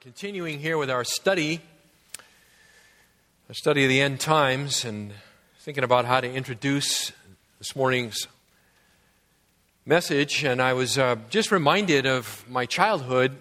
continuing 0.00 0.60
here 0.60 0.78
with 0.78 0.90
our 0.90 1.02
study, 1.02 1.60
a 3.48 3.54
study 3.54 3.82
of 3.82 3.88
the 3.88 4.00
end 4.00 4.20
times, 4.20 4.84
and 4.84 5.12
thinking 5.58 5.82
about 5.82 6.04
how 6.04 6.20
to 6.20 6.32
introduce 6.32 7.10
this 7.58 7.74
morning's 7.74 8.28
message. 9.84 10.44
And 10.44 10.62
I 10.62 10.72
was 10.72 10.98
uh, 10.98 11.16
just 11.30 11.50
reminded 11.50 12.06
of 12.06 12.44
my 12.48 12.64
childhood 12.64 13.32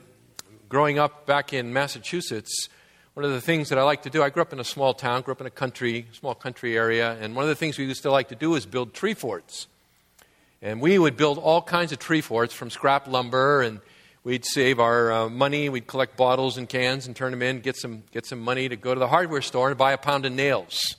growing 0.67 0.97
up 0.97 1.27
back 1.27 1.53
in 1.53 1.73
Massachusetts. 1.73 2.69
One 3.13 3.23
of 3.23 3.31
the 3.31 3.41
things 3.41 3.69
that 3.69 3.77
I 3.77 3.83
like 3.83 4.01
to 4.03 4.09
do, 4.09 4.23
I 4.23 4.31
grew 4.31 4.41
up 4.41 4.51
in 4.51 4.59
a 4.59 4.63
small 4.63 4.95
town, 4.95 5.21
grew 5.21 5.33
up 5.33 5.41
in 5.41 5.47
a 5.47 5.51
country, 5.51 6.07
small 6.13 6.33
country 6.33 6.75
area, 6.75 7.15
and 7.21 7.35
one 7.35 7.43
of 7.43 7.49
the 7.49 7.55
things 7.55 7.77
we 7.77 7.85
used 7.85 8.01
to 8.01 8.11
like 8.11 8.29
to 8.29 8.35
do 8.35 8.55
is 8.55 8.65
build 8.65 8.95
tree 8.95 9.13
forts. 9.13 9.67
And 10.63 10.81
we 10.81 10.97
would 10.97 11.17
build 11.17 11.37
all 11.37 11.61
kinds 11.61 11.91
of 11.91 11.99
tree 11.99 12.21
forts 12.21 12.51
from 12.51 12.71
scrap 12.71 13.07
lumber 13.07 13.61
and 13.61 13.79
We'd 14.27 14.43
save 14.43 14.81
our 14.81 15.09
uh, 15.09 15.29
money. 15.29 15.69
We'd 15.69 15.87
collect 15.87 16.17
bottles 16.17 16.57
and 16.57 16.67
cans 16.67 17.07
and 17.07 17.15
turn 17.15 17.31
them 17.31 17.41
in, 17.41 17.61
get 17.61 17.77
some, 17.77 18.03
get 18.11 18.25
some 18.25 18.41
money 18.41 18.67
to 18.67 18.75
go 18.75 18.93
to 18.93 18.99
the 18.99 19.07
hardware 19.07 19.41
store 19.41 19.69
and 19.69 19.77
buy 19.77 19.93
a 19.93 19.97
pound 19.97 20.25
of 20.25 20.33
nails. 20.33 20.97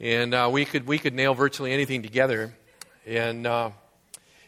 And 0.00 0.32
uh, 0.32 0.48
we, 0.50 0.64
could, 0.64 0.86
we 0.86 0.96
could 0.96 1.12
nail 1.12 1.34
virtually 1.34 1.70
anything 1.70 2.00
together. 2.00 2.54
And, 3.06 3.46
uh, 3.46 3.72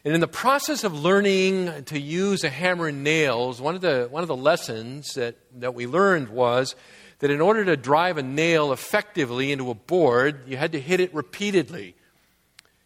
and 0.07 0.15
in 0.15 0.23
the 0.23 0.27
process 0.27 0.85
of 0.85 0.95
learning 0.95 1.85
to 1.85 2.01
use 2.01 2.45
a 2.45 2.49
hammer 2.49 2.87
and 2.87 3.05
nails, 3.05 3.61
one 3.61 3.75
of 3.75 3.83
the, 3.83 4.09
one 4.11 4.23
of 4.23 4.29
the 4.29 4.37
lessons 4.37 5.13
that, 5.13 5.37
that 5.61 5.75
we 5.75 5.87
learned 5.87 6.31
was 6.31 6.75
that 7.19 7.31
in 7.31 7.43
order 7.43 7.63
to 7.67 7.77
drive 7.77 8.17
a 8.17 8.23
nail 8.23 8.73
effectively 8.73 9.53
into 9.53 9.69
a 9.69 9.75
board, 9.75 10.45
you 10.47 10.57
had 10.57 10.73
to 10.73 10.81
hit 10.81 11.01
it 11.01 11.13
repeatedly. 11.15 11.95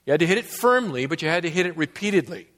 You 0.04 0.14
had 0.14 0.18
to 0.18 0.26
hit 0.26 0.38
it 0.38 0.46
firmly, 0.46 1.06
but 1.06 1.22
you 1.22 1.28
had 1.28 1.44
to 1.44 1.48
hit 1.48 1.66
it 1.66 1.76
repeatedly. 1.76 2.48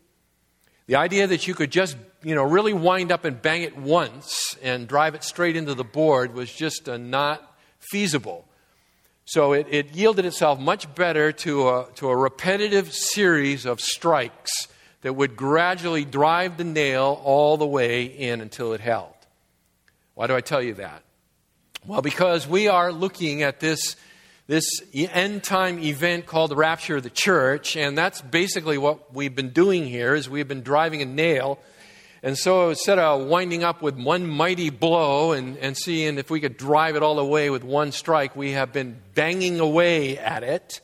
The 0.86 0.96
idea 0.96 1.26
that 1.26 1.46
you 1.46 1.54
could 1.54 1.70
just, 1.70 1.98
you 2.22 2.34
know, 2.34 2.44
really 2.44 2.72
wind 2.72 3.10
up 3.10 3.24
and 3.24 3.40
bang 3.40 3.62
it 3.62 3.76
once 3.76 4.56
and 4.62 4.86
drive 4.86 5.14
it 5.14 5.24
straight 5.24 5.56
into 5.56 5.74
the 5.74 5.84
board 5.84 6.34
was 6.34 6.52
just 6.52 6.88
uh, 6.88 6.96
not 6.96 7.56
feasible. 7.80 8.46
So 9.24 9.52
it, 9.52 9.66
it, 9.70 9.94
yielded 9.94 10.24
itself 10.24 10.58
much 10.58 10.92
better 10.94 11.32
to 11.32 11.68
a, 11.68 11.86
to 11.96 12.08
a 12.08 12.16
repetitive 12.16 12.92
series 12.92 13.66
of 13.66 13.80
strikes 13.80 14.68
that 15.02 15.14
would 15.14 15.36
gradually 15.36 16.04
drive 16.04 16.56
the 16.56 16.64
nail 16.64 17.20
all 17.24 17.56
the 17.56 17.66
way 17.66 18.04
in 18.04 18.40
until 18.40 18.72
it 18.72 18.80
held. 18.80 19.14
Why 20.14 20.26
do 20.26 20.34
I 20.34 20.40
tell 20.40 20.62
you 20.62 20.74
that? 20.74 21.02
Well, 21.86 22.02
because 22.02 22.46
we 22.46 22.68
are 22.68 22.92
looking 22.92 23.42
at 23.42 23.60
this 23.60 23.96
this 24.48 24.64
end 24.94 25.44
time 25.44 25.78
event 25.78 26.26
called 26.26 26.50
the 26.50 26.56
rapture 26.56 26.96
of 26.96 27.02
the 27.02 27.10
church 27.10 27.76
and 27.76 27.96
that's 27.96 28.20
basically 28.20 28.76
what 28.76 29.14
we've 29.14 29.34
been 29.34 29.50
doing 29.50 29.86
here 29.86 30.14
is 30.14 30.28
we've 30.28 30.48
been 30.48 30.62
driving 30.62 31.00
a 31.00 31.06
nail 31.06 31.58
and 32.24 32.38
so 32.38 32.68
instead 32.68 33.00
of 33.00 33.26
winding 33.26 33.64
up 33.64 33.82
with 33.82 33.96
one 33.96 34.28
mighty 34.28 34.70
blow 34.70 35.32
and, 35.32 35.56
and 35.58 35.76
seeing 35.76 36.18
if 36.18 36.30
we 36.30 36.38
could 36.38 36.56
drive 36.56 36.94
it 36.94 37.02
all 37.02 37.18
away 37.18 37.50
with 37.50 37.64
one 37.64 37.90
strike 37.90 38.36
we 38.36 38.52
have 38.52 38.72
been 38.72 38.96
banging 39.14 39.58
away 39.58 40.18
at 40.18 40.44
it. 40.44 40.80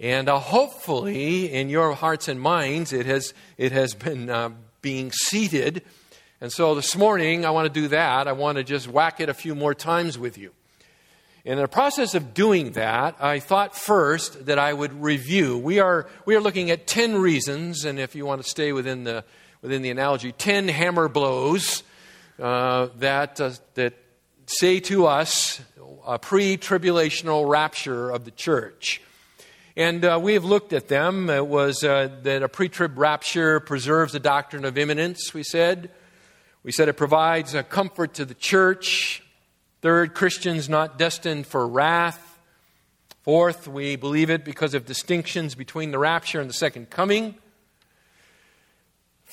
And 0.00 0.28
uh, 0.28 0.40
hopefully 0.40 1.52
in 1.52 1.68
your 1.68 1.94
hearts 1.94 2.26
and 2.26 2.40
minds 2.40 2.92
it 2.92 3.06
has, 3.06 3.32
it 3.56 3.70
has 3.70 3.94
been 3.94 4.28
uh, 4.28 4.50
being 4.80 5.12
seated. 5.12 5.82
And 6.40 6.50
so 6.50 6.74
this 6.74 6.96
morning 6.96 7.46
i 7.46 7.50
want 7.50 7.72
to 7.72 7.80
do 7.80 7.86
that. 7.88 8.26
I 8.26 8.32
want 8.32 8.58
to 8.58 8.64
just 8.64 8.88
whack 8.88 9.20
it 9.20 9.28
a 9.28 9.34
few 9.34 9.54
more 9.54 9.74
times 9.74 10.18
with 10.18 10.36
you. 10.36 10.50
In 11.44 11.58
the 11.58 11.68
process 11.68 12.16
of 12.16 12.34
doing 12.34 12.72
that, 12.72 13.16
I 13.20 13.38
thought 13.38 13.76
first 13.76 14.46
that 14.46 14.58
I 14.58 14.72
would 14.72 15.00
review. 15.00 15.58
We 15.58 15.78
are, 15.78 16.08
we 16.24 16.34
are 16.34 16.40
looking 16.40 16.70
at 16.70 16.86
10 16.86 17.16
reasons, 17.16 17.84
and 17.84 17.98
if 17.98 18.14
you 18.14 18.24
want 18.24 18.42
to 18.42 18.48
stay 18.48 18.72
within 18.72 19.02
the, 19.02 19.24
within 19.62 19.80
the 19.80 19.90
analogy, 19.90 20.32
10 20.32 20.68
hammer 20.68 21.08
blows 21.08 21.84
uh, 22.38 22.88
that, 22.98 23.40
uh, 23.40 23.52
that 23.74 23.94
say 24.46 24.80
to 24.80 25.06
us 25.06 25.62
a 26.06 26.18
pre 26.18 26.56
tribulational 26.56 27.48
rapture 27.48 28.10
of 28.10 28.24
the 28.24 28.32
church. 28.32 29.00
And 29.76 30.04
uh, 30.04 30.18
we 30.20 30.34
have 30.34 30.44
looked 30.44 30.74
at 30.74 30.88
them. 30.88 31.30
It 31.30 31.46
was 31.46 31.82
uh, 31.82 32.10
that 32.24 32.42
a 32.42 32.48
pre 32.48 32.68
trib 32.68 32.98
rapture 32.98 33.60
preserves 33.60 34.12
the 34.12 34.20
doctrine 34.20 34.64
of 34.64 34.76
imminence, 34.76 35.32
we 35.32 35.44
said. 35.44 35.90
We 36.64 36.72
said 36.72 36.88
it 36.88 36.96
provides 36.96 37.54
a 37.54 37.62
comfort 37.62 38.14
to 38.14 38.24
the 38.24 38.34
church. 38.34 39.22
Third, 39.80 40.14
Christians 40.14 40.68
not 40.68 40.98
destined 40.98 41.46
for 41.46 41.66
wrath. 41.66 42.38
Fourth, 43.22 43.66
we 43.66 43.96
believe 43.96 44.30
it 44.30 44.44
because 44.44 44.74
of 44.74 44.84
distinctions 44.84 45.54
between 45.54 45.92
the 45.92 45.98
rapture 45.98 46.40
and 46.40 46.50
the 46.50 46.54
second 46.54 46.90
coming. 46.90 47.36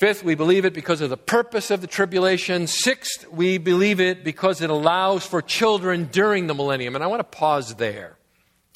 Fifth, 0.00 0.24
we 0.24 0.34
believe 0.34 0.64
it 0.64 0.72
because 0.72 1.02
of 1.02 1.10
the 1.10 1.18
purpose 1.18 1.70
of 1.70 1.82
the 1.82 1.86
tribulation. 1.86 2.66
Sixth, 2.66 3.30
we 3.30 3.58
believe 3.58 4.00
it 4.00 4.24
because 4.24 4.62
it 4.62 4.70
allows 4.70 5.26
for 5.26 5.42
children 5.42 6.08
during 6.10 6.46
the 6.46 6.54
millennium. 6.54 6.94
And 6.94 7.04
I 7.04 7.06
want 7.06 7.20
to 7.20 7.38
pause 7.38 7.74
there. 7.74 8.16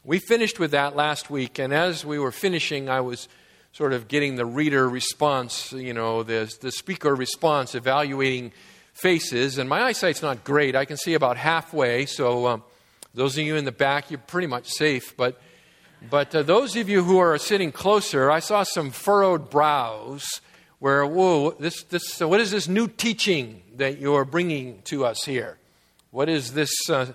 We 0.05 0.19
finished 0.19 0.61
with 0.61 0.73
that 0.73 0.97
last 0.97 1.31
week, 1.31 1.59
and 1.59 1.73
as 1.73 2.05
we 2.05 2.19
were 2.19 2.31
finishing, 2.31 2.91
I 2.91 3.01
was 3.01 3.27
sort 3.73 3.95
of 3.95 4.07
getting 4.07 4.37
the 4.37 4.45
reader 4.45 4.87
response, 4.87 5.73
you 5.73 5.95
know, 5.95 6.25
the, 6.25 6.55
the 6.61 6.71
speaker 6.71 7.15
response, 7.15 7.75
evaluating 7.75 8.53
faces, 8.93 9.57
and 9.57 9.67
my 9.67 9.81
eyesight's 9.81 10.21
not 10.21 10.45
great. 10.45 10.77
I 10.77 10.85
can 10.85 10.99
see 10.99 11.15
about 11.15 11.39
halfway, 11.39 12.05
so 12.05 12.49
um, 12.49 12.63
those 13.15 13.39
of 13.39 13.47
you 13.47 13.57
in 13.57 13.65
the 13.65 13.73
back, 13.73 14.11
you're 14.11 14.19
pretty 14.19 14.47
much 14.47 14.69
safe. 14.69 15.17
But, 15.17 15.41
but 16.11 16.35
uh, 16.35 16.43
those 16.43 16.77
of 16.77 16.91
you 16.91 17.03
who 17.03 17.17
are 17.17 17.39
sitting 17.39 17.73
closer, 17.73 18.31
I 18.31 18.41
saw 18.41 18.63
some 18.63 18.91
furrowed 18.91 19.49
brows 19.49 20.43
where, 20.85 21.07
whoa, 21.07 21.53
this, 21.53 21.83
this, 21.85 22.21
uh, 22.21 22.29
what 22.29 22.41
is 22.41 22.51
this 22.51 22.69
new 22.69 22.87
teaching 22.87 23.63
that 23.79 23.99
you're 23.99 24.27
bringing 24.27 24.83
to 24.83 25.07
us 25.07 25.25
here? 25.25 25.57
What 26.11 26.29
is 26.29 26.53
this, 26.53 26.71
uh, 26.91 27.07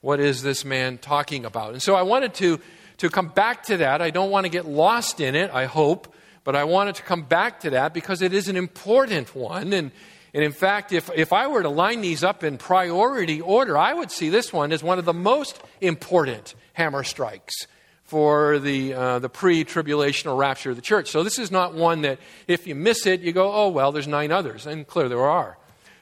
what 0.00 0.18
is 0.18 0.42
this 0.42 0.64
man 0.64 0.96
talking 0.96 1.44
about? 1.44 1.74
And 1.74 1.82
so 1.82 1.94
I 1.94 2.00
wanted 2.00 2.32
to, 2.36 2.58
to 2.96 3.10
come 3.10 3.28
back 3.28 3.64
to 3.64 3.76
that. 3.76 4.00
I 4.00 4.08
don't 4.08 4.30
want 4.30 4.46
to 4.46 4.48
get 4.48 4.64
lost 4.64 5.20
in 5.20 5.34
it, 5.34 5.50
I 5.50 5.66
hope, 5.66 6.10
but 6.42 6.56
I 6.56 6.64
wanted 6.64 6.94
to 6.94 7.02
come 7.02 7.20
back 7.20 7.60
to 7.60 7.70
that 7.72 7.92
because 7.92 8.22
it 8.22 8.32
is 8.32 8.48
an 8.48 8.56
important 8.56 9.34
one. 9.34 9.74
And, 9.74 9.90
and 10.32 10.42
in 10.42 10.52
fact, 10.52 10.94
if, 10.94 11.10
if 11.14 11.30
I 11.30 11.48
were 11.48 11.62
to 11.62 11.68
line 11.68 12.00
these 12.00 12.24
up 12.24 12.42
in 12.42 12.56
priority 12.56 13.42
order, 13.42 13.76
I 13.76 13.92
would 13.92 14.10
see 14.10 14.30
this 14.30 14.54
one 14.54 14.72
as 14.72 14.82
one 14.82 14.98
of 14.98 15.04
the 15.04 15.12
most 15.12 15.62
important 15.82 16.54
hammer 16.72 17.04
strikes 17.04 17.66
for 18.08 18.58
the, 18.58 18.94
uh, 18.94 19.18
the 19.18 19.28
pre 19.28 19.64
tribulational 19.64 20.36
rapture 20.38 20.70
of 20.70 20.76
the 20.76 20.82
church. 20.82 21.10
So 21.10 21.22
this 21.22 21.38
is 21.38 21.50
not 21.50 21.74
one 21.74 22.00
that 22.02 22.18
if 22.46 22.66
you 22.66 22.74
miss 22.74 23.06
it, 23.06 23.20
you 23.20 23.32
go, 23.32 23.52
oh, 23.52 23.68
well, 23.68 23.92
there's 23.92 24.08
nine 24.08 24.32
others. 24.32 24.66
And 24.66 24.86
clearly 24.86 25.10
there 25.10 25.24
are. 25.24 25.58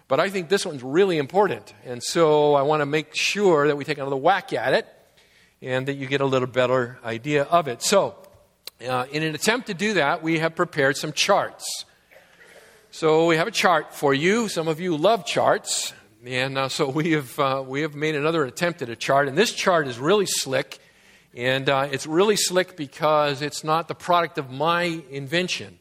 But 0.07 0.21
I 0.21 0.31
think 0.31 0.49
this 0.49 0.65
one's 0.65 0.85
really 0.85 1.19
important. 1.19 1.75
And 1.85 2.01
so 2.01 2.55
I 2.55 2.63
want 2.63 2.81
to 2.81 2.87
make 2.87 3.13
sure 3.17 3.67
that 3.67 3.77
we 3.77 3.85
take 3.85 3.99
another 3.99 4.17
whack 4.17 4.53
at 4.53 4.73
it 4.73 4.87
and 5.61 5.89
that 5.89 5.95
you 5.95 6.07
get 6.07 6.21
a 6.21 6.27
little 6.27 6.47
better 6.47 6.99
idea 7.05 7.43
of 7.43 7.67
it. 7.67 7.83
So, 7.83 8.15
uh, 8.89 9.07
in 9.11 9.25
an 9.25 9.35
attempt 9.35 9.67
to 9.67 9.75
do 9.75 9.95
that, 9.95 10.23
we 10.23 10.39
have 10.39 10.55
prepared 10.55 10.97
some 10.97 11.13
charts. 11.13 11.85
So 12.93 13.27
we 13.27 13.37
have 13.37 13.49
a 13.49 13.51
chart 13.51 13.93
for 13.93 14.15
you. 14.15 14.49
Some 14.49 14.69
of 14.69 14.79
you 14.79 14.97
love 14.97 15.27
charts. 15.27 15.93
And 16.25 16.57
uh, 16.57 16.69
so 16.69 16.89
we 16.89 17.13
have, 17.13 17.39
uh, 17.41 17.65
we 17.67 17.81
have 17.81 17.97
made 17.97 18.15
another 18.15 18.45
attempt 18.45 18.81
at 18.83 18.91
a 18.91 18.97
chart. 18.97 19.27
And 19.27 19.37
this 19.37 19.53
chart 19.53 19.89
is 19.89 19.99
really 19.99 20.27
slick. 20.27 20.79
And 21.37 21.69
uh, 21.69 21.89
it's 21.93 22.07
really 22.07 22.37
slick 22.37 22.79
because 22.79 23.43
it's 23.43 23.63
not 23.63 23.89
the 23.89 23.95
product 23.95 24.39
of 24.39 24.51
my 24.51 25.03
invention. 25.11 25.79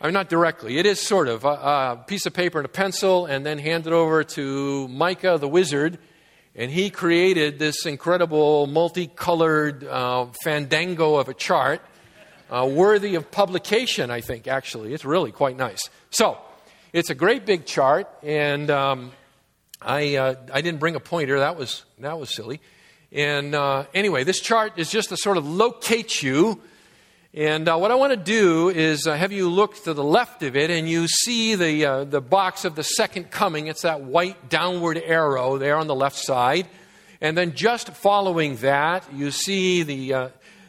I 0.00 0.06
mean, 0.06 0.14
not 0.14 0.30
directly. 0.30 0.78
It 0.78 0.86
is 0.86 0.98
sort 0.98 1.28
of 1.28 1.44
a, 1.44 1.48
a 1.48 2.04
piece 2.06 2.24
of 2.24 2.32
paper 2.32 2.58
and 2.58 2.64
a 2.64 2.70
pencil, 2.70 3.26
and 3.26 3.44
then 3.44 3.58
handed 3.58 3.92
over 3.92 4.24
to 4.24 4.88
Micah 4.88 5.36
the 5.38 5.46
wizard. 5.46 5.98
And 6.56 6.70
he 6.70 6.88
created 6.88 7.58
this 7.58 7.84
incredible 7.84 8.66
multicolored 8.66 9.84
uh, 9.84 10.26
fandango 10.42 11.16
of 11.16 11.28
a 11.28 11.34
chart 11.34 11.82
uh, 12.50 12.66
worthy 12.66 13.14
of 13.14 13.30
publication, 13.30 14.10
I 14.10 14.22
think, 14.22 14.48
actually. 14.48 14.94
It's 14.94 15.04
really 15.04 15.32
quite 15.32 15.58
nice. 15.58 15.90
So, 16.10 16.38
it's 16.94 17.10
a 17.10 17.14
great 17.14 17.44
big 17.44 17.66
chart, 17.66 18.08
and 18.22 18.70
um, 18.70 19.12
I, 19.80 20.16
uh, 20.16 20.34
I 20.52 20.62
didn't 20.62 20.80
bring 20.80 20.94
a 20.94 21.00
pointer. 21.00 21.40
That 21.40 21.56
was, 21.56 21.84
that 21.98 22.18
was 22.18 22.34
silly. 22.34 22.60
And 23.14 23.54
uh, 23.54 23.84
anyway, 23.92 24.24
this 24.24 24.40
chart 24.40 24.78
is 24.78 24.90
just 24.90 25.10
to 25.10 25.18
sort 25.18 25.36
of 25.36 25.46
locate 25.46 26.22
you. 26.22 26.62
And 27.34 27.68
uh, 27.68 27.76
what 27.76 27.90
I 27.90 27.94
want 27.94 28.12
to 28.12 28.16
do 28.16 28.70
is 28.70 29.06
uh, 29.06 29.14
have 29.14 29.32
you 29.32 29.50
look 29.50 29.82
to 29.84 29.92
the 29.92 30.04
left 30.04 30.42
of 30.42 30.56
it, 30.56 30.70
and 30.70 30.88
you 30.88 31.06
see 31.08 31.54
the, 31.54 31.84
uh, 31.84 32.04
the 32.04 32.22
box 32.22 32.64
of 32.64 32.74
the 32.74 32.82
second 32.82 33.30
coming. 33.30 33.66
It's 33.66 33.82
that 33.82 34.02
white 34.02 34.48
downward 34.48 34.96
arrow 34.96 35.58
there 35.58 35.76
on 35.76 35.88
the 35.88 35.94
left 35.94 36.16
side. 36.16 36.66
And 37.20 37.36
then 37.36 37.54
just 37.54 37.90
following 37.90 38.56
that, 38.56 39.04
you 39.12 39.30
see 39.30 39.82
the, 39.82 40.14
uh, 40.14 40.28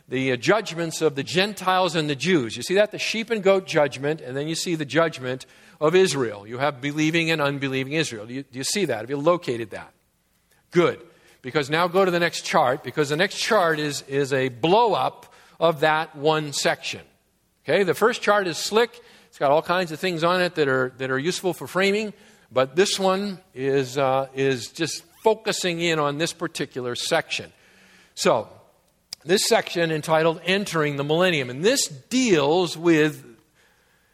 the 0.10 0.34
uh, 0.34 0.36
judgments 0.36 1.02
of 1.02 1.16
the 1.16 1.24
Gentiles 1.24 1.96
and 1.96 2.10
the 2.10 2.16
Jews. 2.16 2.58
You 2.58 2.64
see 2.64 2.76
that? 2.76 2.92
The 2.92 3.00
sheep 3.00 3.30
and 3.30 3.42
goat 3.42 3.66
judgment, 3.66 4.20
and 4.20 4.36
then 4.36 4.50
you 4.50 4.56
see 4.56 4.76
the 4.76 4.86
judgment 4.86 5.46
of 5.80 5.96
Israel. 5.96 6.46
You 6.46 6.58
have 6.58 6.82
believing 6.82 7.32
and 7.32 7.42
unbelieving 7.42 7.94
Israel. 7.94 8.26
Do 8.26 8.34
you, 8.34 8.44
do 8.44 8.58
you 8.58 8.66
see 8.66 8.86
that? 8.86 9.00
Have 9.00 9.10
you 9.10 9.18
located 9.18 9.72
that? 9.72 9.94
Good. 10.72 11.02
Because 11.44 11.70
now 11.70 11.88
go 11.88 12.04
to 12.04 12.10
the 12.10 12.20
next 12.20 12.44
chart, 12.46 12.84
because 12.84 13.10
the 13.10 13.18
next 13.18 13.38
chart 13.38 13.78
is, 13.78 14.02
is 14.08 14.34
a 14.34 14.50
blow 14.50 14.94
up 14.94 15.32
of 15.60 15.82
that 15.82 16.16
one 16.16 16.54
section. 16.54 17.02
Okay, 17.64 17.84
the 17.84 17.94
first 17.94 18.22
chart 18.22 18.48
is 18.48 18.58
slick. 18.58 19.00
It's 19.28 19.38
got 19.38 19.52
all 19.52 19.62
kinds 19.62 19.92
of 19.92 20.00
things 20.00 20.24
on 20.24 20.42
it 20.42 20.56
that 20.56 20.68
are, 20.68 20.94
that 20.98 21.12
are 21.12 21.20
useful 21.20 21.54
for 21.54 21.68
framing. 21.68 22.14
But 22.52 22.76
this 22.76 22.98
one 22.98 23.40
is, 23.54 23.98
uh, 23.98 24.30
is 24.34 24.70
just 24.70 25.04
focusing 25.24 25.80
in 25.80 26.00
on 26.00 26.18
this 26.18 26.34
particular 26.34 26.96
section. 26.96 27.52
So, 28.16 28.48
this 29.26 29.48
section 29.48 29.92
entitled 29.92 30.42
Entering 30.46 30.98
the 30.98 31.04
Millennium, 31.04 31.50
and 31.50 31.64
this 31.64 31.88
deals 31.88 32.78
with 32.78 33.26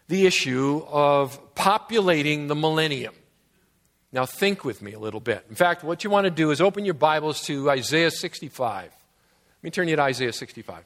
the 0.07 0.25
issue 0.25 0.83
of 0.87 1.55
populating 1.55 2.47
the 2.47 2.55
millennium. 2.55 3.13
Now, 4.11 4.25
think 4.25 4.65
with 4.65 4.81
me 4.81 4.93
a 4.93 4.99
little 4.99 5.19
bit. 5.19 5.45
In 5.49 5.55
fact, 5.55 5.83
what 5.83 6.03
you 6.03 6.09
want 6.09 6.25
to 6.25 6.31
do 6.31 6.49
is 6.49 6.61
open 6.61 6.83
your 6.83 6.95
Bibles 6.95 7.41
to 7.43 7.69
Isaiah 7.69 8.09
65. 8.09 8.83
Let 8.83 8.93
me 9.61 9.69
turn 9.69 9.87
you 9.87 9.95
to 9.95 10.01
Isaiah 10.01 10.33
65. 10.33 10.83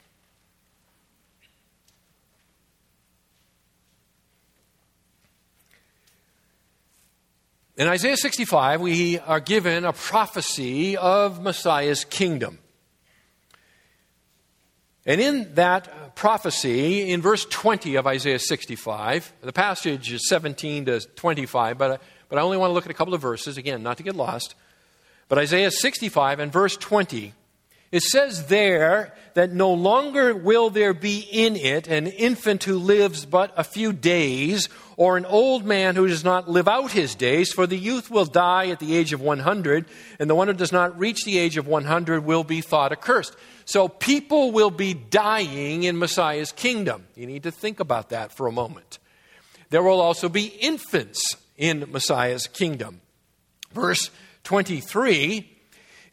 In 7.76 7.88
Isaiah 7.88 8.16
65, 8.16 8.80
we 8.80 9.18
are 9.18 9.40
given 9.40 9.84
a 9.84 9.92
prophecy 9.92 10.96
of 10.96 11.42
Messiah's 11.42 12.04
kingdom. 12.04 12.58
And 15.06 15.20
in 15.20 15.54
that 15.54 16.14
prophecy, 16.14 17.10
in 17.10 17.20
verse 17.20 17.44
20 17.46 17.96
of 17.96 18.06
Isaiah 18.06 18.38
65, 18.38 19.32
the 19.42 19.52
passage 19.52 20.12
is 20.12 20.28
17 20.28 20.84
to 20.84 21.00
25, 21.00 21.76
but, 21.76 22.00
but 22.28 22.38
I 22.38 22.42
only 22.42 22.56
want 22.56 22.70
to 22.70 22.74
look 22.74 22.84
at 22.84 22.90
a 22.90 22.94
couple 22.94 23.14
of 23.14 23.20
verses, 23.20 23.56
again, 23.56 23.82
not 23.82 23.96
to 23.98 24.02
get 24.02 24.14
lost. 24.14 24.54
But 25.28 25.38
Isaiah 25.38 25.70
65 25.70 26.40
and 26.40 26.52
verse 26.52 26.76
20 26.76 27.32
it 27.94 28.02
says 28.02 28.46
there 28.46 29.14
that 29.34 29.52
no 29.52 29.72
longer 29.72 30.34
will 30.34 30.68
there 30.68 30.92
be 30.92 31.20
in 31.30 31.54
it 31.54 31.86
an 31.86 32.08
infant 32.08 32.64
who 32.64 32.76
lives 32.76 33.24
but 33.24 33.54
a 33.56 33.62
few 33.62 33.92
days, 33.92 34.68
or 34.96 35.16
an 35.16 35.24
old 35.24 35.64
man 35.64 35.94
who 35.94 36.08
does 36.08 36.24
not 36.24 36.50
live 36.50 36.66
out 36.66 36.90
his 36.90 37.14
days, 37.14 37.52
for 37.52 37.68
the 37.68 37.78
youth 37.78 38.10
will 38.10 38.24
die 38.24 38.70
at 38.70 38.80
the 38.80 38.96
age 38.96 39.12
of 39.12 39.20
100, 39.20 39.84
and 40.18 40.28
the 40.28 40.34
one 40.34 40.48
who 40.48 40.54
does 40.54 40.72
not 40.72 40.98
reach 40.98 41.24
the 41.24 41.38
age 41.38 41.56
of 41.56 41.68
100 41.68 42.24
will 42.24 42.42
be 42.42 42.60
thought 42.60 42.90
accursed. 42.90 43.36
So 43.64 43.86
people 43.86 44.50
will 44.50 44.72
be 44.72 44.92
dying 44.92 45.84
in 45.84 45.96
Messiah's 45.96 46.50
kingdom. 46.50 47.06
You 47.14 47.28
need 47.28 47.44
to 47.44 47.52
think 47.52 47.78
about 47.78 48.08
that 48.08 48.32
for 48.32 48.48
a 48.48 48.52
moment. 48.52 48.98
There 49.70 49.84
will 49.84 50.00
also 50.00 50.28
be 50.28 50.46
infants 50.46 51.36
in 51.56 51.90
Messiah's 51.90 52.46
kingdom. 52.46 53.00
Verse 53.72 54.10
23 54.44 55.50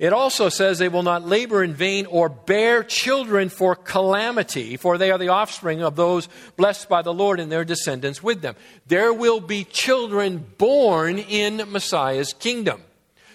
it 0.01 0.13
also 0.13 0.49
says 0.49 0.79
they 0.79 0.89
will 0.89 1.03
not 1.03 1.27
labor 1.27 1.63
in 1.63 1.75
vain 1.75 2.07
or 2.07 2.27
bear 2.27 2.81
children 2.83 3.49
for 3.49 3.75
calamity, 3.75 4.75
for 4.75 4.97
they 4.97 5.11
are 5.11 5.19
the 5.19 5.27
offspring 5.27 5.83
of 5.83 5.95
those 5.95 6.27
blessed 6.57 6.89
by 6.89 7.03
the 7.03 7.13
Lord 7.13 7.39
and 7.39 7.51
their 7.51 7.63
descendants 7.63 8.23
with 8.23 8.41
them. 8.41 8.55
There 8.87 9.13
will 9.13 9.39
be 9.39 9.63
children 9.63 10.43
born 10.57 11.19
in 11.19 11.71
Messiah's 11.71 12.33
kingdom. 12.33 12.81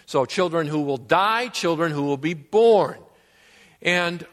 So, 0.06 0.25
children 0.25 0.67
who 0.67 0.81
will 0.81 0.97
die, 0.97 1.47
children 1.50 1.93
who 1.93 2.03
will 2.03 2.17
be 2.17 2.35
born. 2.35 2.99
And 3.81 4.26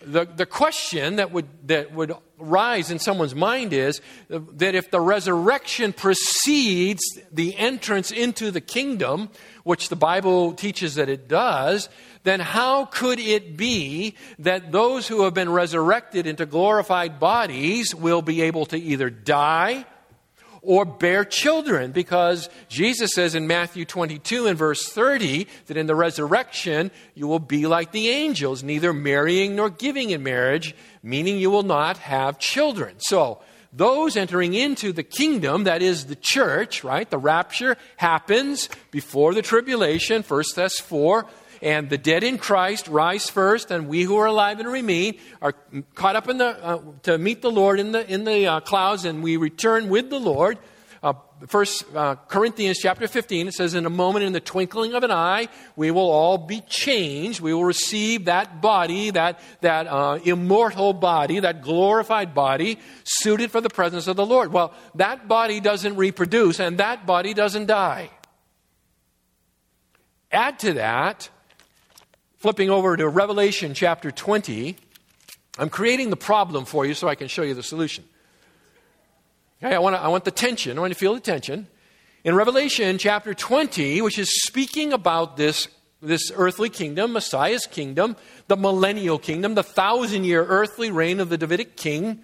the, 0.00 0.24
the 0.24 0.46
question 0.46 1.16
that 1.16 1.32
would, 1.32 1.68
that 1.68 1.92
would 1.92 2.14
rise 2.38 2.90
in 2.90 2.98
someone's 2.98 3.34
mind 3.34 3.72
is 3.72 4.00
that 4.28 4.74
if 4.74 4.90
the 4.90 5.00
resurrection 5.00 5.92
precedes 5.92 7.02
the 7.32 7.56
entrance 7.56 8.10
into 8.10 8.50
the 8.50 8.60
kingdom, 8.60 9.30
which 9.62 9.88
the 9.88 9.96
Bible 9.96 10.52
teaches 10.52 10.96
that 10.96 11.08
it 11.08 11.28
does, 11.28 11.88
then 12.24 12.40
how 12.40 12.86
could 12.86 13.18
it 13.18 13.56
be 13.56 14.14
that 14.38 14.72
those 14.72 15.06
who 15.08 15.24
have 15.24 15.34
been 15.34 15.50
resurrected 15.50 16.26
into 16.26 16.46
glorified 16.46 17.20
bodies 17.20 17.94
will 17.94 18.22
be 18.22 18.42
able 18.42 18.66
to 18.66 18.78
either 18.78 19.10
die 19.10 19.84
or 20.64 20.84
bear 20.84 21.24
children? 21.24 21.92
Because 21.92 22.48
Jesus 22.68 23.12
says 23.14 23.34
in 23.34 23.46
Matthew 23.46 23.84
22 23.84 24.46
and 24.46 24.58
verse 24.58 24.88
30 24.88 25.46
that 25.66 25.76
in 25.76 25.86
the 25.86 25.94
resurrection 25.94 26.90
you 27.14 27.26
will 27.26 27.38
be 27.38 27.66
like 27.66 27.92
the 27.92 28.08
angels, 28.08 28.62
neither 28.62 28.92
marrying 28.92 29.56
nor 29.56 29.70
giving 29.70 30.10
in 30.10 30.22
marriage, 30.22 30.74
meaning 31.02 31.38
you 31.38 31.50
will 31.50 31.62
not 31.62 31.98
have 31.98 32.38
children. 32.38 32.96
So, 32.98 33.40
those 33.76 34.16
entering 34.16 34.54
into 34.54 34.92
the 34.92 35.02
kingdom, 35.02 35.64
that 35.64 35.82
is 35.82 36.06
the 36.06 36.14
church, 36.14 36.84
right? 36.84 37.10
The 37.10 37.18
rapture 37.18 37.76
happens 37.96 38.68
before 38.92 39.34
the 39.34 39.42
tribulation, 39.42 40.22
1 40.22 40.42
Thess 40.54 40.78
4. 40.78 41.26
And 41.64 41.88
the 41.88 41.96
dead 41.96 42.22
in 42.22 42.36
Christ 42.36 42.88
rise 42.88 43.30
first, 43.30 43.70
and 43.70 43.88
we 43.88 44.02
who 44.02 44.18
are 44.18 44.26
alive 44.26 44.60
and 44.60 44.70
remain 44.70 45.18
are 45.40 45.54
caught 45.94 46.14
up 46.14 46.28
in 46.28 46.36
the, 46.36 46.62
uh, 46.62 46.82
to 47.04 47.16
meet 47.16 47.40
the 47.40 47.50
Lord 47.50 47.80
in 47.80 47.92
the, 47.92 48.06
in 48.06 48.24
the 48.24 48.46
uh, 48.46 48.60
clouds, 48.60 49.06
and 49.06 49.22
we 49.22 49.38
return 49.38 49.88
with 49.88 50.10
the 50.10 50.20
Lord. 50.20 50.58
Uh, 51.02 51.14
First 51.46 51.84
uh, 51.94 52.16
Corinthians 52.28 52.78
chapter 52.78 53.08
15, 53.08 53.48
it 53.48 53.54
says, 53.54 53.72
In 53.72 53.86
a 53.86 53.90
moment, 53.90 54.26
in 54.26 54.34
the 54.34 54.40
twinkling 54.40 54.92
of 54.92 55.04
an 55.04 55.10
eye, 55.10 55.48
we 55.74 55.90
will 55.90 56.10
all 56.10 56.36
be 56.36 56.60
changed. 56.68 57.40
We 57.40 57.54
will 57.54 57.64
receive 57.64 58.26
that 58.26 58.60
body, 58.60 59.10
that, 59.10 59.40
that 59.62 59.86
uh, 59.86 60.18
immortal 60.22 60.92
body, 60.92 61.40
that 61.40 61.62
glorified 61.62 62.34
body, 62.34 62.78
suited 63.04 63.50
for 63.50 63.62
the 63.62 63.70
presence 63.70 64.06
of 64.06 64.16
the 64.16 64.26
Lord. 64.26 64.52
Well, 64.52 64.74
that 64.96 65.28
body 65.28 65.60
doesn't 65.60 65.96
reproduce, 65.96 66.60
and 66.60 66.76
that 66.76 67.06
body 67.06 67.32
doesn't 67.32 67.66
die. 67.66 68.10
Add 70.30 70.58
to 70.60 70.74
that, 70.74 71.30
flipping 72.44 72.68
over 72.68 72.94
to 72.94 73.08
Revelation 73.08 73.72
chapter 73.72 74.10
20, 74.10 74.76
I'm 75.58 75.70
creating 75.70 76.10
the 76.10 76.16
problem 76.16 76.66
for 76.66 76.84
you 76.84 76.92
so 76.92 77.08
I 77.08 77.14
can 77.14 77.26
show 77.26 77.40
you 77.40 77.54
the 77.54 77.62
solution. 77.62 78.04
Okay, 79.62 79.74
I 79.74 79.78
want, 79.78 79.96
I 79.96 80.08
want 80.08 80.26
the 80.26 80.30
tension. 80.30 80.76
I 80.76 80.82
want 80.82 80.90
you 80.90 80.94
to 80.94 81.00
feel 81.00 81.14
the 81.14 81.20
tension. 81.20 81.68
In 82.22 82.34
Revelation 82.34 82.98
chapter 82.98 83.32
20, 83.32 84.02
which 84.02 84.18
is 84.18 84.44
speaking 84.44 84.92
about 84.92 85.38
this, 85.38 85.68
this 86.02 86.30
earthly 86.36 86.68
kingdom, 86.68 87.14
Messiah's 87.14 87.64
kingdom, 87.64 88.14
the 88.48 88.58
millennial 88.58 89.18
kingdom, 89.18 89.54
the 89.54 89.62
thousand 89.62 90.24
year 90.24 90.44
earthly 90.44 90.90
reign 90.90 91.20
of 91.20 91.30
the 91.30 91.38
Davidic 91.38 91.78
king, 91.78 92.20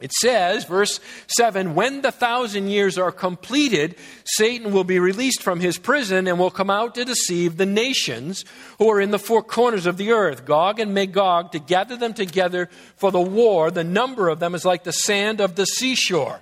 it 0.00 0.12
says, 0.12 0.64
verse 0.64 1.00
7 1.36 1.74
When 1.74 2.02
the 2.02 2.12
thousand 2.12 2.68
years 2.68 2.98
are 2.98 3.10
completed, 3.10 3.96
Satan 4.24 4.72
will 4.72 4.84
be 4.84 5.00
released 5.00 5.42
from 5.42 5.58
his 5.58 5.76
prison 5.76 6.28
and 6.28 6.38
will 6.38 6.52
come 6.52 6.70
out 6.70 6.94
to 6.94 7.04
deceive 7.04 7.56
the 7.56 7.66
nations 7.66 8.44
who 8.78 8.88
are 8.90 9.00
in 9.00 9.10
the 9.10 9.18
four 9.18 9.42
corners 9.42 9.86
of 9.86 9.96
the 9.96 10.12
earth, 10.12 10.44
Gog 10.44 10.78
and 10.78 10.94
Magog, 10.94 11.50
to 11.52 11.58
gather 11.58 11.96
them 11.96 12.14
together 12.14 12.70
for 12.94 13.10
the 13.10 13.20
war. 13.20 13.72
The 13.72 13.82
number 13.82 14.28
of 14.28 14.38
them 14.38 14.54
is 14.54 14.64
like 14.64 14.84
the 14.84 14.92
sand 14.92 15.40
of 15.40 15.56
the 15.56 15.66
seashore. 15.66 16.40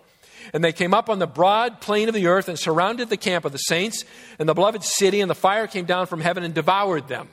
And 0.53 0.63
they 0.63 0.73
came 0.73 0.93
up 0.93 1.09
on 1.09 1.19
the 1.19 1.27
broad 1.27 1.81
plain 1.81 2.09
of 2.09 2.15
the 2.15 2.27
earth 2.27 2.49
and 2.49 2.59
surrounded 2.59 3.09
the 3.09 3.17
camp 3.17 3.47
of 3.47 3.53
the 3.53 3.59
saints 3.59 4.05
and 4.39 4.49
the 4.49 4.55
beloved 4.55 4.85
city, 4.85 5.23
and 5.23 5.31
the 5.31 5.35
fire 5.35 5.67
came 5.67 5.87
down 5.87 6.07
from 6.07 6.21
heaven 6.21 6.45
and 6.45 6.53
devoured 6.53 7.09
them. 7.09 7.29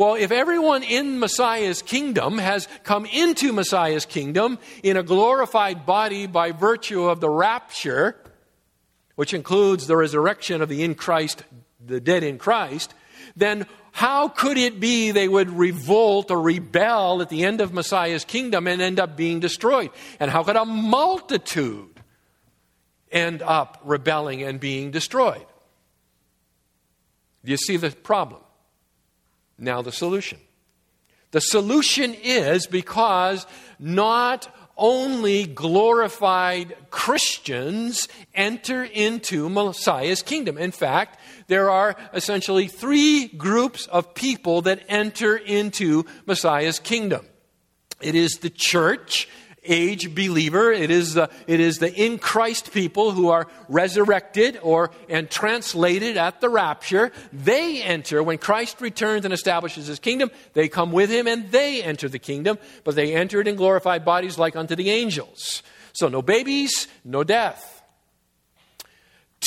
Well, 0.00 0.14
if 0.14 0.32
everyone 0.32 0.82
in 0.82 1.18
Messiah's 1.18 1.82
kingdom 1.82 2.38
has 2.38 2.68
come 2.84 3.04
into 3.04 3.52
Messiah's 3.52 4.06
kingdom 4.06 4.58
in 4.82 4.96
a 4.96 5.02
glorified 5.02 5.84
body 5.84 6.26
by 6.26 6.52
virtue 6.52 7.02
of 7.02 7.20
the 7.20 7.28
rapture, 7.28 8.16
which 9.16 9.34
includes 9.34 9.86
the 9.86 9.98
resurrection 9.98 10.62
of 10.62 10.70
the 10.70 10.82
in 10.82 10.94
Christ, 10.94 11.44
the 11.84 12.00
dead 12.00 12.22
in 12.22 12.38
Christ, 12.38 12.94
then 13.36 13.66
how 13.92 14.28
could 14.28 14.56
it 14.56 14.80
be 14.80 15.10
they 15.10 15.28
would 15.28 15.50
revolt 15.50 16.30
or 16.30 16.40
rebel 16.40 17.20
at 17.20 17.28
the 17.28 17.44
end 17.44 17.60
of 17.60 17.74
Messiah's 17.74 18.24
kingdom 18.24 18.66
and 18.66 18.80
end 18.80 18.98
up 18.98 19.18
being 19.18 19.38
destroyed? 19.38 19.90
And 20.18 20.30
how 20.30 20.44
could 20.44 20.56
a 20.56 20.64
multitude 20.64 22.00
end 23.12 23.42
up 23.42 23.78
rebelling 23.84 24.44
and 24.44 24.58
being 24.60 24.92
destroyed? 24.92 25.44
Do 27.44 27.50
you 27.50 27.58
see 27.58 27.76
the 27.76 27.90
problem? 27.90 28.40
Now, 29.60 29.82
the 29.82 29.92
solution. 29.92 30.38
The 31.30 31.40
solution 31.40 32.14
is 32.14 32.66
because 32.66 33.46
not 33.78 34.52
only 34.76 35.44
glorified 35.46 36.74
Christians 36.88 38.08
enter 38.34 38.82
into 38.82 39.50
Messiah's 39.50 40.22
kingdom. 40.22 40.56
In 40.56 40.72
fact, 40.72 41.20
there 41.48 41.70
are 41.70 41.94
essentially 42.14 42.66
three 42.66 43.28
groups 43.28 43.86
of 43.88 44.14
people 44.14 44.62
that 44.62 44.82
enter 44.88 45.36
into 45.36 46.06
Messiah's 46.24 46.78
kingdom. 46.78 47.26
It 48.00 48.14
is 48.14 48.38
the 48.40 48.50
church, 48.50 49.28
age 49.64 50.14
believer. 50.14 50.72
It 50.72 50.90
is 50.90 51.14
the, 51.14 51.30
it 51.46 51.60
is 51.60 51.78
the 51.78 51.92
in 51.92 52.18
Christ 52.18 52.72
people 52.72 53.12
who 53.12 53.28
are 53.28 53.46
resurrected 53.68 54.58
or 54.62 54.90
and 55.08 55.30
translated 55.30 56.16
at 56.16 56.40
the 56.40 56.48
rapture. 56.48 57.12
They 57.32 57.82
enter 57.82 58.22
when 58.22 58.38
Christ 58.38 58.80
returns 58.80 59.24
and 59.24 59.34
establishes 59.34 59.86
his 59.86 59.98
kingdom. 59.98 60.30
They 60.54 60.68
come 60.68 60.92
with 60.92 61.10
him 61.10 61.26
and 61.26 61.50
they 61.50 61.82
enter 61.82 62.08
the 62.08 62.18
kingdom, 62.18 62.58
but 62.84 62.94
they 62.94 63.14
enter 63.14 63.40
it 63.40 63.48
in 63.48 63.56
glorified 63.56 64.04
bodies 64.04 64.38
like 64.38 64.56
unto 64.56 64.76
the 64.76 64.90
angels. 64.90 65.62
So 65.92 66.08
no 66.08 66.22
babies, 66.22 66.88
no 67.04 67.24
death. 67.24 67.79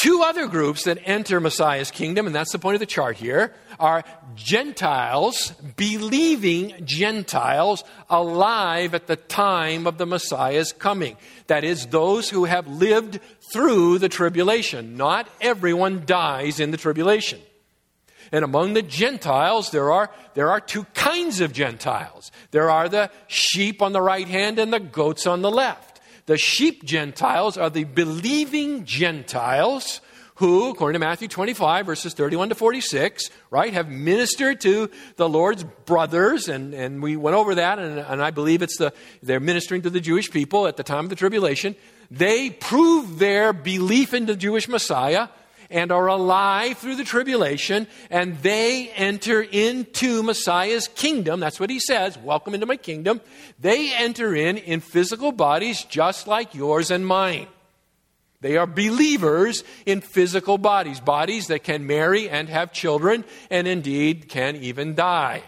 Two 0.04 0.22
other 0.22 0.48
groups 0.48 0.84
that 0.84 1.00
enter 1.06 1.40
Messiah's 1.40 1.90
kingdom, 1.90 2.28
and 2.28 2.36
that's 2.36 2.52
the 2.52 2.60
point 2.60 2.76
of 2.76 2.82
the 2.82 2.86
chart 2.86 3.16
here, 3.16 3.54
are 3.80 4.04
Gentiles, 4.36 5.54
believing 5.78 6.74
Gentiles 6.84 7.86
alive 8.10 8.96
at 8.96 9.08
the 9.08 9.16
time 9.16 9.88
of 9.88 9.98
the 9.98 10.06
Messiah's 10.06 10.74
coming. 10.74 11.16
That 11.48 11.64
is, 11.64 11.86
those 11.86 12.30
who 12.30 12.44
have 12.44 12.68
lived 12.68 13.22
through 13.54 14.00
the 14.00 14.10
tribulation. 14.10 14.98
Not 14.98 15.30
everyone 15.40 16.04
dies 16.06 16.60
in 16.60 16.72
the 16.72 16.78
tribulation. 16.78 17.40
And 18.34 18.44
among 18.44 18.74
the 18.74 18.82
Gentiles, 18.82 19.72
there 19.72 19.90
are, 19.94 20.10
there 20.34 20.52
are 20.52 20.60
two 20.60 20.84
kinds 20.96 21.40
of 21.40 21.54
Gentiles. 21.54 22.30
There 22.52 22.70
are 22.70 22.90
the 22.90 23.10
sheep 23.28 23.82
on 23.82 23.94
the 23.94 24.02
right 24.02 24.28
hand 24.28 24.60
and 24.60 24.74
the 24.74 24.82
goats 24.82 25.26
on 25.26 25.42
the 25.42 25.50
left. 25.50 25.93
The 26.26 26.38
sheep 26.38 26.84
Gentiles 26.84 27.58
are 27.58 27.70
the 27.70 27.84
believing 27.84 28.86
Gentiles 28.86 30.00
who, 30.36 30.72
according 30.72 30.94
to 30.94 31.06
Matthew 31.06 31.28
25, 31.28 31.86
verses 31.86 32.14
31 32.14 32.50
to 32.50 32.56
46, 32.56 33.30
right, 33.52 33.72
have 33.72 33.88
ministered 33.90 34.62
to 34.62 34.90
the 35.16 35.30
Lord's 35.30 35.64
brothers, 35.64 36.50
and, 36.50 36.74
and 36.74 37.04
we 37.04 37.16
went 37.16 37.36
over 37.36 37.56
that, 37.56 37.78
and, 37.78 38.00
and 38.00 38.22
I 38.22 38.32
believe 38.32 38.62
it's 38.62 38.78
the, 38.78 38.94
they're 39.22 39.40
ministering 39.40 39.84
to 39.84 39.90
the 39.90 40.02
Jewish 40.02 40.32
people 40.32 40.66
at 40.66 40.76
the 40.76 40.84
time 40.84 41.06
of 41.06 41.10
the 41.10 41.16
tribulation. 41.16 41.76
They 42.10 42.50
prove 42.50 43.20
their 43.20 43.54
belief 43.54 44.14
in 44.14 44.26
the 44.26 44.36
Jewish 44.36 44.68
Messiah 44.68 45.28
and 45.74 45.92
are 45.92 46.08
alive 46.08 46.78
through 46.78 46.96
the 46.96 47.04
tribulation, 47.04 47.88
and 48.12 48.38
they 48.44 48.90
enter 48.90 49.42
into 49.42 50.22
Messiah's 50.22 50.88
kingdom. 50.88 51.40
That's 51.40 51.60
what 51.60 51.72
he 51.72 51.80
says 51.80 52.18
welcome 52.18 52.54
into 52.54 52.68
my 52.68 52.78
kingdom. 52.78 53.20
They 53.60 53.92
enter 53.94 54.36
in 54.36 54.58
in 54.58 54.80
physical 54.80 55.32
bodies 55.32 55.84
just 55.84 56.28
like 56.28 56.54
yours 56.54 56.92
and 56.92 57.06
mine. 57.06 57.48
They 58.40 58.58
are 58.58 58.68
believers 58.68 59.64
in 59.86 60.02
physical 60.02 60.58
bodies, 60.58 61.00
bodies 61.00 61.48
that 61.48 61.64
can 61.64 61.88
marry 61.88 62.30
and 62.30 62.50
have 62.50 62.74
children, 62.74 63.24
and 63.50 63.68
indeed 63.68 64.30
can 64.30 64.58
even 64.58 64.96
die. 64.96 65.44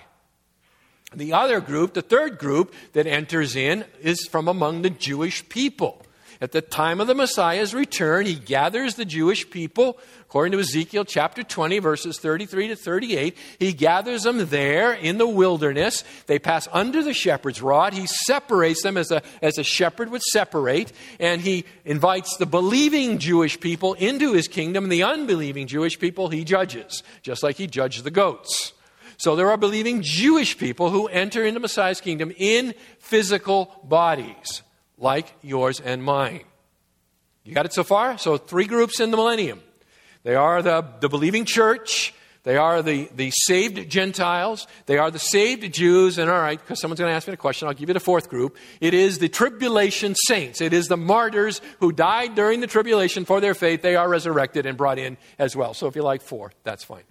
The 1.14 1.34
other 1.34 1.60
group, 1.60 1.94
the 1.94 2.02
third 2.02 2.40
group 2.40 2.74
that 2.94 3.06
enters 3.06 3.56
in, 3.56 3.86
is 4.02 4.26
from 4.26 4.48
among 4.48 4.82
the 4.82 4.90
Jewish 4.90 5.48
people. 5.50 6.05
At 6.46 6.52
the 6.52 6.62
time 6.62 7.02
of 7.02 7.08
the 7.08 7.16
Messiah's 7.16 7.74
return, 7.74 8.28
he 8.28 8.36
gathers 8.36 8.94
the 8.94 9.04
Jewish 9.04 9.50
people, 9.50 9.98
according 10.22 10.52
to 10.52 10.60
Ezekiel 10.60 11.04
chapter 11.04 11.42
20, 11.42 11.80
verses 11.80 12.20
33 12.20 12.68
to 12.68 12.76
38. 12.76 13.36
He 13.58 13.74
gathers 13.74 14.22
them 14.22 14.46
there 14.50 14.94
in 14.94 15.18
the 15.18 15.28
wilderness. 15.28 16.04
They 16.28 16.38
pass 16.38 16.68
under 16.72 17.02
the 17.02 17.16
shepherd's 17.16 17.64
rod. 17.64 17.94
He 17.94 18.06
separates 18.06 18.84
them 18.84 18.96
as 18.96 19.10
a, 19.10 19.24
as 19.42 19.58
a 19.58 19.64
shepherd 19.64 20.12
would 20.12 20.22
separate, 20.22 20.94
and 21.20 21.42
he 21.42 21.66
invites 21.84 22.38
the 22.38 22.46
believing 22.46 23.18
Jewish 23.18 23.60
people 23.60 23.96
into 23.96 24.34
his 24.34 24.48
kingdom, 24.48 24.84
and 24.84 24.92
the 24.92 25.02
unbelieving 25.02 25.66
Jewish 25.66 25.98
people 25.98 26.30
he 26.30 26.44
judges, 26.44 27.02
just 27.24 27.42
like 27.42 27.56
he 27.56 27.66
judged 27.66 28.04
the 28.04 28.12
goats. 28.12 28.74
So 29.18 29.36
there 29.36 29.50
are 29.50 29.58
believing 29.58 30.04
Jewish 30.04 30.60
people 30.60 30.92
who 30.92 31.08
enter 31.08 31.44
into 31.44 31.60
Messiah's 31.60 32.02
kingdom 32.02 32.32
in 32.38 32.76
physical 33.00 33.82
bodies 33.84 34.62
like 34.98 35.34
yours 35.42 35.80
and 35.80 36.04
mine. 36.04 36.42
You 37.44 37.54
got 37.54 37.66
it 37.66 37.74
so 37.74 37.84
far? 37.84 38.18
So, 38.18 38.38
three 38.38 38.66
groups 38.66 39.00
in 39.00 39.12
the 39.12 39.18
millennium. 39.18 39.62
They 40.24 40.36
are 40.36 40.62
the, 40.64 40.84
the 41.00 41.10
believing 41.10 41.46
church, 41.46 42.14
they 42.42 42.58
are 42.58 42.82
the, 42.82 43.10
the 43.16 43.32
saved 43.32 43.90
Gentiles, 43.90 44.66
they 44.88 44.98
are 44.98 45.12
the 45.12 45.20
saved 45.20 45.72
Jews, 45.72 46.18
and 46.18 46.30
all 46.30 46.40
right, 46.40 46.60
because 46.60 46.80
someone's 46.80 47.00
going 47.00 47.12
to 47.12 47.16
ask 47.16 47.28
me 47.28 47.34
a 47.34 47.38
question, 47.38 47.68
I'll 47.68 47.76
give 47.76 47.90
you 47.90 47.94
the 47.94 48.00
fourth 48.00 48.30
group. 48.30 48.58
It 48.82 48.96
is 48.96 49.20
the 49.20 49.30
tribulation 49.30 50.16
saints. 50.28 50.62
It 50.62 50.74
is 50.74 50.88
the 50.88 50.98
martyrs 50.98 51.62
who 51.80 51.92
died 51.92 52.34
during 52.34 52.62
the 52.62 52.68
tribulation 52.68 53.26
for 53.26 53.40
their 53.40 53.54
faith. 53.54 53.84
They 53.84 53.96
are 53.96 54.10
resurrected 54.10 54.66
and 54.66 54.78
brought 54.78 54.98
in 54.98 55.18
as 55.38 55.56
well. 55.56 55.76
So, 55.76 55.86
if 55.88 55.96
you 55.96 56.02
like 56.02 56.24
four, 56.24 56.52
that's 56.64 56.84
fine. 56.84 57.04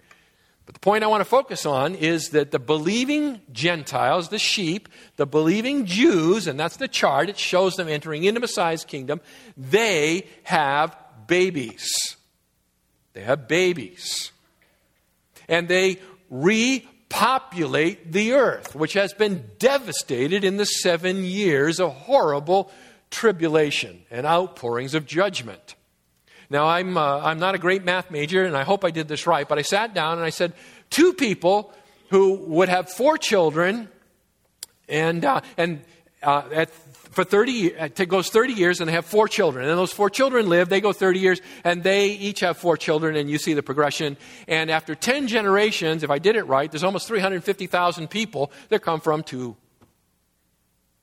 But 0.65 0.73
the 0.73 0.79
point 0.79 1.03
I 1.03 1.07
want 1.07 1.21
to 1.21 1.25
focus 1.25 1.65
on 1.65 1.93
is 1.93 2.29
that 2.29 2.51
the 2.51 2.59
believing 2.59 3.41
Gentiles, 3.51 4.29
the 4.29 4.39
sheep, 4.39 4.89
the 5.15 5.27
believing 5.27 5.85
Jews, 5.85 6.47
and 6.47 6.59
that's 6.59 6.77
the 6.77 6.87
chart, 6.87 7.29
it 7.29 7.37
shows 7.37 7.75
them 7.75 7.87
entering 7.87 8.23
into 8.23 8.39
Messiah's 8.39 8.83
kingdom, 8.83 9.21
they 9.55 10.27
have 10.43 10.97
babies. 11.27 12.17
They 13.13 13.21
have 13.21 13.47
babies. 13.47 14.31
And 15.47 15.67
they 15.67 15.99
repopulate 16.31 18.11
the 18.11 18.33
earth, 18.33 18.73
which 18.73 18.93
has 18.93 19.13
been 19.13 19.51
devastated 19.59 20.43
in 20.43 20.57
the 20.57 20.65
seven 20.65 21.23
years 21.23 21.79
of 21.79 21.93
horrible 21.93 22.71
tribulation 23.11 24.01
and 24.09 24.25
outpourings 24.25 24.95
of 24.95 25.05
judgment. 25.05 25.75
Now, 26.49 26.67
I'm, 26.67 26.97
uh, 26.97 27.19
I'm 27.19 27.39
not 27.39 27.55
a 27.55 27.57
great 27.57 27.83
math 27.83 28.11
major, 28.11 28.43
and 28.43 28.55
I 28.55 28.63
hope 28.63 28.85
I 28.85 28.91
did 28.91 29.07
this 29.07 29.25
right, 29.25 29.47
but 29.47 29.57
I 29.57 29.61
sat 29.61 29.93
down 29.93 30.17
and 30.17 30.25
I 30.25 30.29
said, 30.29 30.53
two 30.89 31.13
people 31.13 31.73
who 32.09 32.35
would 32.35 32.69
have 32.69 32.89
four 32.91 33.17
children, 33.17 33.89
and, 34.87 35.25
uh, 35.25 35.41
and 35.57 35.81
uh, 36.21 36.43
at, 36.53 36.69
for 37.15 37.23
30 37.23 37.67
it 37.67 38.09
goes 38.09 38.29
30 38.29 38.53
years 38.53 38.81
and 38.81 38.89
they 38.89 38.93
have 38.93 39.05
four 39.05 39.27
children. 39.27 39.67
And 39.67 39.77
those 39.77 39.93
four 39.93 40.09
children 40.09 40.49
live 40.49 40.67
they 40.69 40.81
go 40.81 40.91
30 40.91 41.19
years 41.19 41.41
and 41.63 41.81
they 41.81 42.07
each 42.07 42.41
have 42.41 42.57
four 42.57 42.75
children 42.75 43.15
and 43.15 43.29
you 43.29 43.37
see 43.37 43.53
the 43.53 43.63
progression. 43.63 44.17
And 44.47 44.69
after 44.69 44.95
10 44.95 45.27
generations 45.27 46.03
if 46.03 46.09
i 46.09 46.19
did 46.19 46.35
it 46.35 46.43
right 46.43 46.69
there's 46.69 46.83
almost 46.83 47.07
350000 47.07 48.09
people 48.09 48.51
that 48.69 48.81
come 48.81 48.99
from 48.99 49.23
two. 49.23 49.55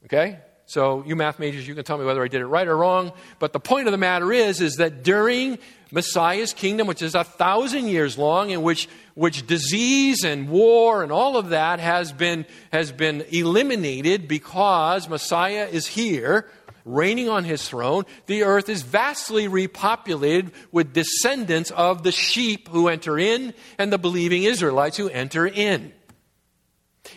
Okay 0.05 0.39
so, 0.73 1.05
you 1.07 1.17
math 1.17 1.39
majors, 1.39 1.69
you 1.69 1.75
can 1.75 1.85
tell 1.85 1.99
me 1.99 2.07
whether 2.07 2.25
I 2.25 2.29
did 2.29 2.41
it 2.41 2.47
right 2.47 2.67
or 2.67 2.75
wrong. 2.75 3.13
But 3.39 3.53
the 3.53 3.61
point 3.61 3.89
of 3.89 3.93
the 3.93 3.99
matter 3.99 4.33
is, 4.33 4.63
is 4.63 4.77
that 4.77 5.03
during 5.03 5.59
Messiah's 5.91 6.55
kingdom, 6.55 6.87
which 6.87 7.03
is 7.03 7.15
a 7.15 7.25
thousand 7.25 7.89
years 7.89 8.17
long, 8.17 8.49
in 8.49 8.63
which, 8.63 8.89
which 9.13 9.47
disease 9.47 10.25
and 10.25 10.49
war 10.49 11.03
and 11.03 11.13
all 11.13 11.37
of 11.37 11.51
that 11.51 11.79
has 11.79 12.11
been, 12.11 12.47
has 12.73 12.91
been 12.91 13.23
eliminated 13.31 14.27
because 14.29 15.11
Messiah 15.11 15.69
is 15.71 15.87
here, 15.87 16.49
reigning 16.87 17.29
on 17.29 17.45
his 17.45 17.69
throne, 17.69 18.07
the 18.25 18.45
earth 18.45 18.71
is 18.71 18.81
vastly 18.81 19.49
repopulated 19.49 20.53
with 20.73 20.95
descendants 20.95 21.71
of 21.71 22.03
the 22.03 22.13
sheep 22.13 22.69
who 22.69 22.89
enter 22.89 23.19
in 23.19 23.53
and 23.77 23.93
the 23.93 23.99
believing 23.99 24.45
Israelites 24.45 24.97
who 24.97 25.11
enter 25.11 25.47
in. 25.47 25.93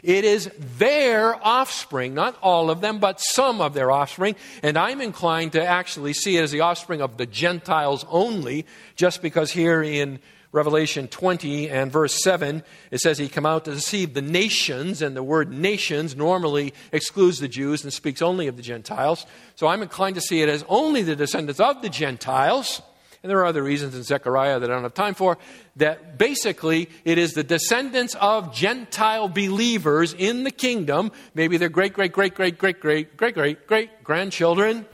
It 0.04 0.26
is 0.26 0.50
their 0.78 1.36
offspring, 1.46 2.14
not 2.14 2.38
all 2.42 2.70
of 2.70 2.82
them, 2.82 3.00
but 3.00 3.20
some 3.20 3.62
of 3.62 3.74
their 3.74 3.92
offspring. 3.92 4.36
And 4.64 4.78
I'm 4.78 5.02
inclined 5.02 5.54
to 5.54 5.66
actually 5.66 6.14
see 6.14 6.38
it 6.38 6.44
as 6.44 6.52
the 6.52 6.62
offspring 6.62 7.02
of 7.02 7.18
the 7.18 7.26
Gentiles 7.26 8.06
only, 8.10 8.66
just 8.96 9.22
because 9.22 9.52
here 9.52 9.82
in 9.82 10.20
Revelation 10.52 11.10
20 11.10 11.70
and 11.70 11.92
verse 11.92 12.24
7, 12.24 12.64
it 12.90 13.00
says 13.02 13.18
he 13.18 13.28
come 13.28 13.46
out 13.46 13.66
to 13.66 13.72
deceive 13.72 14.14
the 14.14 14.22
nations, 14.22 15.02
and 15.02 15.14
the 15.16 15.22
word 15.22 15.52
nations 15.52 16.16
normally 16.16 16.74
excludes 16.94 17.40
the 17.40 17.50
Jews 17.50 17.84
and 17.84 17.92
speaks 17.92 18.22
only 18.22 18.48
of 18.48 18.56
the 18.56 18.64
Gentiles. 18.64 19.26
So 19.56 19.68
I'm 19.68 19.82
inclined 19.82 20.16
to 20.16 20.22
see 20.22 20.42
it 20.42 20.48
as 20.48 20.64
only 20.70 21.02
the 21.02 21.18
descendants 21.18 21.60
of 21.60 21.82
the 21.82 21.90
Gentiles 21.90 22.82
and 23.26 23.32
there 23.32 23.40
are 23.40 23.46
other 23.48 23.64
reasons 23.64 23.96
in 23.96 24.04
Zechariah 24.04 24.60
that 24.60 24.70
I 24.70 24.74
don't 24.76 24.84
have 24.84 24.94
time 24.94 25.16
for, 25.16 25.40
that 25.78 26.20
basically 26.20 26.92
it 27.04 27.18
is 27.18 27.34
the 27.34 27.44
descendants 27.44 28.16
of 28.22 28.54
Gentile 28.54 29.28
believers 29.28 30.14
in 30.14 30.44
the 30.44 30.52
kingdom, 30.52 31.12
maybe 31.34 31.58
their 31.58 31.70
great, 31.70 31.94
great, 31.94 32.12
great, 32.12 32.36
great, 32.36 32.60
great, 32.60 32.80
great, 32.80 33.18
great, 33.18 33.34
great, 33.34 33.66
great 33.66 34.04
grandchildren, 34.04 34.86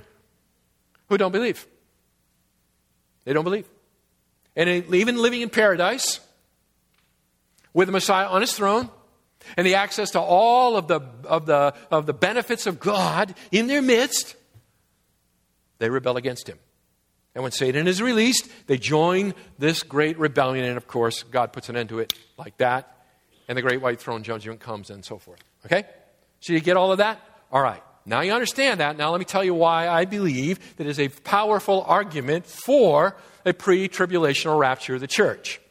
who 1.10 1.18
don't 1.18 1.34
believe. 1.34 1.68
They 3.26 3.34
don't 3.34 3.44
believe. 3.44 3.68
And 4.56 4.70
even 4.96 5.18
living 5.18 5.42
in 5.42 5.50
paradise 5.50 6.22
with 7.74 7.90
the 7.90 7.92
Messiah 7.92 8.28
on 8.28 8.40
his 8.40 8.54
throne 8.54 8.90
and 9.58 9.68
the 9.68 9.76
access 9.76 10.12
to 10.12 10.22
all 10.22 10.78
of 10.78 10.88
the, 10.88 11.02
of 11.26 11.48
the, 11.48 11.74
of 11.92 12.06
the 12.06 12.14
benefits 12.14 12.66
of 12.66 12.80
God 12.80 13.36
in 13.52 13.68
their 13.68 13.82
midst, 13.82 14.38
they 15.80 15.90
rebel 15.90 16.16
against 16.16 16.48
him. 16.48 16.60
And 17.34 17.44
when 17.44 17.52
Satan 17.52 17.88
is 17.88 18.02
released, 18.02 18.50
they 18.68 18.78
join 18.78 19.34
this 19.58 19.84
great 19.84 20.20
rebellion. 20.20 20.66
And 20.66 20.78
of 20.78 20.88
course, 20.88 21.24
God 21.24 21.54
puts 21.54 21.70
an 21.70 21.78
end 21.78 21.90
to 21.90 22.00
it 22.00 22.14
like 22.38 22.58
that. 22.58 23.06
And 23.48 23.58
the 23.58 23.62
great 23.62 23.82
white 23.82 24.00
throne 24.00 24.24
judgment 24.24 24.60
comes 24.60 24.90
and 24.90 25.04
so 25.04 25.18
forth. 25.18 25.40
Okay? 25.66 25.86
So 26.42 26.54
you 26.54 26.60
get 26.60 26.78
all 26.78 26.92
of 26.92 26.98
that? 26.98 27.22
All 27.52 27.62
right. 27.62 27.82
Now 28.06 28.22
you 28.22 28.34
understand 28.34 28.80
that. 28.80 28.98
Now 28.98 29.12
let 29.12 29.20
me 29.20 29.26
tell 29.26 29.44
you 29.44 29.54
why 29.54 29.88
I 29.88 30.06
believe 30.06 30.76
that 30.78 30.88
is 30.88 31.00
a 31.00 31.10
powerful 31.10 31.84
argument 31.84 32.46
for 32.46 33.16
a 33.46 33.54
pre 33.54 33.88
tribulational 33.88 34.60
rapture 34.60 34.96
of 34.96 35.02
the 35.02 35.08
church. 35.08 35.62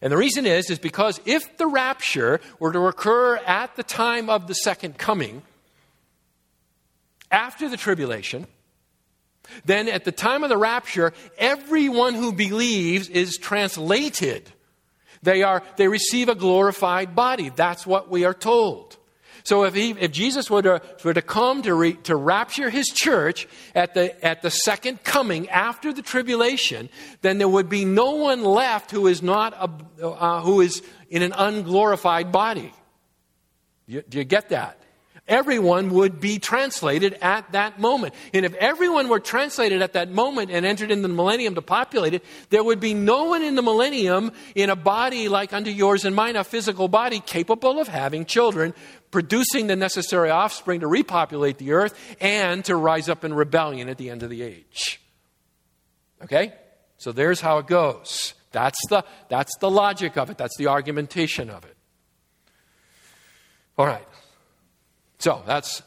And 0.00 0.12
the 0.12 0.16
reason 0.16 0.46
is, 0.46 0.70
is 0.70 0.78
because 0.78 1.20
if 1.24 1.56
the 1.56 1.66
rapture 1.66 2.40
were 2.58 2.72
to 2.72 2.80
occur 2.86 3.36
at 3.36 3.74
the 3.76 3.82
time 3.82 4.30
of 4.30 4.46
the 4.46 4.54
second 4.54 4.98
coming, 4.98 5.42
after 7.30 7.68
the 7.68 7.76
tribulation, 7.76 8.46
then 9.64 9.88
at 9.88 10.04
the 10.04 10.12
time 10.12 10.44
of 10.44 10.50
the 10.50 10.58
rapture, 10.58 11.12
everyone 11.36 12.14
who 12.14 12.32
believes 12.32 13.08
is 13.08 13.36
translated. 13.36 14.50
They, 15.22 15.42
are, 15.42 15.62
they 15.76 15.88
receive 15.88 16.28
a 16.28 16.34
glorified 16.34 17.14
body. 17.14 17.50
That's 17.50 17.86
what 17.86 18.08
we 18.08 18.24
are 18.24 18.34
told. 18.34 18.96
So 19.48 19.64
if, 19.64 19.74
he, 19.74 19.92
if 19.92 20.12
Jesus 20.12 20.50
were 20.50 20.60
to, 20.62 20.82
were 21.02 21.14
to 21.14 21.22
come 21.22 21.62
to, 21.62 21.74
re, 21.74 21.94
to 22.04 22.14
rapture 22.14 22.68
his 22.68 22.86
church 22.86 23.48
at 23.74 23.94
the, 23.94 24.22
at 24.24 24.42
the 24.42 24.50
second 24.50 25.02
coming 25.04 25.48
after 25.48 25.92
the 25.92 26.02
tribulation, 26.02 26.90
then 27.22 27.38
there 27.38 27.48
would 27.48 27.70
be 27.70 27.86
no 27.86 28.16
one 28.16 28.44
left 28.44 28.90
who 28.90 29.06
is, 29.06 29.22
not 29.22 29.54
a, 29.54 30.06
uh, 30.06 30.42
who 30.42 30.60
is 30.60 30.82
in 31.08 31.22
an 31.22 31.32
unglorified 31.32 32.30
body. 32.30 32.72
You, 33.86 34.02
do 34.02 34.18
you 34.18 34.24
get 34.24 34.50
that? 34.50 34.77
Everyone 35.28 35.90
would 35.90 36.20
be 36.20 36.38
translated 36.38 37.18
at 37.20 37.52
that 37.52 37.78
moment. 37.78 38.14
And 38.32 38.46
if 38.46 38.54
everyone 38.54 39.08
were 39.08 39.20
translated 39.20 39.82
at 39.82 39.92
that 39.92 40.10
moment 40.10 40.50
and 40.50 40.64
entered 40.64 40.90
in 40.90 41.02
the 41.02 41.08
millennium 41.08 41.54
to 41.56 41.62
populate 41.62 42.14
it, 42.14 42.24
there 42.48 42.64
would 42.64 42.80
be 42.80 42.94
no 42.94 43.24
one 43.24 43.42
in 43.42 43.54
the 43.54 43.62
millennium 43.62 44.32
in 44.54 44.70
a 44.70 44.76
body 44.76 45.28
like 45.28 45.52
unto 45.52 45.70
yours 45.70 46.06
and 46.06 46.16
mine, 46.16 46.34
a 46.36 46.44
physical 46.44 46.88
body 46.88 47.20
capable 47.20 47.78
of 47.78 47.88
having 47.88 48.24
children, 48.24 48.72
producing 49.10 49.66
the 49.66 49.76
necessary 49.76 50.30
offspring 50.30 50.80
to 50.80 50.86
repopulate 50.86 51.58
the 51.58 51.72
earth 51.72 51.98
and 52.20 52.64
to 52.64 52.74
rise 52.74 53.10
up 53.10 53.22
in 53.22 53.34
rebellion 53.34 53.90
at 53.90 53.98
the 53.98 54.08
end 54.08 54.22
of 54.22 54.30
the 54.30 54.42
age. 54.42 54.98
Okay? 56.24 56.54
So 56.96 57.12
there's 57.12 57.42
how 57.42 57.58
it 57.58 57.66
goes. 57.66 58.32
That's 58.52 58.78
the, 58.88 59.04
that's 59.28 59.54
the 59.58 59.70
logic 59.70 60.16
of 60.16 60.30
it, 60.30 60.38
that's 60.38 60.56
the 60.56 60.68
argumentation 60.68 61.50
of 61.50 61.66
it. 61.66 61.76
All 63.76 63.86
right. 63.86 64.08
So 65.18 65.42
that's 65.46 65.82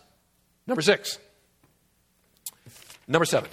number 0.67 0.81
six. 0.81 1.17
Number 3.07 3.25
seven. 3.25 3.49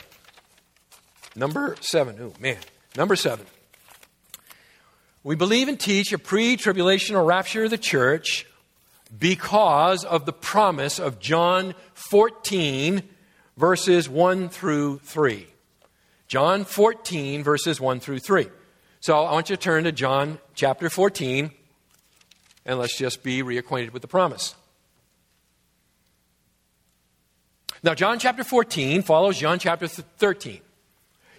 Number 1.35 1.77
seven. 1.81 2.17
Oh, 2.21 2.33
man. 2.41 2.59
Number 2.97 3.17
seven. 3.17 3.47
We 5.23 5.37
believe 5.37 5.69
and 5.69 5.79
teach 5.79 6.13
a 6.13 6.19
pre 6.19 6.57
tribulational 6.57 7.27
rapture 7.27 7.65
of 7.65 7.71
the 7.71 7.79
church 7.79 8.47
because 9.17 10.05
of 10.05 10.27
the 10.27 10.33
promise 10.33 10.99
of 10.99 11.19
John 11.19 11.75
14, 11.95 13.03
verses 13.57 14.09
1 14.09 14.49
through 14.49 14.99
3. 14.99 15.47
John 16.27 16.65
14, 16.65 17.43
verses 17.43 17.81
1 17.81 18.01
through 18.01 18.19
3. 18.19 18.49
So 19.01 19.25
I 19.25 19.33
want 19.33 19.49
you 19.51 19.57
to 19.57 19.63
turn 19.63 19.85
to 19.85 19.93
John 19.93 20.39
chapter 20.55 20.91
14, 20.91 21.51
and 22.67 22.79
let's 22.79 22.99
just 22.99 23.23
be 23.23 23.43
reacquainted 23.43 23.93
with 23.93 24.03
the 24.03 24.09
promise. 24.09 24.55
Now, 27.83 27.95
John 27.95 28.19
chapter 28.19 28.43
14 28.43 29.03
follows 29.03 29.39
John 29.39 29.59
chapter 29.59 29.87
13. 29.87 30.61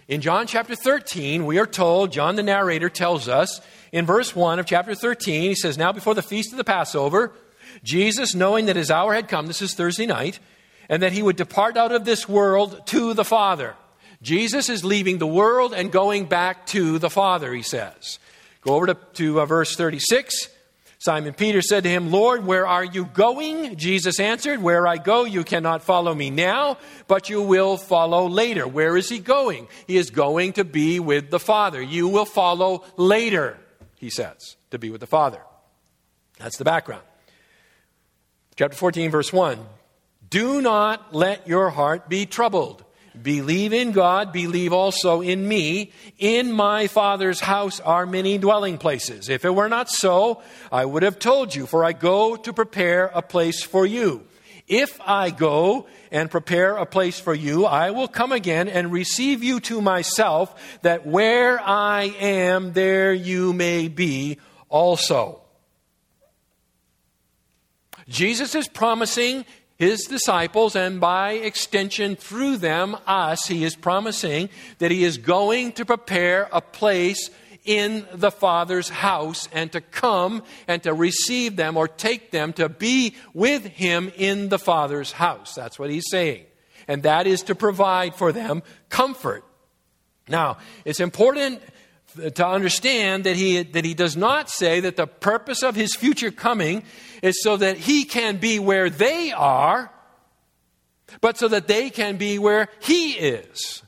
In 0.08 0.20
John 0.20 0.46
chapter 0.46 0.74
13, 0.74 1.44
we 1.44 1.58
are 1.58 1.66
told, 1.66 2.12
John 2.12 2.36
the 2.36 2.42
narrator 2.42 2.88
tells 2.88 3.28
us 3.28 3.60
in 3.92 4.06
verse 4.06 4.34
1 4.34 4.58
of 4.58 4.66
chapter 4.66 4.94
13, 4.94 5.42
he 5.50 5.54
says, 5.54 5.78
Now 5.78 5.92
before 5.92 6.14
the 6.14 6.22
feast 6.22 6.50
of 6.50 6.56
the 6.56 6.64
Passover, 6.64 7.32
Jesus, 7.84 8.34
knowing 8.34 8.66
that 8.66 8.76
his 8.76 8.90
hour 8.90 9.14
had 9.14 9.28
come, 9.28 9.46
this 9.46 9.62
is 9.62 9.74
Thursday 9.74 10.06
night, 10.06 10.40
and 10.88 11.02
that 11.02 11.12
he 11.12 11.22
would 11.22 11.36
depart 11.36 11.76
out 11.76 11.92
of 11.92 12.04
this 12.04 12.28
world 12.28 12.86
to 12.86 13.14
the 13.14 13.24
Father. 13.24 13.76
Jesus 14.22 14.68
is 14.68 14.84
leaving 14.84 15.18
the 15.18 15.26
world 15.26 15.72
and 15.72 15.92
going 15.92 16.24
back 16.24 16.66
to 16.66 16.98
the 16.98 17.10
Father, 17.10 17.52
he 17.54 17.62
says. 17.62 18.18
Go 18.62 18.74
over 18.74 18.86
to, 18.86 18.94
to 19.14 19.40
uh, 19.40 19.46
verse 19.46 19.76
36. 19.76 20.48
Simon 21.00 21.32
Peter 21.32 21.62
said 21.62 21.84
to 21.84 21.88
him, 21.88 22.10
Lord, 22.10 22.44
where 22.44 22.66
are 22.66 22.84
you 22.84 23.06
going? 23.06 23.76
Jesus 23.76 24.20
answered, 24.20 24.60
Where 24.60 24.86
I 24.86 24.98
go, 24.98 25.24
you 25.24 25.44
cannot 25.44 25.82
follow 25.82 26.14
me 26.14 26.28
now, 26.28 26.76
but 27.08 27.30
you 27.30 27.40
will 27.40 27.78
follow 27.78 28.28
later. 28.28 28.68
Where 28.68 28.98
is 28.98 29.08
he 29.08 29.18
going? 29.18 29.68
He 29.86 29.96
is 29.96 30.10
going 30.10 30.52
to 30.54 30.64
be 30.64 31.00
with 31.00 31.30
the 31.30 31.40
Father. 31.40 31.80
You 31.80 32.06
will 32.06 32.26
follow 32.26 32.84
later, 32.98 33.56
he 33.96 34.10
says, 34.10 34.56
to 34.72 34.78
be 34.78 34.90
with 34.90 35.00
the 35.00 35.06
Father. 35.06 35.40
That's 36.38 36.58
the 36.58 36.64
background. 36.64 37.02
Chapter 38.56 38.76
14, 38.76 39.10
verse 39.10 39.32
1. 39.32 39.58
Do 40.28 40.60
not 40.60 41.14
let 41.14 41.48
your 41.48 41.70
heart 41.70 42.10
be 42.10 42.26
troubled. 42.26 42.84
Believe 43.22 43.72
in 43.72 43.92
God, 43.92 44.32
believe 44.32 44.72
also 44.72 45.20
in 45.20 45.46
me. 45.46 45.92
In 46.18 46.52
my 46.52 46.86
Father's 46.86 47.40
house 47.40 47.80
are 47.80 48.06
many 48.06 48.38
dwelling 48.38 48.78
places. 48.78 49.28
If 49.28 49.44
it 49.44 49.54
were 49.54 49.68
not 49.68 49.88
so, 49.90 50.42
I 50.70 50.84
would 50.84 51.02
have 51.02 51.18
told 51.18 51.54
you, 51.54 51.66
for 51.66 51.84
I 51.84 51.92
go 51.92 52.36
to 52.36 52.52
prepare 52.52 53.10
a 53.14 53.22
place 53.22 53.62
for 53.62 53.84
you. 53.84 54.26
If 54.66 55.00
I 55.04 55.30
go 55.30 55.88
and 56.12 56.30
prepare 56.30 56.76
a 56.76 56.86
place 56.86 57.18
for 57.18 57.34
you, 57.34 57.66
I 57.66 57.90
will 57.90 58.06
come 58.06 58.30
again 58.30 58.68
and 58.68 58.92
receive 58.92 59.42
you 59.42 59.58
to 59.60 59.80
myself, 59.80 60.78
that 60.82 61.06
where 61.06 61.60
I 61.60 62.04
am, 62.20 62.72
there 62.72 63.12
you 63.12 63.52
may 63.52 63.88
be 63.88 64.38
also. 64.68 65.42
Jesus 68.08 68.54
is 68.54 68.66
promising 68.66 69.44
his 69.80 70.02
disciples, 70.02 70.76
and 70.76 71.00
by 71.00 71.32
extension 71.32 72.14
through 72.14 72.58
them, 72.58 72.98
us, 73.06 73.46
he 73.46 73.64
is 73.64 73.74
promising 73.74 74.50
that 74.76 74.90
he 74.90 75.04
is 75.04 75.16
going 75.16 75.72
to 75.72 75.86
prepare 75.86 76.50
a 76.52 76.60
place 76.60 77.30
in 77.64 78.06
the 78.12 78.30
Father's 78.30 78.90
house 78.90 79.48
and 79.52 79.72
to 79.72 79.80
come 79.80 80.42
and 80.68 80.82
to 80.82 80.92
receive 80.92 81.56
them 81.56 81.78
or 81.78 81.88
take 81.88 82.30
them 82.30 82.52
to 82.52 82.68
be 82.68 83.14
with 83.32 83.64
him 83.64 84.12
in 84.18 84.50
the 84.50 84.58
Father's 84.58 85.12
house. 85.12 85.54
That's 85.54 85.78
what 85.78 85.88
he's 85.88 86.10
saying. 86.10 86.44
And 86.86 87.02
that 87.04 87.26
is 87.26 87.42
to 87.44 87.54
provide 87.54 88.14
for 88.14 88.32
them 88.32 88.62
comfort. 88.90 89.44
Now, 90.28 90.58
it's 90.84 91.00
important 91.00 91.62
to 92.34 92.46
understand 92.46 93.24
that 93.24 93.36
he, 93.36 93.62
that 93.62 93.84
he 93.84 93.94
does 93.94 94.16
not 94.16 94.50
say 94.50 94.80
that 94.80 94.96
the 94.96 95.06
purpose 95.06 95.62
of 95.62 95.74
his 95.74 95.94
future 95.94 96.30
coming 96.30 96.82
is 97.22 97.42
so 97.42 97.56
that 97.56 97.76
he 97.76 98.04
can 98.04 98.38
be 98.38 98.58
where 98.58 98.90
they 98.90 99.32
are, 99.32 99.90
but 101.20 101.38
so 101.38 101.48
that 101.48 101.68
they 101.68 101.90
can 101.90 102.16
be 102.16 102.38
where 102.38 102.68
he 102.80 103.12
is. 103.12 103.82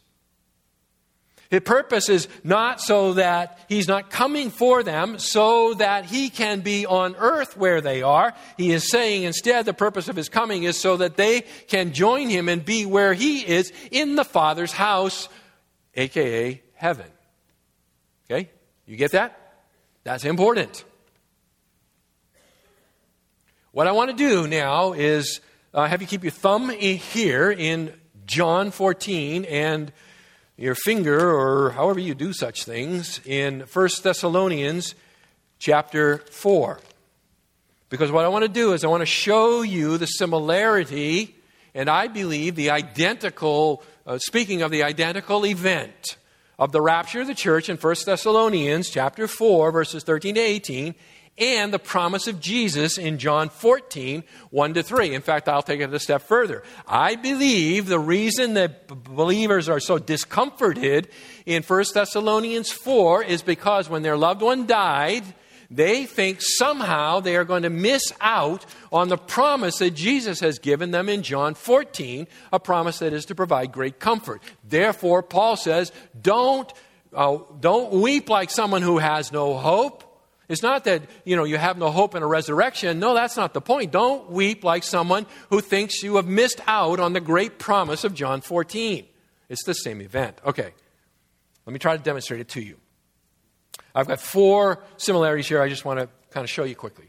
His 1.52 1.60
purpose 1.60 2.08
is 2.08 2.28
not 2.42 2.80
so 2.80 3.12
that 3.12 3.58
he's 3.68 3.86
not 3.86 4.08
coming 4.08 4.48
for 4.48 4.82
them 4.82 5.18
so 5.18 5.74
that 5.74 6.06
he 6.06 6.30
can 6.30 6.60
be 6.60 6.86
on 6.86 7.14
earth 7.16 7.58
where 7.58 7.82
they 7.82 8.00
are. 8.00 8.32
He 8.56 8.72
is 8.72 8.90
saying 8.90 9.24
instead 9.24 9.66
the 9.66 9.74
purpose 9.74 10.08
of 10.08 10.16
his 10.16 10.30
coming 10.30 10.62
is 10.62 10.80
so 10.80 10.96
that 10.96 11.18
they 11.18 11.42
can 11.68 11.92
join 11.92 12.30
him 12.30 12.48
and 12.48 12.64
be 12.64 12.86
where 12.86 13.12
he 13.12 13.40
is 13.46 13.70
in 13.90 14.16
the 14.16 14.24
Father's 14.24 14.72
house, 14.72 15.28
aka 15.94 16.62
heaven. 16.72 17.06
Okay? 18.30 18.50
You 18.86 18.96
get 18.96 19.12
that? 19.12 19.38
That's 20.04 20.24
important. 20.24 20.84
What 23.72 23.86
I 23.86 23.92
want 23.92 24.10
to 24.10 24.16
do 24.16 24.46
now 24.46 24.92
is 24.92 25.40
uh, 25.72 25.86
have 25.86 26.02
you 26.02 26.06
keep 26.06 26.22
your 26.22 26.32
thumb 26.32 26.68
here 26.68 27.50
in 27.50 27.94
John 28.26 28.70
14 28.70 29.44
and 29.46 29.92
your 30.56 30.74
finger, 30.74 31.34
or 31.34 31.70
however 31.70 31.98
you 31.98 32.14
do 32.14 32.32
such 32.32 32.64
things, 32.64 33.20
in 33.24 33.60
1 33.60 33.88
Thessalonians 34.02 34.94
chapter 35.58 36.18
4. 36.18 36.80
Because 37.88 38.12
what 38.12 38.24
I 38.24 38.28
want 38.28 38.42
to 38.42 38.48
do 38.48 38.72
is 38.72 38.84
I 38.84 38.88
want 38.88 39.00
to 39.00 39.06
show 39.06 39.62
you 39.62 39.98
the 39.98 40.06
similarity, 40.06 41.34
and 41.74 41.88
I 41.88 42.08
believe 42.08 42.54
the 42.54 42.70
identical, 42.70 43.82
uh, 44.06 44.18
speaking 44.18 44.62
of 44.62 44.70
the 44.70 44.82
identical 44.82 45.46
event 45.46 46.16
of 46.62 46.70
the 46.70 46.80
rapture 46.80 47.22
of 47.22 47.26
the 47.26 47.34
church 47.34 47.68
in 47.68 47.76
1 47.76 47.94
Thessalonians 48.06 48.88
chapter 48.88 49.26
4 49.26 49.72
verses 49.72 50.04
13 50.04 50.36
to 50.36 50.40
18 50.40 50.94
and 51.36 51.72
the 51.72 51.78
promise 51.80 52.28
of 52.28 52.38
Jesus 52.38 52.98
in 52.98 53.18
John 53.18 53.48
14, 53.48 54.22
1 54.50 54.74
to 54.74 54.82
3. 54.84 55.12
In 55.12 55.22
fact, 55.22 55.48
I'll 55.48 55.62
take 55.62 55.80
it 55.80 55.92
a 55.92 55.98
step 55.98 56.22
further. 56.22 56.62
I 56.86 57.16
believe 57.16 57.86
the 57.86 57.98
reason 57.98 58.54
that 58.54 58.86
believers 58.86 59.68
are 59.68 59.80
so 59.80 59.98
discomforted 59.98 61.08
in 61.46 61.64
1 61.64 61.84
Thessalonians 61.94 62.70
4 62.70 63.24
is 63.24 63.42
because 63.42 63.88
when 63.88 64.02
their 64.02 64.16
loved 64.16 64.40
one 64.40 64.64
died, 64.64 65.24
they 65.76 66.04
think 66.06 66.38
somehow 66.40 67.20
they 67.20 67.36
are 67.36 67.44
going 67.44 67.62
to 67.62 67.70
miss 67.70 68.02
out 68.20 68.66
on 68.92 69.08
the 69.08 69.16
promise 69.16 69.78
that 69.78 69.92
Jesus 69.92 70.40
has 70.40 70.58
given 70.58 70.90
them 70.90 71.08
in 71.08 71.22
John 71.22 71.54
14, 71.54 72.26
a 72.52 72.60
promise 72.60 72.98
that 72.98 73.12
is 73.12 73.24
to 73.26 73.34
provide 73.34 73.72
great 73.72 73.98
comfort. 73.98 74.42
Therefore, 74.62 75.22
Paul 75.22 75.56
says, 75.56 75.92
don't, 76.20 76.70
uh, 77.14 77.38
don't 77.60 77.92
weep 77.94 78.28
like 78.28 78.50
someone 78.50 78.82
who 78.82 78.98
has 78.98 79.32
no 79.32 79.56
hope. 79.56 80.04
It's 80.48 80.62
not 80.62 80.84
that, 80.84 81.02
you 81.24 81.36
know, 81.36 81.44
you 81.44 81.56
have 81.56 81.78
no 81.78 81.90
hope 81.90 82.14
in 82.14 82.22
a 82.22 82.26
resurrection. 82.26 82.98
No, 82.98 83.14
that's 83.14 83.36
not 83.36 83.54
the 83.54 83.62
point. 83.62 83.90
Don't 83.90 84.30
weep 84.30 84.64
like 84.64 84.82
someone 84.82 85.24
who 85.48 85.60
thinks 85.62 86.02
you 86.02 86.16
have 86.16 86.26
missed 86.26 86.60
out 86.66 87.00
on 87.00 87.14
the 87.14 87.20
great 87.20 87.58
promise 87.58 88.04
of 88.04 88.12
John 88.12 88.42
14. 88.42 89.06
It's 89.48 89.64
the 89.64 89.72
same 89.72 90.02
event. 90.02 90.38
Okay. 90.44 90.74
Let 91.64 91.72
me 91.72 91.78
try 91.78 91.96
to 91.96 92.02
demonstrate 92.02 92.40
it 92.40 92.48
to 92.50 92.60
you. 92.60 92.76
I've 93.94 94.08
got 94.08 94.20
four 94.20 94.82
similarities 94.96 95.48
here 95.48 95.60
I 95.60 95.68
just 95.68 95.84
want 95.84 96.00
to 96.00 96.08
kind 96.30 96.44
of 96.44 96.50
show 96.50 96.64
you 96.64 96.74
quickly. 96.74 97.06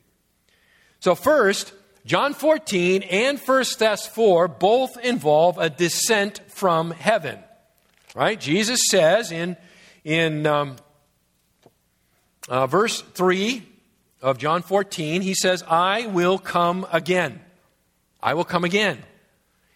So, 0.99 1.15
first, 1.15 1.73
John 2.05 2.33
14 2.33 3.03
and 3.03 3.39
1 3.39 3.63
Thess 3.63 4.05
4 4.07 4.47
both 4.47 4.97
involve 4.97 5.57
a 5.57 5.69
descent 5.69 6.41
from 6.47 6.91
heaven. 6.91 7.39
Right? 8.15 8.39
Jesus 8.39 8.79
says 8.89 9.31
in, 9.31 9.57
in 10.03 10.45
um, 10.45 10.75
uh, 12.49 12.67
verse 12.67 13.01
3 13.01 13.63
of 14.21 14.37
John 14.37 14.61
14, 14.61 15.21
he 15.21 15.33
says, 15.33 15.63
I 15.67 16.07
will 16.07 16.37
come 16.37 16.85
again. 16.91 17.39
I 18.21 18.33
will 18.33 18.45
come 18.45 18.63
again. 18.63 18.99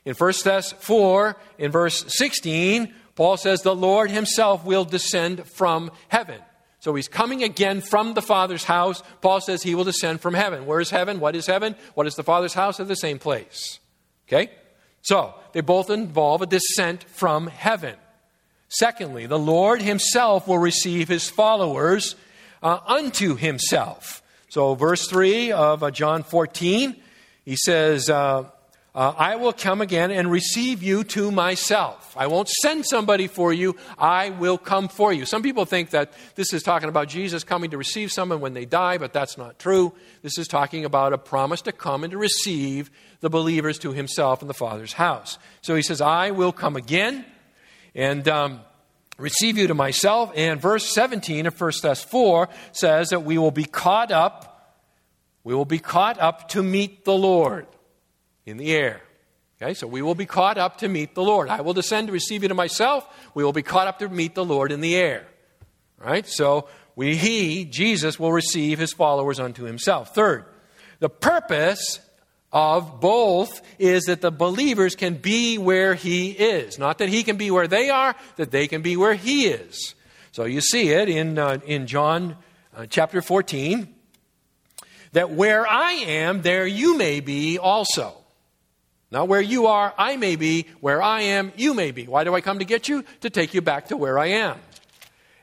In 0.06 0.14
1 0.14 0.34
Thess 0.34 0.72
4, 0.72 1.36
in 1.58 1.72
verse 1.72 2.06
16, 2.08 2.94
Paul 3.16 3.38
says, 3.38 3.62
The 3.62 3.76
Lord 3.76 4.12
himself 4.12 4.64
will 4.64 4.86
descend 4.86 5.46
from 5.48 5.92
heaven. 6.08 6.40
So 6.88 6.96
he's 6.96 7.10
coming 7.10 7.44
again 7.44 7.82
from 7.82 8.14
the 8.14 8.22
Father's 8.22 8.64
house. 8.64 9.04
Paul 9.20 9.42
says 9.42 9.62
he 9.62 9.76
will 9.76 9.84
descend 9.84 10.22
from 10.22 10.34
heaven. 10.34 10.66
Where 10.66 10.80
is 10.80 10.90
heaven? 10.90 11.20
What 11.20 11.36
is 11.36 11.46
heaven? 11.46 11.76
What 11.96 12.08
is 12.08 12.16
the 12.16 12.24
Father's 12.24 12.54
house? 12.54 12.78
They're 12.78 12.86
the 12.86 12.96
same 12.96 13.20
place. 13.20 13.80
Okay? 14.26 14.52
So 15.02 15.34
they 15.52 15.60
both 15.60 15.90
involve 15.90 16.42
a 16.42 16.46
descent 16.46 17.04
from 17.10 17.48
heaven. 17.48 17.96
Secondly, 18.70 19.26
the 19.26 19.38
Lord 19.38 19.82
himself 19.82 20.48
will 20.48 20.60
receive 20.60 21.10
his 21.10 21.30
followers 21.30 22.16
uh, 22.64 22.80
unto 22.86 23.36
himself. 23.36 24.24
So, 24.48 24.74
verse 24.74 25.10
3 25.10 25.52
of 25.52 25.84
uh, 25.84 25.92
John 25.92 26.24
14, 26.24 26.96
he 27.44 27.58
says, 27.58 28.10
uh, 28.10 28.46
uh, 28.98 29.14
I 29.16 29.36
will 29.36 29.54
come 29.54 29.80
again 29.80 30.10
and 30.10 30.32
receive 30.32 30.82
you 30.82 31.04
to 31.04 31.30
myself. 31.32 32.16
I 32.18 32.26
won't 32.26 32.50
send 32.50 32.84
somebody 32.84 33.28
for 33.28 33.54
you, 33.54 33.76
I 33.96 34.32
will 34.32 34.58
come 34.58 34.88
for 34.88 35.14
you. 35.14 35.24
Some 35.24 35.44
people 35.44 35.66
think 35.66 35.92
that 35.92 36.14
this 36.34 36.52
is 36.52 36.64
talking 36.64 36.90
about 36.90 37.08
Jesus 37.08 37.44
coming 37.44 37.70
to 37.70 37.78
receive 37.78 38.12
someone 38.12 38.42
when 38.42 38.56
they 38.56 38.66
die, 38.66 38.98
but 38.98 39.14
that's 39.14 39.38
not 39.38 39.60
true. 39.60 39.94
This 40.24 40.40
is 40.40 40.48
talking 40.48 40.84
about 40.84 41.14
a 41.14 41.20
promise 41.20 41.62
to 41.62 41.72
come 41.72 42.04
and 42.04 42.10
to 42.10 42.18
receive 42.18 42.90
the 43.20 43.30
believers 43.30 43.78
to 43.80 43.94
himself 43.94 44.42
in 44.42 44.48
the 44.48 44.56
Father's 44.56 44.94
house. 44.94 45.38
So 45.62 45.76
he 45.76 45.84
says, 45.84 46.02
I 46.02 46.32
will 46.32 46.52
come 46.52 46.76
again 46.76 47.24
and 47.94 48.28
um, 48.28 48.62
receive 49.20 49.60
you 49.60 49.68
to 49.68 49.76
myself. 49.76 50.32
And 50.36 50.60
verse 50.60 50.92
17 50.92 51.46
of 51.46 51.62
1 51.62 51.72
Thess 51.84 52.04
4 52.04 52.50
says 52.72 53.10
that 53.10 53.24
we 53.24 53.38
will 53.38 53.52
be 53.52 53.66
caught 53.66 54.12
up, 54.12 54.76
we 55.44 55.54
will 55.54 55.66
be 55.66 55.78
caught 55.78 56.20
up 56.20 56.50
to 56.50 56.64
meet 56.64 57.06
the 57.06 57.14
Lord 57.14 57.68
in 58.48 58.58
the 58.58 58.74
air. 58.74 59.02
Okay, 59.62 59.74
so 59.74 59.88
we 59.88 60.02
will 60.02 60.16
be 60.16 60.26
caught 60.26 60.58
up 60.58 60.78
to 60.78 60.88
meet 60.88 61.16
the 61.16 61.24
Lord. 61.24 61.50
I 61.50 61.62
will 61.62 61.74
descend 61.74 62.08
to 62.08 62.14
receive 62.14 62.44
you 62.44 62.50
to 62.50 62.56
myself. 62.56 63.08
We 63.34 63.44
will 63.44 63.54
be 63.54 63.64
caught 63.64 63.88
up 63.88 64.00
to 64.00 64.10
meet 64.10 64.36
the 64.36 64.46
Lord 64.46 64.72
in 64.72 64.82
the 64.82 64.96
air. 64.96 65.28
Right? 65.98 66.28
So 66.28 66.68
we, 66.96 67.16
he, 67.16 67.66
Jesus, 67.66 68.20
will 68.20 68.32
receive 68.32 68.80
his 68.80 68.94
followers 68.94 69.40
unto 69.40 69.64
himself. 69.64 70.14
Third, 70.14 70.46
the 71.00 71.10
purpose 71.10 72.00
of 72.52 73.02
both 73.02 73.62
is 73.80 74.06
that 74.06 74.22
the 74.22 74.32
believers 74.32 74.96
can 74.96 75.16
be 75.16 75.58
where 75.58 75.96
he 75.96 76.32
is. 76.32 76.80
Not 76.80 77.00
that 77.00 77.10
he 77.10 77.24
can 77.24 77.36
be 77.36 77.52
where 77.52 77.68
they 77.68 77.90
are, 77.90 78.16
that 78.38 78.52
they 78.52 78.68
can 78.68 78.82
be 78.82 78.96
where 78.96 79.16
he 79.16 79.48
is. 79.48 79.96
So 80.32 80.46
you 80.46 80.62
see 80.62 80.90
it 80.90 81.10
in, 81.10 81.38
uh, 81.38 81.60
in 81.66 81.88
John 81.88 82.38
uh, 82.76 82.86
chapter 82.88 83.22
14 83.22 83.94
that 85.14 85.32
where 85.32 85.68
I 85.68 85.94
am, 85.94 86.44
there 86.44 86.68
you 86.68 86.96
may 86.98 87.22
be 87.22 87.58
also. 87.58 88.16
Not 89.12 89.28
where 89.28 89.42
you 89.42 89.68
are, 89.68 89.94
I 89.98 90.18
may 90.18 90.36
be. 90.36 90.66
Where 90.82 91.02
I 91.02 91.22
am, 91.22 91.54
you 91.56 91.74
may 91.74 91.92
be. 91.92 92.08
Why 92.08 92.24
do 92.24 92.36
I 92.36 92.42
come 92.42 92.60
to 92.60 92.66
get 92.66 92.90
you? 92.90 93.06
To 93.22 93.30
take 93.30 93.54
you 93.54 93.62
back 93.62 93.88
to 93.88 93.98
where 93.98 94.20
I 94.20 94.28
am. 94.28 94.60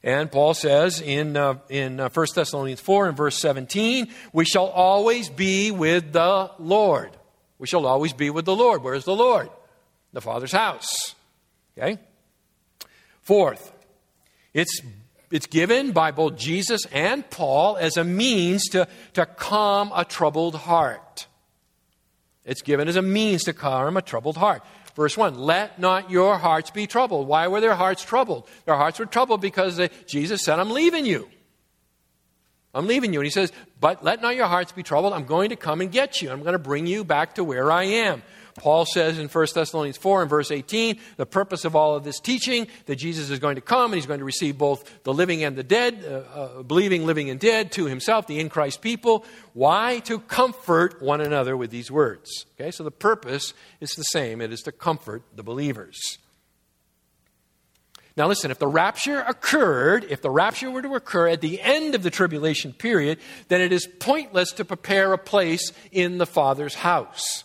And 0.02 0.30
Paul 0.30 0.52
says 0.52 1.00
in, 1.00 1.34
uh, 1.34 1.54
in 1.70 1.98
uh, 1.98 2.10
1 2.10 2.26
Thessalonians 2.34 2.80
4 2.80 3.08
and 3.08 3.16
verse 3.16 3.38
17, 3.40 4.08
we 4.34 4.44
shall 4.44 4.66
always 4.66 5.30
be 5.30 5.70
with 5.70 6.12
the 6.12 6.50
Lord. 6.58 7.10
We 7.58 7.66
shall 7.66 7.86
always 7.86 8.12
be 8.12 8.28
with 8.28 8.44
the 8.44 8.54
Lord. 8.54 8.82
Where's 8.82 9.06
the 9.06 9.16
Lord? 9.16 9.48
The 10.12 10.20
Father's 10.20 10.52
house. 10.52 11.14
Okay? 11.78 11.98
Fourth, 13.22 13.72
it's, 14.52 14.82
it's 15.30 15.46
given 15.46 15.92
by 15.92 16.10
both 16.10 16.36
Jesus 16.36 16.84
and 16.92 17.28
Paul 17.30 17.78
as 17.78 17.96
a 17.96 18.04
means 18.04 18.68
to, 18.68 18.86
to 19.14 19.24
calm 19.24 19.90
a 19.94 20.04
troubled 20.04 20.54
heart. 20.54 21.26
It's 22.44 22.62
given 22.62 22.88
as 22.88 22.96
a 22.96 23.02
means 23.02 23.44
to 23.44 23.52
calm 23.52 23.96
a 23.96 24.02
troubled 24.02 24.36
heart. 24.36 24.62
Verse 24.94 25.16
1 25.16 25.38
Let 25.38 25.78
not 25.78 26.10
your 26.10 26.38
hearts 26.38 26.70
be 26.70 26.86
troubled. 26.86 27.26
Why 27.26 27.48
were 27.48 27.60
their 27.60 27.74
hearts 27.74 28.04
troubled? 28.04 28.48
Their 28.66 28.76
hearts 28.76 28.98
were 28.98 29.06
troubled 29.06 29.40
because 29.40 29.76
they, 29.76 29.90
Jesus 30.06 30.42
said, 30.42 30.58
I'm 30.58 30.70
leaving 30.70 31.06
you. 31.06 31.28
I'm 32.74 32.86
leaving 32.86 33.12
you. 33.12 33.20
And 33.20 33.26
he 33.26 33.30
says, 33.30 33.52
But 33.80 34.04
let 34.04 34.20
not 34.20 34.36
your 34.36 34.46
hearts 34.46 34.72
be 34.72 34.82
troubled. 34.82 35.12
I'm 35.12 35.26
going 35.26 35.50
to 35.50 35.56
come 35.56 35.80
and 35.80 35.90
get 35.90 36.20
you. 36.20 36.30
I'm 36.30 36.40
going 36.40 36.52
to 36.52 36.58
bring 36.58 36.86
you 36.86 37.04
back 37.04 37.36
to 37.36 37.44
where 37.44 37.70
I 37.70 37.84
am. 37.84 38.22
Paul 38.56 38.86
says 38.86 39.18
in 39.18 39.28
1 39.28 39.46
Thessalonians 39.52 39.96
4 39.96 40.22
and 40.22 40.30
verse 40.30 40.50
18, 40.50 40.98
the 41.16 41.26
purpose 41.26 41.64
of 41.64 41.74
all 41.74 41.96
of 41.96 42.04
this 42.04 42.20
teaching, 42.20 42.68
that 42.86 42.96
Jesus 42.96 43.30
is 43.30 43.40
going 43.40 43.56
to 43.56 43.60
come 43.60 43.86
and 43.86 43.94
he's 43.94 44.06
going 44.06 44.20
to 44.20 44.24
receive 44.24 44.56
both 44.56 45.02
the 45.02 45.12
living 45.12 45.42
and 45.42 45.56
the 45.56 45.64
dead, 45.64 46.04
uh, 46.06 46.38
uh, 46.38 46.62
believing, 46.62 47.04
living, 47.04 47.30
and 47.30 47.40
dead 47.40 47.72
to 47.72 47.86
himself, 47.86 48.26
the 48.26 48.38
in 48.38 48.48
Christ 48.48 48.80
people. 48.80 49.24
Why? 49.54 49.98
To 50.00 50.20
comfort 50.20 51.02
one 51.02 51.20
another 51.20 51.56
with 51.56 51.70
these 51.70 51.90
words. 51.90 52.46
Okay, 52.60 52.70
so 52.70 52.84
the 52.84 52.92
purpose 52.92 53.54
is 53.80 53.90
the 53.90 54.04
same 54.04 54.40
it 54.40 54.52
is 54.52 54.60
to 54.62 54.72
comfort 54.72 55.22
the 55.34 55.42
believers. 55.42 56.18
Now, 58.16 58.28
listen, 58.28 58.52
if 58.52 58.60
the 58.60 58.68
rapture 58.68 59.20
occurred, 59.20 60.06
if 60.08 60.22
the 60.22 60.30
rapture 60.30 60.70
were 60.70 60.82
to 60.82 60.94
occur 60.94 61.26
at 61.26 61.40
the 61.40 61.60
end 61.60 61.96
of 61.96 62.04
the 62.04 62.10
tribulation 62.10 62.72
period, 62.72 63.18
then 63.48 63.60
it 63.60 63.72
is 63.72 63.88
pointless 63.98 64.52
to 64.52 64.64
prepare 64.64 65.12
a 65.12 65.18
place 65.18 65.72
in 65.90 66.18
the 66.18 66.26
Father's 66.26 66.76
house. 66.76 67.43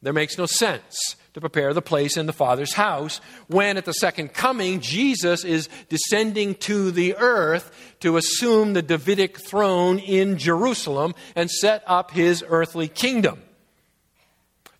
There 0.00 0.12
makes 0.12 0.38
no 0.38 0.46
sense 0.46 1.16
to 1.34 1.40
prepare 1.40 1.74
the 1.74 1.82
place 1.82 2.16
in 2.16 2.26
the 2.26 2.32
Father's 2.32 2.74
house 2.74 3.20
when 3.48 3.76
at 3.76 3.84
the 3.84 3.92
second 3.92 4.32
coming 4.32 4.80
Jesus 4.80 5.44
is 5.44 5.68
descending 5.88 6.54
to 6.56 6.90
the 6.90 7.16
earth 7.16 7.96
to 8.00 8.16
assume 8.16 8.72
the 8.72 8.82
Davidic 8.82 9.38
throne 9.38 9.98
in 9.98 10.38
Jerusalem 10.38 11.14
and 11.34 11.50
set 11.50 11.82
up 11.86 12.12
his 12.12 12.44
earthly 12.46 12.88
kingdom. 12.88 13.42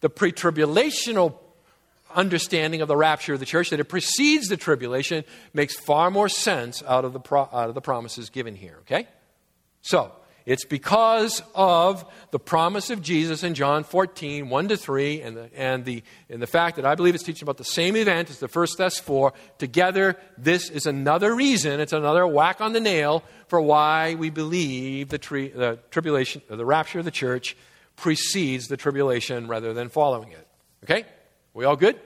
The 0.00 0.11
pre 0.11 0.31
tribulational 0.31 1.35
understanding 2.14 2.81
of 2.81 2.88
the 2.88 2.96
rapture 2.96 3.35
of 3.35 3.40
the 3.40 3.46
church, 3.46 3.70
that 3.70 3.81
it 3.81 3.85
precedes 3.85 4.48
the 4.48 4.57
tribulation, 4.57 5.24
makes 5.52 5.76
far 5.76 6.11
more 6.11 6.28
sense 6.28 6.83
out 6.87 7.04
of 7.04 7.12
the, 7.12 7.20
pro- 7.20 7.48
out 7.52 7.68
of 7.68 7.74
the 7.74 7.81
promises 7.81 8.31
given 8.31 8.54
here, 8.54 8.78
okay? 8.81 9.07
So, 9.83 10.12
it's 10.49 10.65
because 10.65 11.43
of 11.55 12.11
the 12.31 12.39
promise 12.39 12.89
of 12.89 13.03
Jesus 13.03 13.43
in 13.43 13.53
John 13.53 13.85
14, 13.85 14.49
1 14.49 14.69
to 14.69 14.79
3, 14.79 15.21
and 15.21 15.37
the, 15.37 15.51
and, 15.55 15.85
the, 15.85 16.03
and 16.31 16.41
the 16.41 16.47
fact 16.47 16.77
that 16.77 16.87
I 16.87 16.95
believe 16.95 17.15
it's 17.15 17.23
teaching 17.23 17.45
about 17.45 17.59
the 17.59 17.65
same 17.65 17.97
event 17.97 18.31
as 18.31 18.39
the 18.39 18.49
first 18.49 18.79
Thess 18.79 18.99
4. 18.99 19.35
Together, 19.59 20.17
this 20.39 20.71
is 20.71 20.87
another 20.87 21.35
reason, 21.35 21.81
it's 21.81 21.93
another 21.93 22.27
whack 22.27 22.63
on 22.63 22.73
the 22.73 22.81
nail 22.81 23.25
for 23.49 23.61
why 23.61 24.15
we 24.15 24.31
believe 24.31 25.11
the, 25.11 25.19
tri- 25.19 25.53
the 25.55 25.81
tribulation, 25.91 26.41
the 26.49 26.65
rapture 26.65 26.99
of 26.99 27.05
the 27.05 27.11
church 27.11 27.55
precedes 27.97 28.69
the 28.69 28.79
tribulation 28.79 29.49
rather 29.49 29.75
than 29.75 29.91
following 29.91 30.33
it. 30.33 30.49
Okay? 30.85 31.05
We 31.53 31.67
all 31.67 31.77
good? 31.77 32.01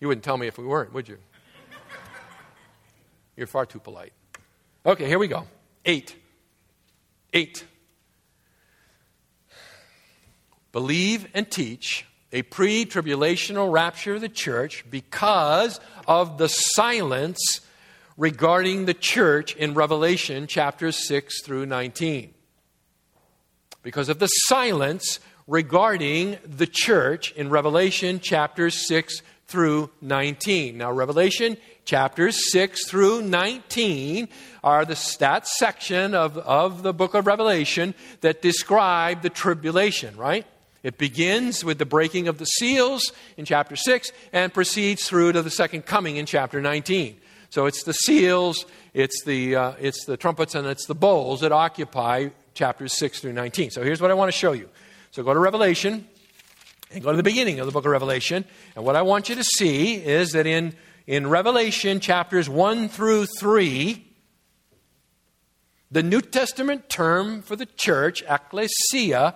You 0.00 0.08
wouldn't 0.08 0.24
tell 0.24 0.36
me 0.36 0.48
if 0.48 0.58
we 0.58 0.64
weren't, 0.64 0.92
would 0.94 1.08
you? 1.08 1.18
You're 3.36 3.46
far 3.46 3.66
too 3.66 3.78
polite. 3.78 4.12
Okay, 4.84 5.06
here 5.06 5.20
we 5.20 5.28
go. 5.28 5.46
Eight. 5.84 6.16
8. 7.32 7.64
Believe 10.72 11.26
and 11.34 11.50
teach 11.50 12.06
a 12.32 12.42
pre 12.42 12.84
tribulational 12.84 13.72
rapture 13.72 14.14
of 14.14 14.20
the 14.20 14.28
church 14.28 14.84
because 14.88 15.80
of 16.06 16.38
the 16.38 16.48
silence 16.48 17.60
regarding 18.16 18.84
the 18.84 18.94
church 18.94 19.56
in 19.56 19.74
Revelation 19.74 20.46
chapters 20.46 21.06
6 21.08 21.42
through 21.42 21.66
19. 21.66 22.34
Because 23.82 24.08
of 24.08 24.18
the 24.18 24.26
silence 24.26 25.20
regarding 25.46 26.38
the 26.44 26.66
church 26.66 27.32
in 27.32 27.50
Revelation 27.50 28.20
chapters 28.20 28.86
6 28.86 29.22
through 29.50 29.90
19. 30.00 30.78
Now, 30.78 30.92
Revelation 30.92 31.56
chapters 31.84 32.50
6 32.52 32.86
through 32.88 33.22
19 33.22 34.28
are 34.62 34.84
the 34.84 35.16
that 35.18 35.48
section 35.48 36.14
of, 36.14 36.38
of 36.38 36.82
the 36.82 36.94
book 36.94 37.14
of 37.14 37.26
Revelation 37.26 37.94
that 38.20 38.42
describe 38.42 39.22
the 39.22 39.30
tribulation, 39.30 40.16
right? 40.16 40.46
It 40.82 40.96
begins 40.96 41.64
with 41.64 41.78
the 41.78 41.84
breaking 41.84 42.28
of 42.28 42.38
the 42.38 42.46
seals 42.46 43.12
in 43.36 43.44
chapter 43.44 43.76
6 43.76 44.12
and 44.32 44.54
proceeds 44.54 45.06
through 45.06 45.32
to 45.32 45.42
the 45.42 45.50
second 45.50 45.84
coming 45.84 46.16
in 46.16 46.26
chapter 46.26 46.60
19. 46.60 47.16
So 47.50 47.66
it's 47.66 47.82
the 47.82 47.92
seals, 47.92 48.64
it's 48.94 49.24
the, 49.24 49.56
uh, 49.56 49.72
it's 49.80 50.04
the 50.04 50.16
trumpets, 50.16 50.54
and 50.54 50.66
it's 50.66 50.86
the 50.86 50.94
bowls 50.94 51.40
that 51.40 51.52
occupy 51.52 52.28
chapters 52.54 52.96
6 52.96 53.20
through 53.20 53.32
19. 53.32 53.70
So 53.70 53.82
here's 53.82 54.00
what 54.00 54.10
I 54.10 54.14
want 54.14 54.28
to 54.28 54.38
show 54.38 54.52
you. 54.52 54.68
So 55.10 55.24
go 55.24 55.34
to 55.34 55.40
Revelation 55.40 56.06
and 56.90 57.02
go 57.02 57.10
to 57.10 57.16
the 57.16 57.22
beginning 57.22 57.60
of 57.60 57.66
the 57.66 57.72
book 57.72 57.84
of 57.84 57.90
Revelation. 57.90 58.44
And 58.74 58.84
what 58.84 58.96
I 58.96 59.02
want 59.02 59.28
you 59.28 59.34
to 59.36 59.44
see 59.44 59.94
is 59.94 60.32
that 60.32 60.46
in 60.46 60.74
in 61.06 61.26
Revelation 61.26 61.98
chapters 61.98 62.48
1 62.48 62.88
through 62.88 63.26
3, 63.26 64.06
the 65.90 66.04
New 66.04 66.20
Testament 66.20 66.88
term 66.88 67.42
for 67.42 67.56
the 67.56 67.66
church, 67.66 68.22
ecclesia, 68.28 69.34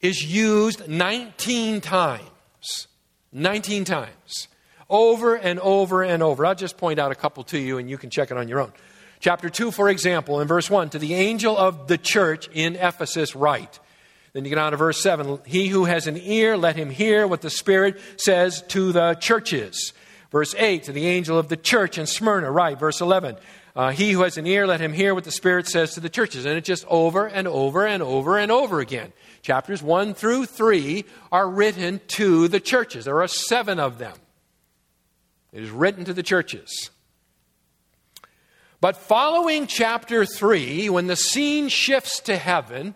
is 0.00 0.22
used 0.22 0.88
19 0.88 1.80
times. 1.80 2.86
19 3.32 3.84
times. 3.84 4.46
Over 4.88 5.34
and 5.34 5.58
over 5.58 6.04
and 6.04 6.22
over. 6.22 6.46
I'll 6.46 6.54
just 6.54 6.76
point 6.76 7.00
out 7.00 7.10
a 7.10 7.16
couple 7.16 7.42
to 7.44 7.58
you 7.58 7.78
and 7.78 7.90
you 7.90 7.98
can 7.98 8.10
check 8.10 8.30
it 8.30 8.36
on 8.36 8.46
your 8.46 8.60
own. 8.60 8.72
Chapter 9.18 9.50
2, 9.50 9.72
for 9.72 9.88
example, 9.88 10.40
in 10.40 10.46
verse 10.46 10.70
1, 10.70 10.90
to 10.90 11.00
the 11.00 11.14
angel 11.14 11.56
of 11.56 11.88
the 11.88 11.98
church 11.98 12.48
in 12.52 12.76
Ephesus, 12.76 13.34
write. 13.34 13.80
Then 14.36 14.44
you 14.44 14.50
get 14.50 14.58
on 14.58 14.72
to 14.72 14.76
verse 14.76 15.00
7. 15.00 15.38
He 15.46 15.68
who 15.68 15.86
has 15.86 16.06
an 16.06 16.18
ear, 16.18 16.58
let 16.58 16.76
him 16.76 16.90
hear 16.90 17.26
what 17.26 17.40
the 17.40 17.48
Spirit 17.48 17.98
says 18.18 18.60
to 18.68 18.92
the 18.92 19.14
churches. 19.14 19.94
Verse 20.30 20.54
8, 20.58 20.82
to 20.82 20.92
the 20.92 21.06
angel 21.06 21.38
of 21.38 21.48
the 21.48 21.56
church 21.56 21.96
in 21.96 22.06
Smyrna. 22.06 22.50
Right. 22.50 22.78
Verse 22.78 23.00
11. 23.00 23.38
Uh, 23.74 23.92
he 23.92 24.12
who 24.12 24.24
has 24.24 24.36
an 24.36 24.46
ear, 24.46 24.66
let 24.66 24.78
him 24.78 24.92
hear 24.92 25.14
what 25.14 25.24
the 25.24 25.30
Spirit 25.30 25.66
says 25.66 25.94
to 25.94 26.00
the 26.00 26.10
churches. 26.10 26.44
And 26.44 26.58
it's 26.58 26.66
just 26.66 26.84
over 26.88 27.26
and 27.26 27.48
over 27.48 27.86
and 27.86 28.02
over 28.02 28.36
and 28.36 28.52
over 28.52 28.80
again. 28.80 29.14
Chapters 29.40 29.82
1 29.82 30.12
through 30.12 30.44
3 30.44 31.06
are 31.32 31.48
written 31.48 32.02
to 32.08 32.46
the 32.48 32.60
churches. 32.60 33.06
There 33.06 33.22
are 33.22 33.28
seven 33.28 33.80
of 33.80 33.96
them. 33.96 34.18
It 35.50 35.62
is 35.62 35.70
written 35.70 36.04
to 36.04 36.12
the 36.12 36.22
churches. 36.22 36.90
But 38.82 38.98
following 38.98 39.66
chapter 39.66 40.26
3, 40.26 40.90
when 40.90 41.06
the 41.06 41.16
scene 41.16 41.70
shifts 41.70 42.20
to 42.20 42.36
heaven, 42.36 42.94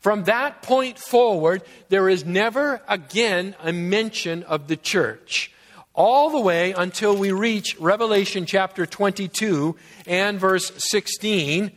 from 0.00 0.24
that 0.24 0.62
point 0.62 0.98
forward, 0.98 1.62
there 1.90 2.08
is 2.08 2.24
never 2.24 2.80
again 2.88 3.54
a 3.62 3.72
mention 3.72 4.42
of 4.44 4.66
the 4.66 4.76
church. 4.76 5.52
All 5.92 6.30
the 6.30 6.40
way 6.40 6.72
until 6.72 7.14
we 7.16 7.32
reach 7.32 7.78
Revelation 7.78 8.46
chapter 8.46 8.86
22 8.86 9.76
and 10.06 10.40
verse 10.40 10.72
16, 10.90 11.70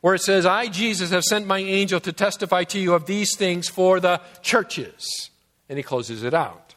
where 0.00 0.14
it 0.14 0.20
says, 0.20 0.46
I, 0.46 0.68
Jesus, 0.68 1.10
have 1.10 1.24
sent 1.24 1.48
my 1.48 1.58
angel 1.58 1.98
to 2.00 2.12
testify 2.12 2.62
to 2.64 2.78
you 2.78 2.94
of 2.94 3.06
these 3.06 3.36
things 3.36 3.68
for 3.68 3.98
the 3.98 4.20
churches. 4.42 5.30
And 5.68 5.76
he 5.78 5.82
closes 5.82 6.22
it 6.22 6.34
out. 6.34 6.76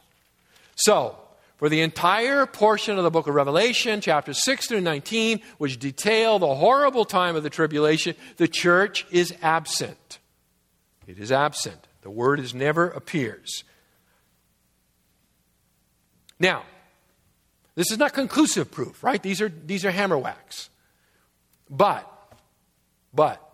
So, 0.76 1.20
for 1.60 1.67
the 1.67 1.82
entire 1.82 2.45
portion 2.45 2.98
of 2.98 3.04
the 3.04 3.12
book 3.12 3.28
of 3.28 3.36
Revelation, 3.36 4.00
chapters 4.00 4.41
6 4.45 4.67
through 4.67 4.80
19, 4.80 5.41
which 5.58 5.78
detail 5.78 6.39
the 6.39 6.56
horrible 6.56 7.04
time 7.04 7.36
of 7.36 7.43
the 7.43 7.50
tribulation, 7.50 8.15
the 8.38 8.48
church 8.48 9.06
is 9.12 9.34
absent. 9.41 10.19
It 11.06 11.19
is 11.19 11.34
absent. 11.34 11.89
The 12.02 12.10
word 12.10 12.39
is 12.39 12.54
never 12.54 12.88
appears. 12.88 13.65
Now, 16.39 16.63
this 17.76 17.91
is 17.91 17.98
not 17.98 18.13
conclusive 18.13 18.72
proof, 18.72 19.04
right? 19.04 19.22
These 19.22 19.41
are, 19.41 19.50
these 19.50 19.84
are 19.84 19.91
hammer 19.91 20.17
whacks. 20.17 20.69
But, 21.69 22.10
but, 23.13 23.45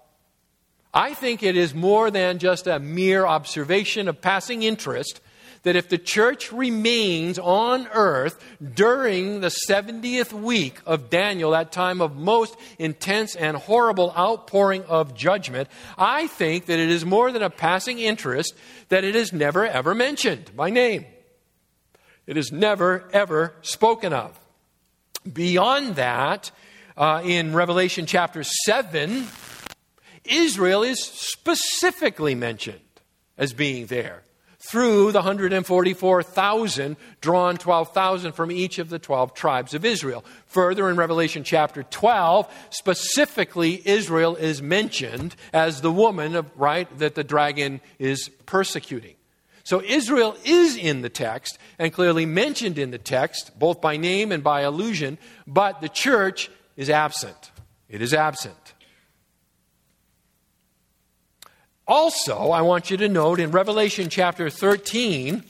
I 0.93 1.15
think 1.15 1.41
it 1.41 1.57
is 1.57 1.73
more 1.73 2.11
than 2.11 2.37
just 2.37 2.67
a 2.67 2.77
mere 2.77 3.25
observation 3.25 4.07
of 4.07 4.21
passing 4.21 4.61
interest 4.61 5.21
that 5.65 5.75
if 5.75 5.89
the 5.89 5.97
church 5.97 6.51
remains 6.51 7.39
on 7.39 7.87
earth 7.91 8.39
during 8.75 9.41
the 9.41 9.53
70th 9.67 10.31
week 10.31 10.79
of 10.85 11.09
Daniel, 11.09 11.51
that 11.51 11.71
time 11.71 12.01
of 12.01 12.15
most 12.15 12.55
intense 12.77 13.35
and 13.35 13.57
horrible 13.57 14.13
outpouring 14.15 14.83
of 14.83 15.15
judgment, 15.15 15.67
I 15.97 16.27
think 16.27 16.67
that 16.67 16.77
it 16.77 16.89
is 16.89 17.03
more 17.03 17.31
than 17.31 17.41
a 17.41 17.49
passing 17.49 17.97
interest 17.97 18.53
that 18.89 19.03
it 19.03 19.15
is 19.15 19.33
never 19.33 19.65
ever 19.65 19.95
mentioned 19.95 20.55
by 20.55 20.69
name. 20.69 21.05
It 22.27 22.37
is 22.37 22.51
never 22.51 23.09
ever 23.11 23.55
spoken 23.63 24.13
of. 24.13 24.39
Beyond 25.31 25.95
that, 25.95 26.51
uh, 26.95 27.23
in 27.25 27.55
Revelation 27.55 28.05
chapter 28.05 28.43
7, 28.43 29.25
Israel 30.25 30.83
is 30.83 31.03
specifically 31.03 32.35
mentioned 32.35 32.81
as 33.35 33.51
being 33.51 33.87
there 33.87 34.24
through 34.67 35.11
the 35.11 35.19
144,000, 35.19 36.97
drawn 37.21 37.57
12,000 37.57 38.31
from 38.31 38.51
each 38.51 38.79
of 38.79 38.89
the 38.89 38.99
12 38.99 39.33
tribes 39.33 39.73
of 39.73 39.85
Israel. 39.85 40.25
Further 40.47 40.89
in 40.89 40.95
Revelation 40.95 41.43
chapter 41.43 41.83
12, 41.83 42.51
specifically 42.71 43.81
Israel 43.85 44.35
is 44.35 44.61
mentioned 44.61 45.35
as 45.53 45.81
the 45.81 45.91
woman, 45.91 46.35
of, 46.35 46.49
right, 46.55 46.87
that 46.97 47.15
the 47.15 47.23
dragon 47.23 47.79
is 47.99 48.29
persecuting. 48.45 49.15
So 49.63 49.81
Israel 49.81 50.37
is 50.45 50.77
in 50.77 51.01
the 51.01 51.09
text 51.09 51.57
and 51.79 51.91
clearly 51.91 52.25
mentioned 52.25 52.77
in 52.77 52.91
the 52.91 52.99
text, 52.99 53.57
both 53.57 53.81
by 53.81 53.97
name 53.97 54.31
and 54.31 54.43
by 54.43 54.61
allusion, 54.61 55.17
but 55.47 55.81
the 55.81 55.89
church 55.89 56.51
is 56.77 56.89
absent. 56.89 57.51
It 57.89 58.01
is 58.01 58.13
absent. 58.13 58.74
Also, 61.87 62.49
I 62.49 62.61
want 62.61 62.89
you 62.89 62.97
to 62.97 63.07
note 63.07 63.39
in 63.39 63.51
Revelation 63.51 64.09
chapter 64.09 64.49
13, 64.49 65.43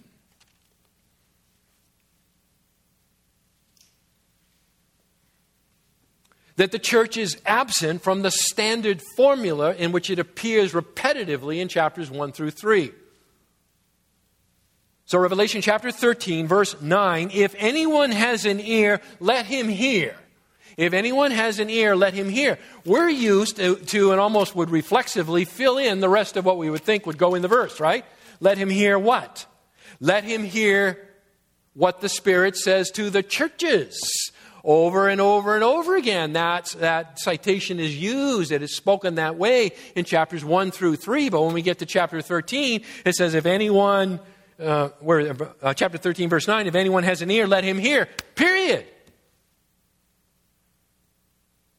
that 6.58 6.72
the 6.72 6.80
church 6.80 7.18
is 7.18 7.38
absent 7.46 8.02
from 8.02 8.22
the 8.22 8.32
standard 8.32 9.02
formula 9.16 9.74
in 9.76 9.92
which 9.92 10.10
it 10.10 10.20
appears 10.20 10.74
repetitively 10.74 11.60
in 11.60 11.68
chapters 11.68 12.10
1 12.10 12.32
through 12.32 12.52
3. 12.52 12.92
So, 15.06 15.20
Revelation 15.20 15.62
chapter 15.62 15.92
13, 15.92 16.48
verse 16.48 16.82
9 16.82 17.30
if 17.34 17.54
anyone 17.58 18.12
has 18.12 18.46
an 18.46 18.60
ear, 18.60 19.02
let 19.20 19.46
him 19.46 19.68
hear. 19.68 20.16
If 20.78 20.94
anyone 20.94 21.32
has 21.32 21.60
an 21.60 21.70
ear, 21.70 21.96
let 21.96 22.14
him 22.14 22.30
hear. 22.30 22.60
We're 22.86 23.10
used 23.10 23.58
to, 23.58 23.76
to, 23.76 24.12
and 24.12 24.20
almost 24.20 24.56
would 24.56 24.70
reflexively 24.70 25.46
fill 25.46 25.78
in 25.78 26.02
the 26.02 26.10
rest 26.10 26.36
of 26.36 26.46
what 26.46 26.58
we 26.58 26.70
would 26.70 26.84
think 26.84 27.06
would 27.06 27.18
go 27.18 27.36
in 27.36 27.42
the 27.42 27.48
verse, 27.48 27.80
right? 27.80 28.06
Let 28.42 28.58
him 28.58 28.70
hear 28.70 29.00
what? 29.00 29.46
Let 30.00 30.26
him 30.26 30.44
hear 30.44 31.08
what 31.74 32.02
the 32.02 32.10
Spirit 32.10 32.58
says 32.58 32.92
to 32.92 33.10
the 33.10 33.24
churches. 33.24 34.32
Over 34.64 35.10
and 35.10 35.22
over 35.22 35.54
and 35.54 35.64
over 35.64 35.96
again, 35.96 36.34
that, 36.34 36.76
that 36.80 37.20
citation 37.20 37.80
is 37.80 37.96
used. 37.96 38.52
It 38.52 38.64
is 38.64 38.76
spoken 38.76 39.16
that 39.16 39.36
way 39.36 39.74
in 39.96 40.06
chapters 40.06 40.44
1 40.44 40.72
through 40.72 40.96
3. 40.96 41.30
But 41.30 41.44
when 41.44 41.54
we 41.54 41.62
get 41.62 41.80
to 41.80 41.86
chapter 41.86 42.20
13, 42.20 42.82
it 43.06 43.14
says, 43.14 43.36
If 43.36 43.46
anyone, 43.46 44.20
uh, 44.60 44.90
where, 45.02 45.36
uh, 45.62 45.76
chapter 45.76 46.00
13, 46.00 46.30
verse 46.30 46.48
9, 46.48 46.66
if 46.66 46.74
anyone 46.74 47.04
has 47.04 47.22
an 47.22 47.30
ear, 47.30 47.46
let 47.46 47.64
him 47.64 47.78
hear. 47.78 48.08
Period. 48.34 48.88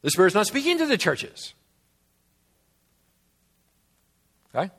The 0.01 0.11
Spirit's 0.11 0.35
not 0.35 0.47
speaking 0.47 0.77
to 0.77 0.85
the 0.85 0.97
churches. 0.97 1.53
Okay? 4.53 4.71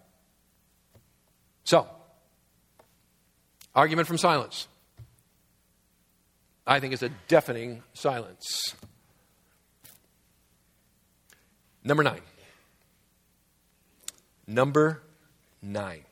So, 1.64 1.87
argument 3.74 4.09
from 4.09 4.18
silence. 4.18 4.68
I 6.66 6.81
think 6.81 6.92
it's 6.92 7.02
a 7.02 7.11
deafening 7.28 7.83
silence. 7.94 8.74
Number 11.83 12.02
nine. 12.02 12.20
Number 14.46 15.02
nine. 15.62 16.04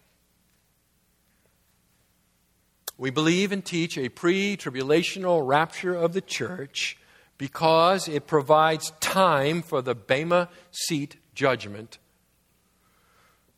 We 2.98 3.10
believe 3.10 3.52
and 3.52 3.64
teach 3.64 3.98
a 3.98 4.08
pre 4.08 4.56
tribulational 4.56 5.46
rapture 5.46 5.94
of 5.94 6.14
the 6.14 6.22
church 6.22 6.96
because 7.38 8.08
it 8.08 8.26
provides 8.26 8.92
time 9.00 9.62
for 9.62 9.82
the 9.82 9.94
Bema 9.94 10.48
seat 10.70 11.16
judgment 11.34 11.98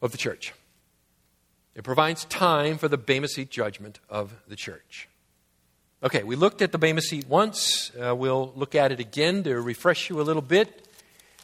of 0.03 0.13
the 0.13 0.19
church. 0.19 0.53
It 1.75 1.85
provides 1.85 2.25
time 2.25 2.79
for 2.79 2.89
the 2.89 2.99
Bema 2.99 3.29
seat 3.29 3.51
judgment 3.51 4.01
of 4.09 4.35
the 4.49 4.57
church. 4.57 5.09
Okay, 6.03 6.23
we 6.23 6.37
looked 6.37 6.63
at 6.63 6.73
the 6.73 6.79
Bema 6.79 7.01
seat 7.01 7.29
once. 7.29 7.93
Uh, 7.97 8.15
we'll 8.15 8.53
look 8.57 8.75
at 8.75 8.93
it 8.93 9.01
again 9.01 9.43
to 9.45 9.61
refresh 9.61 10.11
you 10.11 10.21
a 10.21 10.23
little 10.23 10.43
bit. 10.43 10.89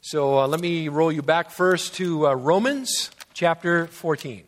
So 0.00 0.38
uh, 0.38 0.46
let 0.46 0.60
me 0.60 0.88
roll 0.88 1.10
you 1.10 1.22
back 1.22 1.50
first 1.50 1.94
to 1.94 2.28
uh, 2.28 2.34
Romans 2.34 3.10
chapter 3.32 3.86
14. 3.86 4.44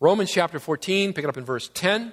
Romans 0.00 0.32
chapter 0.32 0.58
14, 0.58 1.12
pick 1.12 1.24
it 1.24 1.28
up 1.28 1.36
in 1.36 1.44
verse 1.44 1.70
10. 1.74 2.12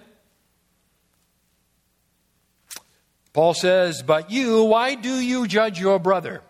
Paul 3.34 3.54
says, 3.54 4.02
But 4.02 4.32
you, 4.32 4.64
why 4.64 4.96
do 4.96 5.20
you 5.20 5.48
judge 5.48 5.80
your 5.80 6.00
brother? 6.00 6.42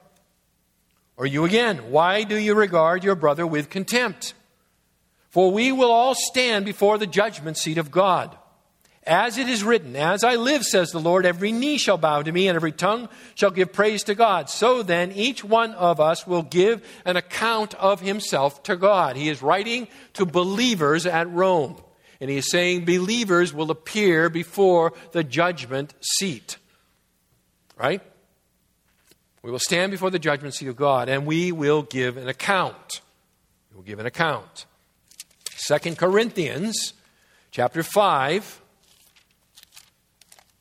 Or 1.18 1.26
you 1.26 1.44
again, 1.44 1.92
why 1.92 2.24
do 2.24 2.38
you 2.38 2.56
regard 2.56 3.04
your 3.04 3.16
brother 3.16 3.46
with 3.46 3.70
contempt? 3.70 4.34
For 5.30 5.52
we 5.52 5.72
will 5.72 5.92
all 5.92 6.16
stand 6.16 6.66
before 6.66 6.98
the 6.98 7.06
judgment 7.08 7.58
seat 7.58 7.78
of 7.78 7.92
God. 7.92 8.36
As 9.04 9.38
it 9.38 9.50
is 9.50 9.64
written, 9.64 9.96
As 9.96 10.24
I 10.24 10.36
live, 10.36 10.64
says 10.64 10.92
the 10.92 11.00
Lord, 11.00 11.26
every 11.26 11.52
knee 11.52 11.78
shall 11.78 11.98
bow 11.98 12.22
to 12.22 12.32
me, 12.32 12.48
and 12.48 12.56
every 12.56 12.72
tongue 12.72 13.10
shall 13.36 13.52
give 13.52 13.74
praise 13.74 14.04
to 14.04 14.16
God. 14.16 14.50
So 14.50 14.84
then, 14.84 15.12
each 15.12 15.44
one 15.44 15.74
of 15.74 16.00
us 16.00 16.28
will 16.28 16.44
give 16.44 16.86
an 17.06 17.18
account 17.18 17.74
of 17.76 18.02
himself 18.02 18.62
to 18.64 18.76
God. 18.76 19.16
He 19.16 19.30
is 19.30 19.42
writing 19.42 19.88
to 20.14 20.26
believers 20.26 21.06
at 21.06 21.30
Rome. 21.30 21.82
And 22.22 22.30
he 22.30 22.38
is 22.38 22.52
saying 22.52 22.86
believers 22.86 23.54
will 23.54 23.72
appear 23.72 24.30
before 24.30 24.94
the 25.12 25.24
judgment 25.24 25.94
seat. 26.02 26.58
Right? 27.80 28.02
We 29.42 29.52
will 29.52 29.60
stand 29.60 29.92
before 29.92 30.12
the 30.12 30.20
judgment 30.20 30.54
seat 30.54 30.68
of 30.68 30.76
God 30.76 31.10
and 31.10 31.26
we 31.26 31.52
will 31.52 31.82
give 31.82 32.18
an 32.18 32.28
account. 32.28 33.02
We 33.72 33.78
will 33.78 33.84
give 33.84 34.00
an 34.00 34.06
account. 34.06 34.66
Second 35.56 35.98
Corinthians 35.98 36.94
chapter 37.52 37.82
5 37.82 38.62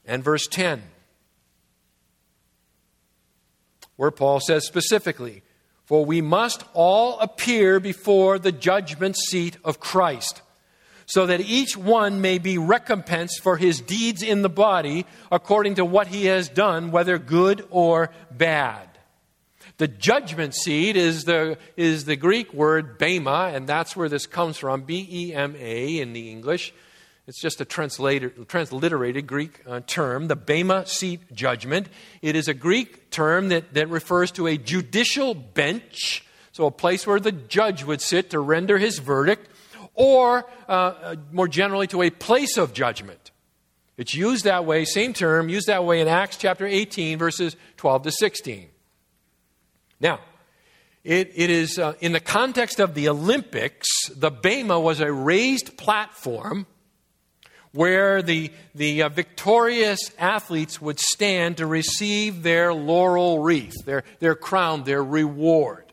and 0.06 0.24
verse 0.24 0.46
10. 0.46 0.82
where 3.98 4.12
Paul 4.12 4.38
says 4.38 4.64
specifically, 4.64 5.42
For 5.84 6.04
we 6.04 6.22
must 6.22 6.62
all 6.72 7.18
appear 7.18 7.80
before 7.80 8.38
the 8.38 8.52
judgment 8.52 9.16
seat 9.16 9.56
of 9.64 9.80
Christ, 9.80 10.40
so 11.08 11.26
that 11.26 11.40
each 11.40 11.76
one 11.76 12.20
may 12.20 12.38
be 12.38 12.58
recompensed 12.58 13.40
for 13.42 13.56
his 13.56 13.80
deeds 13.80 14.22
in 14.22 14.42
the 14.42 14.48
body 14.48 15.06
according 15.32 15.74
to 15.74 15.84
what 15.84 16.06
he 16.06 16.26
has 16.26 16.48
done, 16.48 16.90
whether 16.90 17.18
good 17.18 17.66
or 17.70 18.10
bad. 18.30 18.86
The 19.78 19.88
judgment 19.88 20.54
seat 20.54 20.96
is 20.96 21.24
the, 21.24 21.56
is 21.76 22.04
the 22.04 22.16
Greek 22.16 22.52
word 22.52 22.98
bema, 22.98 23.50
and 23.54 23.66
that's 23.66 23.96
where 23.96 24.08
this 24.08 24.26
comes 24.26 24.58
from 24.58 24.82
B 24.82 25.08
E 25.10 25.34
M 25.34 25.56
A 25.58 25.98
in 25.98 26.12
the 26.12 26.30
English. 26.30 26.74
It's 27.28 27.40
just 27.40 27.60
a 27.60 27.64
transliterated 27.66 29.26
Greek 29.26 29.60
uh, 29.66 29.80
term, 29.86 30.28
the 30.28 30.34
Bema 30.36 30.86
seat 30.86 31.20
judgment. 31.34 31.88
It 32.22 32.36
is 32.36 32.48
a 32.48 32.54
Greek 32.54 33.10
term 33.10 33.50
that, 33.50 33.74
that 33.74 33.90
refers 33.90 34.30
to 34.32 34.46
a 34.46 34.56
judicial 34.56 35.34
bench, 35.34 36.24
so 36.52 36.64
a 36.64 36.70
place 36.70 37.06
where 37.06 37.20
the 37.20 37.32
judge 37.32 37.84
would 37.84 38.00
sit 38.00 38.30
to 38.30 38.40
render 38.40 38.78
his 38.78 38.98
verdict, 38.98 39.46
or 39.98 40.48
uh, 40.68 40.72
uh 40.72 41.16
more 41.32 41.48
generally 41.48 41.86
to 41.88 42.00
a 42.02 42.10
place 42.10 42.56
of 42.56 42.72
judgment. 42.72 43.30
It's 43.98 44.14
used 44.14 44.44
that 44.44 44.64
way, 44.64 44.84
same 44.84 45.12
term, 45.12 45.48
used 45.48 45.66
that 45.66 45.84
way 45.84 46.00
in 46.00 46.06
Acts 46.06 46.36
chapter 46.36 46.64
18, 46.64 47.18
verses 47.18 47.56
12 47.78 48.04
to 48.04 48.10
16. 48.12 48.68
Now, 50.00 50.20
it, 51.02 51.32
it 51.34 51.50
is 51.50 51.78
uh, 51.80 51.94
in 52.00 52.12
the 52.12 52.20
context 52.20 52.78
of 52.78 52.94
the 52.94 53.08
Olympics, 53.08 53.88
the 54.14 54.30
Bema 54.30 54.78
was 54.78 55.00
a 55.00 55.12
raised 55.12 55.76
platform 55.76 56.66
where 57.72 58.22
the, 58.22 58.52
the 58.74 59.02
uh, 59.02 59.08
victorious 59.08 60.12
athletes 60.18 60.80
would 60.80 61.00
stand 61.00 61.56
to 61.56 61.66
receive 61.66 62.42
their 62.42 62.72
laurel 62.72 63.40
wreath, 63.40 63.84
their, 63.84 64.04
their 64.20 64.34
crown, 64.34 64.84
their 64.84 65.02
reward. 65.02 65.87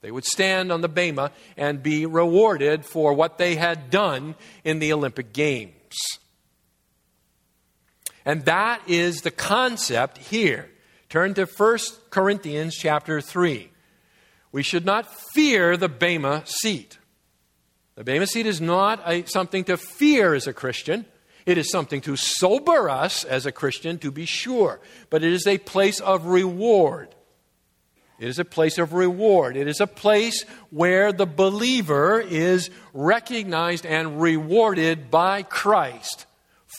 They 0.00 0.10
would 0.10 0.24
stand 0.24 0.70
on 0.70 0.82
the 0.82 0.88
Bema 0.88 1.32
and 1.56 1.82
be 1.82 2.06
rewarded 2.06 2.84
for 2.84 3.12
what 3.12 3.38
they 3.38 3.56
had 3.56 3.90
done 3.90 4.34
in 4.64 4.78
the 4.78 4.92
Olympic 4.92 5.32
Games. 5.32 5.72
And 8.24 8.44
that 8.44 8.82
is 8.86 9.22
the 9.22 9.30
concept 9.30 10.18
here. 10.18 10.68
Turn 11.08 11.34
to 11.34 11.46
1 11.46 11.78
Corinthians 12.10 12.74
chapter 12.74 13.20
3. 13.20 13.70
We 14.52 14.62
should 14.62 14.84
not 14.84 15.06
fear 15.32 15.76
the 15.76 15.88
Bema 15.88 16.42
seat. 16.44 16.98
The 17.94 18.04
Bema 18.04 18.26
seat 18.26 18.46
is 18.46 18.60
not 18.60 19.00
a, 19.06 19.24
something 19.24 19.64
to 19.64 19.76
fear 19.76 20.34
as 20.34 20.46
a 20.46 20.52
Christian. 20.52 21.06
It 21.46 21.56
is 21.58 21.70
something 21.70 22.00
to 22.02 22.16
sober 22.16 22.90
us 22.90 23.24
as 23.24 23.46
a 23.46 23.52
Christian, 23.52 23.98
to 23.98 24.10
be 24.10 24.26
sure, 24.26 24.80
but 25.08 25.22
it 25.22 25.32
is 25.32 25.46
a 25.46 25.58
place 25.58 26.00
of 26.00 26.26
reward. 26.26 27.14
It 28.18 28.28
is 28.28 28.38
a 28.38 28.44
place 28.44 28.78
of 28.78 28.94
reward. 28.94 29.56
It 29.56 29.68
is 29.68 29.80
a 29.80 29.86
place 29.86 30.44
where 30.70 31.12
the 31.12 31.26
believer 31.26 32.20
is 32.20 32.70
recognized 32.94 33.84
and 33.84 34.20
rewarded 34.20 35.10
by 35.10 35.42
Christ 35.42 36.26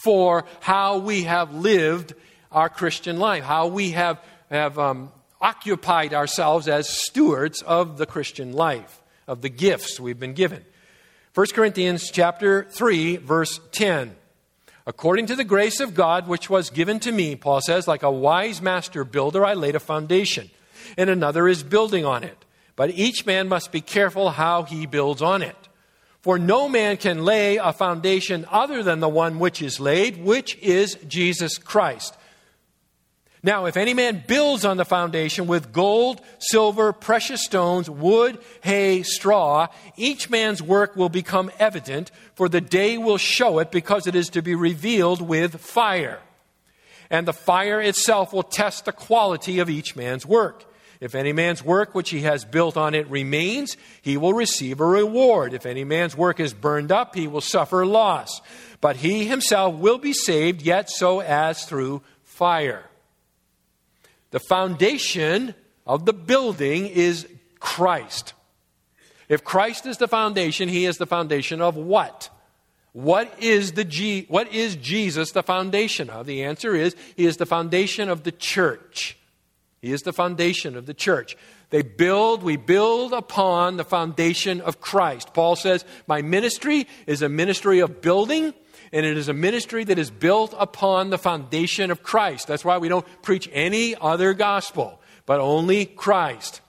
for 0.03 0.45
how 0.61 0.97
we 0.97 1.23
have 1.23 1.53
lived 1.53 2.13
our 2.51 2.69
Christian 2.69 3.19
life, 3.19 3.43
how 3.43 3.67
we 3.67 3.91
have, 3.91 4.19
have 4.49 4.79
um, 4.79 5.11
occupied 5.39 6.13
ourselves 6.13 6.67
as 6.67 6.89
stewards 6.89 7.61
of 7.61 7.97
the 7.97 8.05
Christian 8.05 8.53
life, 8.53 9.01
of 9.27 9.41
the 9.41 9.49
gifts 9.49 9.99
we've 9.99 10.19
been 10.19 10.33
given. 10.33 10.65
1 11.35 11.47
Corinthians 11.53 12.09
chapter 12.09 12.63
3 12.63 13.17
verse 13.17 13.59
10 13.71 14.15
According 14.87 15.25
to 15.27 15.35
the 15.35 15.43
grace 15.43 15.81
of 15.81 15.93
God 15.93 16.27
which 16.29 16.49
was 16.49 16.69
given 16.69 16.99
to 17.01 17.11
me, 17.11 17.35
Paul 17.35 17.59
says, 17.59 17.89
like 17.89 18.03
a 18.03 18.11
wise 18.11 18.61
master 18.61 19.03
builder, 19.03 19.45
I 19.45 19.53
laid 19.53 19.75
a 19.75 19.81
foundation, 19.81 20.49
and 20.95 21.09
another 21.09 21.47
is 21.47 21.63
building 21.63 22.05
on 22.05 22.23
it. 22.23 22.45
But 22.75 22.91
each 22.91 23.25
man 23.25 23.47
must 23.47 23.71
be 23.71 23.81
careful 23.81 24.29
how 24.29 24.63
he 24.63 24.85
builds 24.85 25.21
on 25.21 25.41
it. 25.41 25.55
For 26.21 26.37
no 26.37 26.67
man 26.69 26.97
can 26.97 27.25
lay 27.25 27.57
a 27.57 27.73
foundation 27.73 28.45
other 28.51 28.83
than 28.83 28.99
the 28.99 29.09
one 29.09 29.39
which 29.39 29.61
is 29.61 29.79
laid, 29.79 30.23
which 30.23 30.57
is 30.57 30.95
Jesus 31.07 31.57
Christ. 31.57 32.15
Now, 33.43 33.65
if 33.65 33.77
any 33.77 33.93
man 33.93 34.23
builds 34.27 34.65
on 34.65 34.77
the 34.77 34.83
foundation 34.83 35.47
with 35.47 35.71
gold, 35.71 36.21
silver, 36.39 36.91
precious 36.91 37.45
stones, 37.45 37.89
wood, 37.89 38.39
hay, 38.61 39.03
straw, 39.03 39.67
each 39.95 40.29
man's 40.29 40.61
work 40.61 40.95
will 40.95 41.09
become 41.09 41.51
evident, 41.59 42.11
for 42.35 42.49
the 42.49 42.61
day 42.61 42.97
will 42.97 43.17
show 43.17 43.59
it, 43.59 43.71
because 43.71 44.07
it 44.07 44.15
is 44.15 44.29
to 44.29 44.41
be 44.41 44.55
revealed 44.55 45.21
with 45.21 45.61
fire. 45.61 46.19
And 47.09 47.27
the 47.27 47.33
fire 47.33 47.79
itself 47.79 48.33
will 48.33 48.43
test 48.43 48.85
the 48.85 48.91
quality 48.91 49.59
of 49.59 49.69
each 49.69 49.95
man's 49.95 50.25
work. 50.25 50.65
If 50.99 51.13
any 51.13 51.31
man's 51.31 51.63
work 51.63 51.93
which 51.93 52.09
he 52.09 52.21
has 52.21 52.43
built 52.43 52.75
on 52.75 52.95
it 52.95 53.09
remains, 53.09 53.77
he 54.01 54.17
will 54.17 54.33
receive 54.33 54.79
a 54.79 54.85
reward. 54.85 55.53
If 55.53 55.65
any 55.65 55.83
man's 55.83 56.17
work 56.17 56.39
is 56.39 56.53
burned 56.53 56.91
up, 56.91 57.15
he 57.15 57.27
will 57.27 57.41
suffer 57.41 57.85
loss. 57.85 58.41
But 58.81 58.97
he 58.97 59.25
himself 59.25 59.75
will 59.75 59.97
be 59.97 60.13
saved, 60.13 60.61
yet 60.61 60.89
so 60.89 61.19
as 61.19 61.65
through 61.65 62.01
fire. 62.23 62.85
The 64.31 64.39
foundation 64.39 65.53
of 65.85 66.05
the 66.05 66.13
building 66.13 66.87
is 66.87 67.27
Christ. 67.59 68.33
If 69.29 69.43
Christ 69.43 69.85
is 69.85 69.97
the 69.97 70.07
foundation, 70.07 70.69
he 70.69 70.85
is 70.85 70.97
the 70.97 71.05
foundation 71.05 71.61
of 71.61 71.75
what? 71.75 72.29
What 72.93 73.31
is, 73.39 73.73
the 73.73 73.83
G, 73.83 74.25
what 74.27 74.51
is 74.53 74.75
Jesus 74.75 75.31
the 75.31 75.43
foundation 75.43 76.09
of? 76.09 76.25
The 76.25 76.43
answer 76.43 76.73
is 76.73 76.95
he 77.15 77.25
is 77.25 77.37
the 77.37 77.45
foundation 77.45 78.09
of 78.09 78.23
the 78.23 78.31
church. 78.31 79.17
He 79.87 79.93
is 79.93 80.01
the 80.01 80.11
foundation 80.11 80.75
of 80.75 80.85
the 80.85 80.93
church. 80.93 81.37
They 81.69 81.81
build, 81.81 82.43
we 82.43 82.57
build 82.57 83.13
upon 83.13 83.77
the 83.77 83.85
foundation 83.85 84.59
of 84.59 84.81
Christ. 84.81 85.33
Paul 85.33 85.55
says, 85.55 85.85
My 86.07 86.21
ministry 86.21 86.87
is 87.05 87.21
a 87.21 87.29
ministry 87.29 87.79
of 87.79 88.01
building 88.01 88.53
and 88.91 89.05
it 89.05 89.17
is 89.17 89.29
a 89.29 89.33
ministry 89.33 89.85
that 89.85 89.97
is 89.97 90.11
built 90.11 90.53
upon 90.59 91.09
the 91.09 91.17
foundation 91.17 91.89
of 91.89 92.03
Christ. 92.03 92.47
That's 92.47 92.65
why 92.65 92.79
we 92.79 92.89
don't 92.89 93.05
preach 93.21 93.49
any 93.53 93.95
other 93.95 94.33
gospel, 94.33 94.99
but 95.25 95.39
only 95.39 95.85
Christ. 95.85 96.59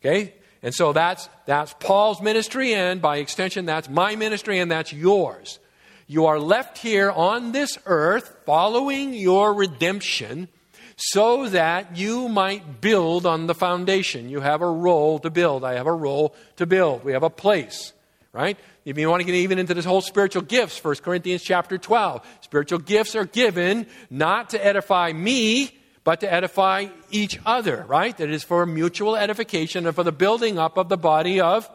Okay? 0.00 0.32
And 0.62 0.74
so 0.74 0.94
that's, 0.94 1.28
that's 1.44 1.74
Paul's 1.78 2.22
ministry, 2.22 2.72
and 2.72 3.02
by 3.02 3.18
extension, 3.18 3.66
that's 3.66 3.90
my 3.90 4.16
ministry, 4.16 4.60
and 4.60 4.70
that's 4.70 4.94
yours. 4.94 5.58
You 6.06 6.24
are 6.24 6.40
left 6.40 6.78
here 6.78 7.10
on 7.10 7.52
this 7.52 7.76
earth 7.84 8.34
following 8.46 9.12
your 9.12 9.52
redemption 9.52 10.48
so 10.96 11.48
that 11.48 11.96
you 11.96 12.28
might 12.28 12.80
build 12.80 13.26
on 13.26 13.46
the 13.46 13.54
foundation. 13.54 14.28
You 14.28 14.40
have 14.40 14.62
a 14.62 14.70
role 14.70 15.18
to 15.20 15.30
build. 15.30 15.64
I 15.64 15.74
have 15.74 15.86
a 15.86 15.92
role 15.92 16.34
to 16.56 16.66
build. 16.66 17.04
We 17.04 17.12
have 17.12 17.22
a 17.22 17.30
place, 17.30 17.92
right? 18.32 18.58
If 18.84 18.98
you 18.98 19.08
want 19.08 19.20
to 19.20 19.24
get 19.24 19.34
even 19.34 19.58
into 19.58 19.74
this 19.74 19.84
whole 19.84 20.00
spiritual 20.00 20.42
gifts, 20.42 20.82
1 20.82 20.96
Corinthians 20.96 21.42
chapter 21.42 21.78
12. 21.78 22.26
Spiritual 22.40 22.80
gifts 22.80 23.14
are 23.14 23.24
given 23.24 23.86
not 24.10 24.50
to 24.50 24.64
edify 24.64 25.12
me, 25.12 25.78
but 26.04 26.20
to 26.20 26.32
edify 26.32 26.86
each 27.10 27.38
other, 27.46 27.84
right? 27.88 28.16
That 28.16 28.30
is 28.30 28.42
for 28.42 28.66
mutual 28.66 29.14
edification 29.16 29.86
and 29.86 29.94
for 29.94 30.02
the 30.02 30.12
building 30.12 30.58
up 30.58 30.76
of 30.76 30.88
the 30.88 30.96
body 30.96 31.40
of 31.40 31.70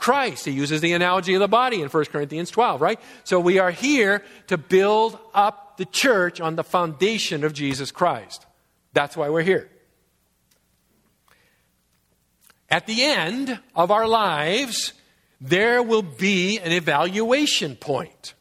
Christ. 0.00 0.46
He 0.46 0.50
uses 0.50 0.80
the 0.80 0.94
analogy 0.94 1.34
of 1.34 1.40
the 1.40 1.48
body 1.48 1.82
in 1.82 1.88
1 1.88 2.04
Corinthians 2.06 2.50
12, 2.50 2.80
right? 2.80 2.98
So 3.22 3.38
we 3.38 3.58
are 3.58 3.70
here 3.70 4.24
to 4.48 4.56
build 4.56 5.18
up 5.34 5.76
the 5.76 5.84
church 5.84 6.40
on 6.40 6.56
the 6.56 6.64
foundation 6.64 7.44
of 7.44 7.52
Jesus 7.52 7.92
Christ. 7.92 8.46
That's 8.94 9.16
why 9.16 9.28
we're 9.28 9.42
here. 9.42 9.70
At 12.70 12.86
the 12.86 13.02
end 13.02 13.60
of 13.76 13.90
our 13.90 14.08
lives, 14.08 14.94
there 15.40 15.82
will 15.82 16.02
be 16.02 16.58
an 16.58 16.72
evaluation 16.72 17.76
point. 17.76 18.34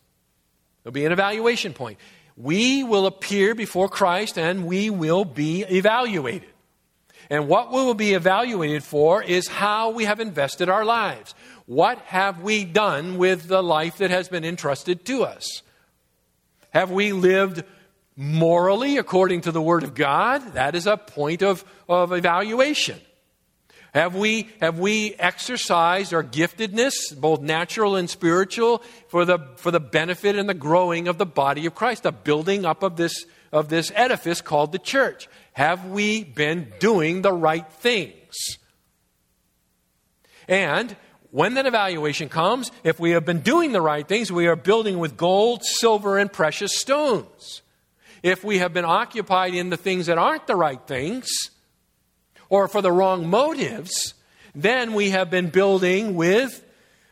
There'll 0.84 0.94
be 0.94 1.06
an 1.06 1.12
evaluation 1.12 1.74
point. 1.74 2.00
We 2.38 2.84
will 2.84 3.06
appear 3.06 3.54
before 3.54 3.90
Christ 3.90 4.38
and 4.38 4.66
we 4.66 4.90
will 4.90 5.26
be 5.26 5.64
evaluated. 5.64 6.48
And 7.30 7.48
what 7.48 7.72
we 7.72 7.84
will 7.84 7.94
be 7.94 8.14
evaluated 8.14 8.84
for 8.84 9.22
is 9.22 9.48
how 9.48 9.92
we 9.92 10.06
have 10.06 10.20
invested 10.20 10.68
our 10.68 10.84
lives. 10.84 11.36
What 11.68 12.00
have 12.00 12.42
we 12.42 12.66
done 12.66 13.18
with 13.18 13.48
the 13.48 13.62
life 13.62 13.98
that 13.98 14.10
has 14.10 14.28
been 14.28 14.44
entrusted 14.44 15.06
to 15.06 15.24
us? 15.24 15.62
Have 16.72 16.90
we 16.90 17.14
lived 17.14 17.64
morally 18.16 18.98
according 18.98 19.42
to 19.42 19.52
the 19.52 19.62
Word 19.62 19.84
of 19.84 19.94
God? 19.94 20.54
That 20.54 20.74
is 20.74 20.88
a 20.88 20.98
point 20.98 21.44
of, 21.44 21.64
of 21.88 22.12
evaluation. 22.12 23.00
Have 23.94 24.16
we, 24.16 24.50
have 24.62 24.78
we 24.78 25.16
exercised 25.16 26.14
our 26.14 26.24
giftedness, 26.24 27.20
both 27.20 27.42
natural 27.42 27.96
and 27.96 28.10
spiritual, 28.10 28.84
for 29.08 29.26
the, 29.26 29.40
for 29.56 29.72
the 29.72 29.80
benefit 29.80 30.36
and 30.36 30.48
the 30.48 30.54
growing 30.54 31.08
of 31.08 31.18
the 31.18 31.26
body 31.26 31.66
of 31.66 31.74
Christ, 31.74 32.04
the 32.04 32.12
building 32.12 32.66
up 32.66 32.84
of 32.84 32.98
this, 32.98 33.26
of 33.52 33.70
this 33.70 33.92
edifice 33.96 34.42
called 34.42 34.72
the 34.72 34.80
church? 34.80 35.28
Have 35.60 35.88
we 35.88 36.24
been 36.24 36.72
doing 36.80 37.22
the 37.22 37.34
right 37.34 37.70
things? 37.70 38.38
And 40.48 40.96
when 41.32 41.56
that 41.56 41.66
evaluation 41.66 42.30
comes, 42.30 42.72
if 42.86 42.98
we 42.98 43.12
have 43.12 43.26
been 43.26 43.42
doing 43.42 43.74
the 43.74 43.82
right 43.82 44.08
things, 44.08 44.32
we 44.32 44.48
are 44.48 44.56
building 44.56 45.00
with 45.00 45.18
gold, 45.18 45.66
silver, 45.66 46.18
and 46.18 46.32
precious 46.32 46.78
stones. 46.78 47.62
If 48.24 48.42
we 48.42 48.60
have 48.60 48.72
been 48.72 48.86
occupied 48.86 49.54
in 49.54 49.70
the 49.70 49.76
things 49.76 50.06
that 50.06 50.18
aren't 50.18 50.48
the 50.48 50.56
right 50.56 50.80
things, 50.88 51.28
or 52.48 52.70
for 52.70 52.82
the 52.82 52.94
wrong 52.94 53.30
motives, 53.30 54.14
then 54.56 54.94
we 54.94 55.10
have 55.10 55.30
been 55.30 55.50
building 55.50 56.16
with 56.16 56.66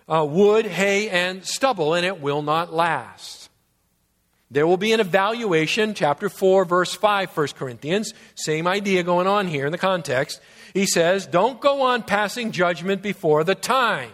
uh, 0.08 0.26
wood, 0.26 0.66
hay, 0.66 1.10
and 1.10 1.44
stubble, 1.44 1.96
and 1.96 2.06
it 2.06 2.22
will 2.22 2.44
not 2.44 2.72
last. 2.74 3.37
There 4.50 4.66
will 4.66 4.78
be 4.78 4.94
an 4.94 5.02
evaluation, 5.02 5.94
chapter 5.94 6.30
4, 6.30 6.64
verse 6.64 6.94
5, 6.94 7.36
1 7.36 7.48
Corinthians. 7.50 8.14
Same 8.36 8.66
idea 8.66 9.04
going 9.04 9.28
on 9.28 9.48
here 9.48 9.66
in 9.66 9.74
the 9.74 9.78
context. 9.78 10.40
He 10.74 10.86
says, 10.86 11.28
Don't 11.28 11.60
go 11.60 11.82
on 11.82 12.04
passing 12.04 12.52
judgment 12.52 13.02
before 13.02 13.44
the 13.44 13.56
time. 13.56 14.12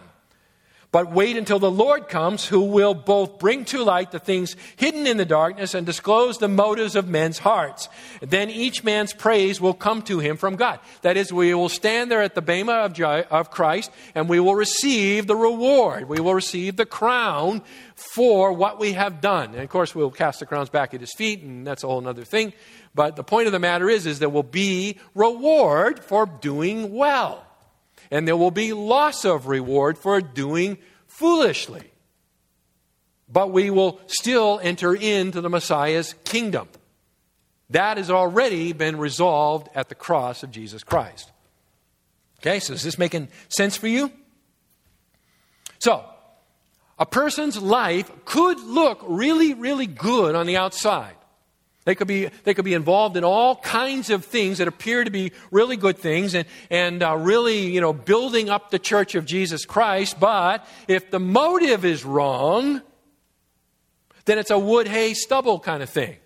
But 0.94 1.10
wait 1.10 1.36
until 1.36 1.58
the 1.58 1.72
Lord 1.72 2.08
comes, 2.08 2.46
who 2.46 2.60
will 2.60 2.94
both 2.94 3.40
bring 3.40 3.64
to 3.64 3.82
light 3.82 4.12
the 4.12 4.20
things 4.20 4.54
hidden 4.76 5.08
in 5.08 5.16
the 5.16 5.24
darkness 5.24 5.74
and 5.74 5.84
disclose 5.84 6.38
the 6.38 6.46
motives 6.46 6.94
of 6.94 7.08
men's 7.08 7.38
hearts. 7.38 7.88
Then 8.20 8.48
each 8.48 8.84
man's 8.84 9.12
praise 9.12 9.60
will 9.60 9.74
come 9.74 10.02
to 10.02 10.20
him 10.20 10.36
from 10.36 10.54
God. 10.54 10.78
That 11.02 11.16
is, 11.16 11.32
we 11.32 11.52
will 11.52 11.68
stand 11.68 12.12
there 12.12 12.22
at 12.22 12.36
the 12.36 12.42
Bema 12.42 12.74
of, 12.74 13.00
of 13.00 13.50
Christ 13.50 13.90
and 14.14 14.28
we 14.28 14.38
will 14.38 14.54
receive 14.54 15.26
the 15.26 15.34
reward. 15.34 16.08
We 16.08 16.20
will 16.20 16.32
receive 16.32 16.76
the 16.76 16.86
crown 16.86 17.62
for 17.96 18.52
what 18.52 18.78
we 18.78 18.92
have 18.92 19.20
done. 19.20 19.52
And 19.52 19.64
of 19.64 19.70
course, 19.70 19.96
we'll 19.96 20.12
cast 20.12 20.38
the 20.38 20.46
crowns 20.46 20.68
back 20.68 20.94
at 20.94 21.00
his 21.00 21.12
feet, 21.12 21.42
and 21.42 21.66
that's 21.66 21.82
a 21.82 21.88
whole 21.88 22.06
other 22.06 22.22
thing. 22.22 22.52
But 22.94 23.16
the 23.16 23.24
point 23.24 23.46
of 23.48 23.52
the 23.52 23.58
matter 23.58 23.90
is, 23.90 24.06
is 24.06 24.20
there 24.20 24.28
will 24.28 24.44
be 24.44 24.98
reward 25.12 26.04
for 26.04 26.24
doing 26.24 26.94
well 26.94 27.44
and 28.14 28.28
there 28.28 28.36
will 28.36 28.52
be 28.52 28.72
loss 28.72 29.24
of 29.24 29.48
reward 29.48 29.98
for 29.98 30.20
doing 30.20 30.78
foolishly. 31.08 31.82
But 33.28 33.50
we 33.50 33.70
will 33.70 34.00
still 34.06 34.60
enter 34.62 34.94
into 34.94 35.40
the 35.40 35.50
Messiah's 35.50 36.14
kingdom. 36.22 36.68
That 37.70 37.96
has 37.96 38.12
already 38.12 38.72
been 38.72 38.98
resolved 38.98 39.68
at 39.74 39.88
the 39.88 39.96
cross 39.96 40.44
of 40.44 40.52
Jesus 40.52 40.84
Christ. 40.84 41.32
Okay, 42.38 42.60
so 42.60 42.74
is 42.74 42.84
this 42.84 42.98
making 42.98 43.26
sense 43.48 43.76
for 43.76 43.88
you? 43.88 44.12
So, 45.80 46.04
a 47.00 47.06
person's 47.06 47.60
life 47.60 48.12
could 48.24 48.60
look 48.60 49.02
really, 49.08 49.54
really 49.54 49.88
good 49.88 50.36
on 50.36 50.46
the 50.46 50.56
outside. 50.56 51.16
They 51.84 51.94
could 51.94 52.08
be, 52.08 52.30
they 52.44 52.54
could 52.54 52.64
be 52.64 52.72
involved 52.72 53.16
in 53.16 53.24
all 53.24 53.56
kinds 53.56 54.08
of 54.08 54.24
things 54.24 54.58
that 54.58 54.68
appear 54.68 55.04
to 55.04 55.10
be 55.10 55.32
really 55.50 55.76
good 55.76 55.98
things 55.98 56.34
and, 56.34 56.46
and 56.70 57.02
uh, 57.02 57.16
really, 57.16 57.72
you 57.72 57.80
know, 57.80 57.92
building 57.92 58.48
up 58.48 58.70
the 58.70 58.78
church 58.78 59.14
of 59.14 59.26
Jesus 59.26 59.66
Christ. 59.66 60.18
But 60.18 60.66
if 60.88 61.10
the 61.10 61.20
motive 61.20 61.84
is 61.84 62.04
wrong, 62.04 62.80
then 64.24 64.38
it's 64.38 64.50
a 64.50 64.58
wood, 64.58 64.88
hay, 64.88 65.12
stubble 65.12 65.60
kind 65.60 65.82
of 65.82 65.90
thing. 65.90 66.16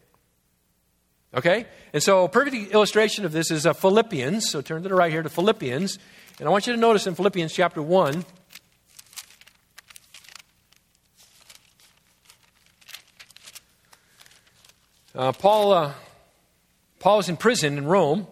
Okay? 1.35 1.67
And 1.93 2.03
so 2.03 2.25
a 2.25 2.29
perfect 2.29 2.73
illustration 2.73 3.25
of 3.25 3.33
this 3.33 3.51
is 3.51 3.67
uh, 3.67 3.73
Philippians. 3.73 4.49
So 4.49 4.61
turn 4.61 4.85
to 4.85 4.89
the 4.89 4.95
right 4.95 5.11
here 5.11 5.23
to 5.23 5.29
Philippians. 5.29 5.99
And 6.39 6.49
I 6.49 6.53
want 6.53 6.69
you 6.69 6.73
to 6.73 6.79
notice 6.79 7.09
in 7.09 7.17
Philippians 7.17 7.53
chapter 7.53 7.83
1, 7.83 8.25
Uh, 15.15 15.33
Paul, 15.33 15.73
uh, 15.73 15.93
Paul 17.01 17.19
is 17.21 17.29
in 17.29 17.37
prison 17.37 17.79
in 17.79 17.87
Rome. 17.87 18.27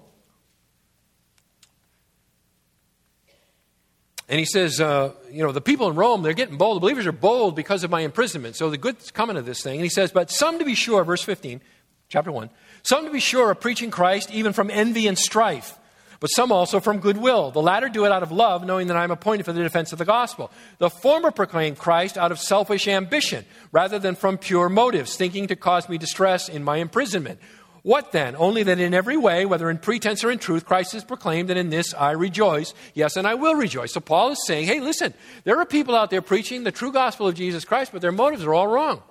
And 4.28 4.38
he 4.38 4.44
says, 4.44 4.80
uh, 4.80 5.12
you 5.30 5.42
know, 5.42 5.52
the 5.52 5.60
people 5.60 5.88
in 5.88 5.94
Rome, 5.94 6.22
they're 6.22 6.32
getting 6.32 6.56
bold. 6.56 6.76
The 6.76 6.80
believers 6.80 7.06
are 7.06 7.12
bold 7.12 7.54
because 7.54 7.84
of 7.84 7.90
my 7.90 8.00
imprisonment. 8.00 8.56
So 8.56 8.70
the 8.70 8.78
good's 8.78 9.10
coming 9.10 9.36
of 9.36 9.46
this 9.46 9.62
thing. 9.62 9.74
And 9.76 9.84
he 9.84 9.88
says, 9.88 10.10
but 10.10 10.30
some 10.30 10.58
to 10.58 10.64
be 10.64 10.74
sure, 10.74 11.04
verse 11.04 11.22
15, 11.22 11.60
chapter 12.08 12.32
1, 12.32 12.50
some 12.82 13.04
to 13.04 13.12
be 13.12 13.20
sure 13.20 13.46
are 13.46 13.54
preaching 13.54 13.90
Christ 13.90 14.30
even 14.32 14.52
from 14.52 14.70
envy 14.70 15.06
and 15.06 15.16
strife 15.16 15.78
but 16.20 16.28
some 16.28 16.52
also 16.52 16.80
from 16.80 16.98
goodwill. 16.98 17.50
The 17.50 17.62
latter 17.62 17.88
do 17.88 18.04
it 18.04 18.12
out 18.12 18.22
of 18.22 18.32
love, 18.32 18.64
knowing 18.64 18.86
that 18.88 18.96
I 18.96 19.04
am 19.04 19.10
appointed 19.10 19.44
for 19.44 19.52
the 19.52 19.62
defense 19.62 19.92
of 19.92 19.98
the 19.98 20.04
gospel. 20.04 20.50
The 20.78 20.90
former 20.90 21.30
proclaim 21.30 21.76
Christ 21.76 22.16
out 22.16 22.32
of 22.32 22.38
selfish 22.38 22.88
ambition, 22.88 23.44
rather 23.72 23.98
than 23.98 24.14
from 24.14 24.38
pure 24.38 24.68
motives, 24.68 25.16
thinking 25.16 25.46
to 25.48 25.56
cause 25.56 25.88
me 25.88 25.98
distress 25.98 26.48
in 26.48 26.64
my 26.64 26.78
imprisonment. 26.78 27.40
What 27.82 28.10
then? 28.10 28.34
Only 28.36 28.64
that 28.64 28.80
in 28.80 28.94
every 28.94 29.16
way, 29.16 29.46
whether 29.46 29.70
in 29.70 29.78
pretense 29.78 30.24
or 30.24 30.30
in 30.32 30.40
truth, 30.40 30.66
Christ 30.66 30.92
is 30.94 31.04
proclaimed, 31.04 31.50
and 31.50 31.58
in 31.58 31.70
this 31.70 31.94
I 31.94 32.10
rejoice. 32.10 32.74
Yes, 32.94 33.16
and 33.16 33.28
I 33.28 33.34
will 33.34 33.54
rejoice. 33.54 33.92
So 33.92 34.00
Paul 34.00 34.32
is 34.32 34.44
saying, 34.44 34.66
hey, 34.66 34.80
listen, 34.80 35.14
there 35.44 35.60
are 35.60 35.64
people 35.64 35.94
out 35.94 36.10
there 36.10 36.20
preaching 36.20 36.64
the 36.64 36.72
true 36.72 36.90
gospel 36.90 37.28
of 37.28 37.36
Jesus 37.36 37.64
Christ, 37.64 37.92
but 37.92 38.02
their 38.02 38.10
motives 38.10 38.44
are 38.44 38.52
all 38.52 38.66
wrong. 38.66 39.04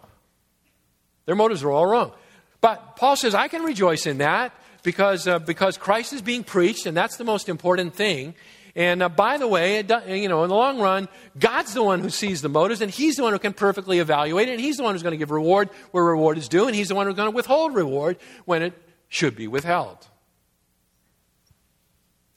Their 1.26 1.36
motives 1.36 1.64
are 1.64 1.72
all 1.72 1.86
wrong. 1.86 2.12
But 2.60 2.98
Paul 2.98 3.16
says, 3.16 3.34
I 3.34 3.48
can 3.48 3.64
rejoice 3.64 4.06
in 4.06 4.18
that 4.18 4.52
because, 4.86 5.28
uh, 5.28 5.40
because 5.40 5.78
Christ 5.78 6.14
is 6.14 6.22
being 6.22 6.44
preached, 6.44 6.86
and 6.86 6.96
that's 6.96 7.18
the 7.18 7.24
most 7.24 7.50
important 7.50 7.96
thing. 7.96 8.36
And 8.76 9.02
uh, 9.02 9.10
by 9.10 9.38
the 9.38 9.48
way, 9.48 9.78
you 9.80 10.30
know, 10.30 10.44
in 10.44 10.50
the 10.50 10.56
long 10.56 10.80
run, 10.80 11.10
God's 11.38 11.74
the 11.74 11.84
one 11.84 12.02
who 12.02 12.12
sees 12.12 12.42
the 12.42 12.50
motives, 12.50 12.82
and 12.82 12.92
He's 12.92 13.16
the 13.16 13.24
one 13.24 13.34
who 13.34 13.40
can 13.40 13.54
perfectly 13.54 14.00
evaluate 14.00 14.48
it, 14.48 14.52
and 14.52 14.62
He's 14.62 14.78
the 14.78 14.84
one 14.84 14.94
who's 14.94 15.02
going 15.02 15.14
to 15.14 15.18
give 15.18 15.32
reward 15.32 15.70
where 15.92 16.04
reward 16.04 16.38
is 16.38 16.48
due, 16.48 16.68
and 16.68 16.76
He's 16.76 16.90
the 16.90 16.96
one 16.96 17.08
who's 17.08 17.16
going 17.16 17.32
to 17.32 17.36
withhold 17.36 17.74
reward 17.74 18.18
when 18.46 18.62
it 18.62 18.74
should 19.10 19.36
be 19.36 19.48
withheld. 19.48 20.08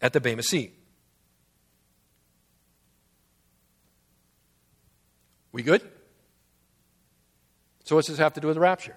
At 0.01 0.15
the 0.15 0.21
Bema 0.21 0.43
seat. 0.43 0.75
We 5.53 5.63
good? 5.63 5.83
So, 7.85 7.97
what 7.97 8.05
does 8.07 8.15
this 8.15 8.23
have 8.23 8.35
to 8.35 8.41
do 8.41 8.47
with 8.47 8.55
the 8.55 8.61
rapture? 8.61 8.97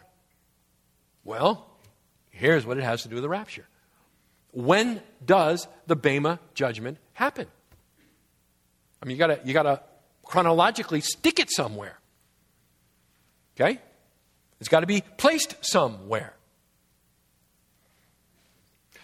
Well, 1.24 1.71
Here's 2.42 2.66
what 2.66 2.80
it 2.80 2.84
has 2.84 3.04
to 3.04 3.08
do 3.08 3.14
with 3.14 3.22
the 3.22 3.30
rapture. 3.30 3.68
When 4.50 5.00
does 5.24 5.68
the 5.86 5.96
Bema 5.96 6.40
judgment 6.56 6.98
happen? 7.14 7.46
I 9.00 9.06
mean, 9.06 9.16
you 9.16 9.20
gotta, 9.20 9.40
you 9.46 9.54
gotta 9.54 9.84
chronologically 10.24 11.02
stick 11.02 11.40
it 11.40 11.52
somewhere. 11.52 12.00
Okay? 13.56 13.80
It's 14.60 14.70
got 14.70 14.80
to 14.80 14.88
be 14.88 15.04
placed 15.18 15.64
somewhere. 15.64 16.34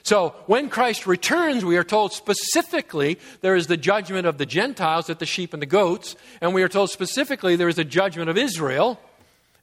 So, 0.02 0.34
when 0.48 0.68
Christ 0.68 1.06
returns, 1.06 1.64
we 1.64 1.78
are 1.78 1.84
told 1.84 2.14
specifically 2.14 3.20
there 3.42 3.56
is 3.56 3.68
the 3.68 3.78
judgment 3.78 4.26
of 4.26 4.40
the 4.40 4.48
Gentiles 4.48 5.12
at 5.12 5.20
the 5.20 5.28
sheep 5.28 5.54
and 5.54 5.62
the 5.62 5.68
goats, 5.68 6.16
and 6.42 6.56
we 6.56 6.64
are 6.64 6.70
told 6.70 6.90
specifically 6.90 7.56
there 7.56 7.70
is 7.70 7.78
a 7.78 7.84
judgment 7.84 8.32
of 8.32 8.38
Israel 8.38 9.00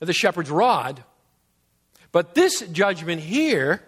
at 0.01 0.07
the 0.07 0.13
shepherd's 0.13 0.51
rod. 0.51 1.03
But 2.15 2.37
this 2.37 2.61
judgment 2.61 3.23
here 3.23 3.83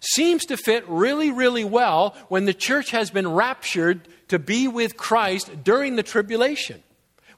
seems 0.00 0.46
to 0.46 0.56
fit 0.56 0.82
really, 0.88 1.30
really 1.30 1.62
well 1.62 2.16
when 2.28 2.46
the 2.46 2.54
church 2.54 2.90
has 2.92 3.10
been 3.10 3.30
raptured 3.30 4.08
to 4.28 4.38
be 4.38 4.66
with 4.66 4.96
Christ 4.96 5.62
during 5.62 5.96
the 5.96 6.02
tribulation. 6.02 6.82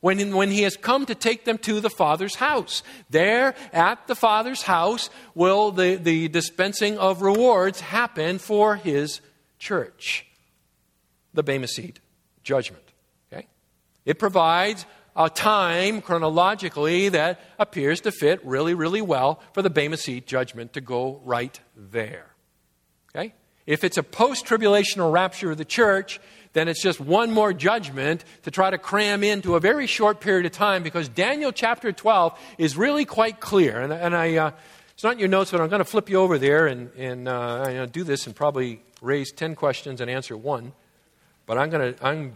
When, 0.01 0.37
when 0.37 0.53
he 0.53 0.63
has 0.63 0.77
come 0.77 1.07
to 1.07 1.15
take 1.17 1.45
them 1.45 1.59
to 1.59 1.81
the 1.81 1.91
Father's 1.91 2.37
house. 2.37 2.85
There 3.11 3.57
at 3.73 4.07
the 4.07 4.15
Father's 4.15 4.63
house 4.63 5.11
will 5.35 5.73
the, 5.73 5.97
the 5.97 6.29
dispensing 6.29 6.97
of 6.97 7.21
rewards 7.21 7.81
happen 7.81 8.39
for 8.39 8.77
his 8.77 9.21
church. 9.59 10.25
The 11.33 11.43
Bema 11.43 11.67
Seat 11.67 11.99
judgment. 12.45 12.85
Okay? 13.33 13.49
It 14.05 14.21
provides 14.21 14.87
a 15.17 15.31
time 15.31 16.01
chronologically 16.01 17.09
that 17.11 17.41
appears 17.59 18.01
to 18.03 18.13
fit 18.13 18.45
really, 18.45 18.75
really 18.75 19.03
well 19.03 19.41
for 19.53 19.63
the 19.63 19.71
Bema 19.71 19.97
Seat 19.97 20.27
judgment 20.27 20.73
to 20.73 20.81
go 20.81 21.21
right 21.25 21.59
there. 21.77 22.27
Okay? 23.15 23.35
If 23.67 23.85
it's 23.85 23.97
a 23.97 24.03
post 24.03 24.45
tribulational 24.45 25.13
rapture 25.13 25.53
of 25.53 25.59
the 25.59 25.65
church, 25.65 26.21
then 26.53 26.69
it's 26.69 26.83
just 26.83 27.01
one 27.01 27.31
more 27.31 27.53
judgment 27.53 28.25
to 28.43 28.51
try 28.51 28.71
to 28.71 28.79
cram 28.79 29.23
into 29.23 29.57
a 29.57 29.61
very 29.61 29.87
short 29.87 30.21
period 30.21 30.47
of 30.47 30.53
time 30.53 30.83
because 30.83 31.09
Daniel 31.09 31.53
chapter 31.53 31.93
12 31.93 32.39
is 32.59 32.77
really 32.77 33.05
quite 33.05 33.41
clear. 33.41 33.81
And, 33.81 33.93
and 33.93 34.17
I, 34.17 34.37
uh, 34.37 34.51
it's 34.93 35.03
not 35.03 35.15
in 35.15 35.19
your 35.19 35.29
notes, 35.29 35.51
but 35.51 35.61
I'm 35.61 35.69
going 35.69 35.81
to 35.81 35.85
flip 35.85 36.09
you 36.09 36.17
over 36.17 36.39
there 36.39 36.67
and, 36.67 36.91
and 36.97 37.29
uh, 37.29 37.87
do 37.87 38.05
this 38.05 38.27
and 38.27 38.35
probably 38.37 38.81
raise 39.01 39.33
10 39.33 39.55
questions 39.55 40.01
and 40.01 40.11
answer 40.11 40.37
one. 40.37 40.73
But 41.47 41.59
I'm 41.59 41.71
going 41.71 41.95
to, 41.95 42.07
I'm 42.07 42.35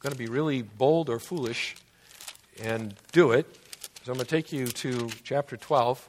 going 0.00 0.12
to 0.12 0.18
be 0.18 0.26
really 0.26 0.62
bold 0.62 1.10
or 1.10 1.18
foolish 1.18 1.76
and 2.62 2.94
do 3.12 3.32
it. 3.32 3.46
So 4.04 4.12
I'm 4.12 4.18
going 4.18 4.26
to 4.26 4.30
take 4.30 4.52
you 4.52 4.66
to 4.66 5.08
chapter 5.24 5.56
12. 5.56 6.08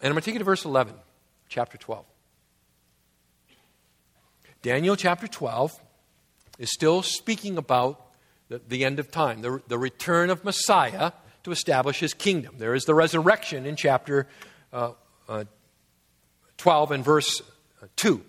And 0.00 0.10
I'm 0.10 0.12
going 0.12 0.22
to 0.22 0.24
take 0.24 0.34
you 0.34 0.38
to 0.38 0.44
verse 0.44 0.64
11, 0.64 0.94
chapter 1.48 1.78
12. 1.78 2.04
Daniel 4.62 4.96
chapter 4.96 5.26
12 5.26 5.80
is 6.58 6.72
still 6.72 7.02
speaking 7.02 7.56
about 7.56 8.00
the, 8.48 8.60
the 8.68 8.84
end 8.84 8.98
of 8.98 9.10
time, 9.10 9.42
the, 9.42 9.60
the 9.68 9.78
return 9.78 10.30
of 10.30 10.44
Messiah 10.44 11.12
to 11.44 11.50
establish 11.50 12.00
his 12.00 12.14
kingdom. 12.14 12.56
There 12.58 12.74
is 12.74 12.84
the 12.84 12.94
resurrection 12.94 13.66
in 13.66 13.76
chapter 13.76 14.26
uh, 14.72 14.92
uh, 15.28 15.44
12 16.58 16.90
and 16.90 17.04
verse 17.04 17.42
uh, 17.82 17.86
2. 17.96 18.22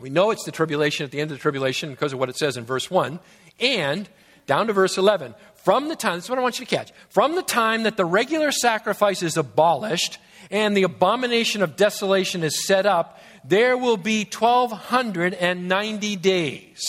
We 0.00 0.10
know 0.10 0.30
it's 0.30 0.44
the 0.44 0.52
tribulation 0.52 1.04
at 1.04 1.10
the 1.10 1.20
end 1.20 1.30
of 1.30 1.38
the 1.38 1.42
tribulation 1.42 1.90
because 1.90 2.12
of 2.12 2.18
what 2.18 2.28
it 2.28 2.36
says 2.36 2.56
in 2.56 2.64
verse 2.64 2.90
1. 2.90 3.20
And 3.60 4.08
down 4.46 4.66
to 4.66 4.72
verse 4.72 4.98
11 4.98 5.34
from 5.62 5.88
the 5.88 5.94
time, 5.94 6.16
this 6.16 6.24
is 6.24 6.30
what 6.30 6.40
I 6.40 6.42
want 6.42 6.58
you 6.58 6.66
to 6.66 6.76
catch, 6.76 6.92
from 7.08 7.36
the 7.36 7.42
time 7.42 7.84
that 7.84 7.96
the 7.96 8.04
regular 8.04 8.50
sacrifice 8.50 9.22
is 9.22 9.36
abolished 9.36 10.18
and 10.50 10.76
the 10.76 10.82
abomination 10.82 11.62
of 11.62 11.76
desolation 11.76 12.42
is 12.42 12.66
set 12.66 12.84
up, 12.84 13.20
there 13.44 13.78
will 13.78 13.96
be 13.96 14.24
1,290 14.24 16.16
days. 16.16 16.82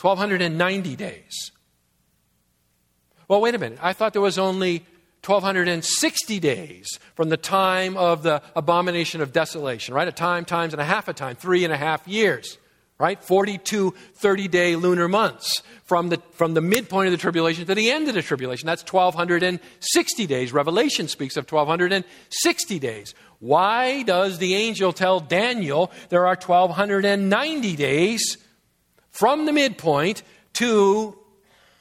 1,290 0.00 0.94
days. 0.94 1.50
Well, 3.26 3.40
wait 3.40 3.56
a 3.56 3.58
minute. 3.58 3.80
I 3.82 3.92
thought 3.92 4.12
there 4.12 4.22
was 4.22 4.38
only 4.38 4.86
1,260 5.28 6.40
days 6.40 6.98
from 7.14 7.28
the 7.28 7.36
time 7.36 7.96
of 7.96 8.22
the 8.22 8.42
abomination 8.56 9.20
of 9.20 9.32
desolation, 9.32 9.94
right? 9.94 10.08
A 10.08 10.12
time, 10.12 10.44
times 10.44 10.72
and 10.72 10.80
a 10.80 10.84
half 10.84 11.08
a 11.08 11.12
time, 11.12 11.36
three 11.36 11.64
and 11.64 11.72
a 11.72 11.76
half 11.76 12.06
years 12.08 12.58
right? 12.98 13.22
42 13.22 13.94
30 14.16 14.48
day 14.48 14.76
lunar 14.76 15.08
months 15.08 15.62
from 15.84 16.08
the, 16.08 16.20
from 16.32 16.54
the 16.54 16.60
midpoint 16.60 17.06
of 17.06 17.12
the 17.12 17.18
tribulation 17.18 17.64
to 17.66 17.74
the 17.74 17.90
end 17.90 18.08
of 18.08 18.14
the 18.14 18.22
tribulation. 18.22 18.66
That's 18.66 18.82
1260 18.82 20.26
days. 20.26 20.52
Revelation 20.52 21.08
speaks 21.08 21.36
of 21.36 21.50
1260 21.50 22.78
days. 22.78 23.14
Why 23.38 24.02
does 24.02 24.38
the 24.38 24.54
angel 24.54 24.92
tell 24.92 25.20
Daniel 25.20 25.92
there 26.08 26.26
are 26.26 26.34
1290 26.34 27.76
days 27.76 28.36
from 29.10 29.46
the 29.46 29.52
midpoint 29.52 30.22
to 30.54 31.16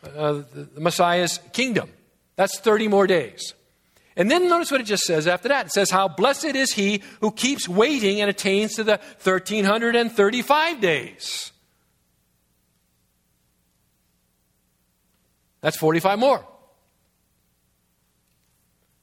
uh, 0.04 0.43
the 0.54 0.80
Messiah's 0.80 1.39
kingdom? 1.52 1.89
That's 2.38 2.58
30 2.60 2.88
more 2.88 3.08
days. 3.08 3.54
And 4.16 4.32
then 4.32 4.48
notice 4.48 4.72
what 4.72 4.82
it 4.82 4.86
just 4.86 5.04
says 5.04 5.28
after 5.28 5.50
that. 5.50 5.68
It 5.68 5.72
says, 5.74 5.92
How 5.92 6.08
blessed 6.08 6.56
is 6.56 6.72
he 6.74 7.04
who 7.20 7.32
keeps 7.32 7.68
waiting 7.68 8.22
and 8.22 8.30
attains 8.30 8.74
to 8.76 8.84
the 8.84 9.00
1335 9.22 10.82
days. 10.82 11.52
That's 15.62 15.78
45 15.78 16.18
more. 16.20 16.48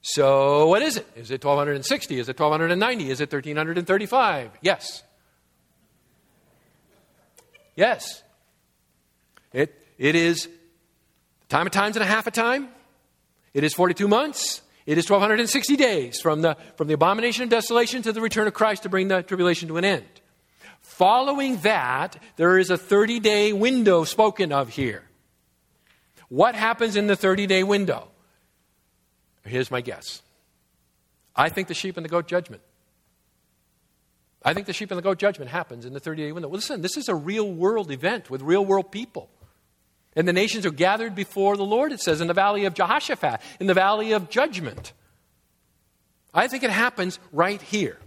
So, 0.01 0.67
what 0.67 0.81
is 0.81 0.97
it? 0.97 1.07
Is 1.15 1.31
it 1.31 1.43
1260? 1.43 2.19
Is 2.19 2.29
it 2.29 2.39
1290? 2.39 3.09
Is 3.09 3.21
it 3.21 3.31
1335? 3.31 4.51
Yes. 4.61 5.03
Yes. 7.75 8.23
It, 9.51 9.81
it 9.97 10.15
is 10.15 10.47
time 11.49 11.65
of 11.65 11.71
times 11.71 11.95
and 11.95 12.03
a 12.03 12.07
half 12.07 12.27
a 12.27 12.31
time. 12.31 12.69
It 13.55 13.63
is 13.63 13.73
42 13.73 14.09
months. 14.09 14.61
It 14.85 14.99
is 14.99 15.09
1260 15.09 15.77
days 15.77 16.19
from 16.21 16.41
the, 16.41 16.57
from 16.75 16.87
the 16.87 16.93
abomination 16.93 17.45
of 17.45 17.49
desolation 17.49 18.01
to 18.03 18.11
the 18.11 18.19
return 18.19 18.47
of 18.47 18.53
Christ 18.53 18.83
to 18.83 18.89
bring 18.89 19.07
the 19.07 19.23
tribulation 19.23 19.69
to 19.69 19.77
an 19.77 19.85
end. 19.85 20.05
Following 20.81 21.57
that, 21.61 22.21
there 22.35 22.59
is 22.59 22.69
a 22.69 22.77
30 22.77 23.21
day 23.21 23.53
window 23.53 24.03
spoken 24.03 24.51
of 24.51 24.69
here. 24.69 25.03
What 26.27 26.53
happens 26.53 26.97
in 26.97 27.07
the 27.07 27.15
30 27.15 27.47
day 27.47 27.63
window? 27.63 28.09
Here's 29.45 29.71
my 29.71 29.79
guess. 29.79 30.21
I 31.33 31.47
think 31.47 31.69
the 31.69 31.73
sheep 31.73 31.95
and 31.95 32.03
the 32.03 32.09
goat 32.09 32.27
judgment. 32.27 32.61
I 34.43 34.53
think 34.53 34.67
the 34.67 34.73
sheep 34.73 34.91
and 34.91 34.97
the 34.97 35.01
goat 35.01 35.17
judgment 35.17 35.49
happens 35.49 35.85
in 35.85 35.93
the 35.93 35.99
30 36.01 36.23
day 36.23 36.31
window. 36.33 36.49
Well, 36.49 36.57
listen, 36.57 36.81
this 36.81 36.97
is 36.97 37.07
a 37.07 37.15
real 37.15 37.49
world 37.49 37.89
event 37.89 38.29
with 38.29 38.41
real 38.41 38.65
world 38.65 38.91
people. 38.91 39.29
And 40.15 40.27
the 40.27 40.33
nations 40.33 40.65
are 40.65 40.71
gathered 40.71 41.13
before 41.13 41.57
the 41.57 41.65
Lord, 41.65 41.91
it 41.91 41.99
says, 41.99 42.21
in 42.21 42.27
the 42.27 42.33
valley 42.33 42.65
of 42.65 42.73
Jehoshaphat, 42.73 43.41
in 43.59 43.67
the 43.67 43.73
valley 43.73 44.13
of 44.13 44.29
judgment. 44.29 44.93
I 46.33 46.47
think 46.47 46.63
it 46.63 46.69
happens 46.69 47.19
right 47.31 47.61
here. 47.61 47.97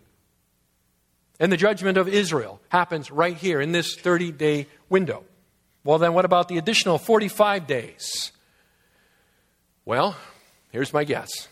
And 1.41 1.53
the 1.53 1.57
judgment 1.57 1.99
of 1.99 2.09
Israel 2.09 2.61
happens 2.69 3.11
right 3.11 3.37
here 3.37 3.61
in 3.61 3.73
this 3.73 3.95
30 3.97 4.33
day 4.33 4.67
window. 4.89 5.25
Well, 5.85 5.99
then, 5.99 6.13
what 6.13 6.25
about 6.25 6.49
the 6.49 6.59
additional 6.59 6.99
45 6.99 7.67
days? 7.67 8.33
Well, 9.85 10.17
here's 10.71 10.93
my 10.93 11.05
guess. 11.05 11.49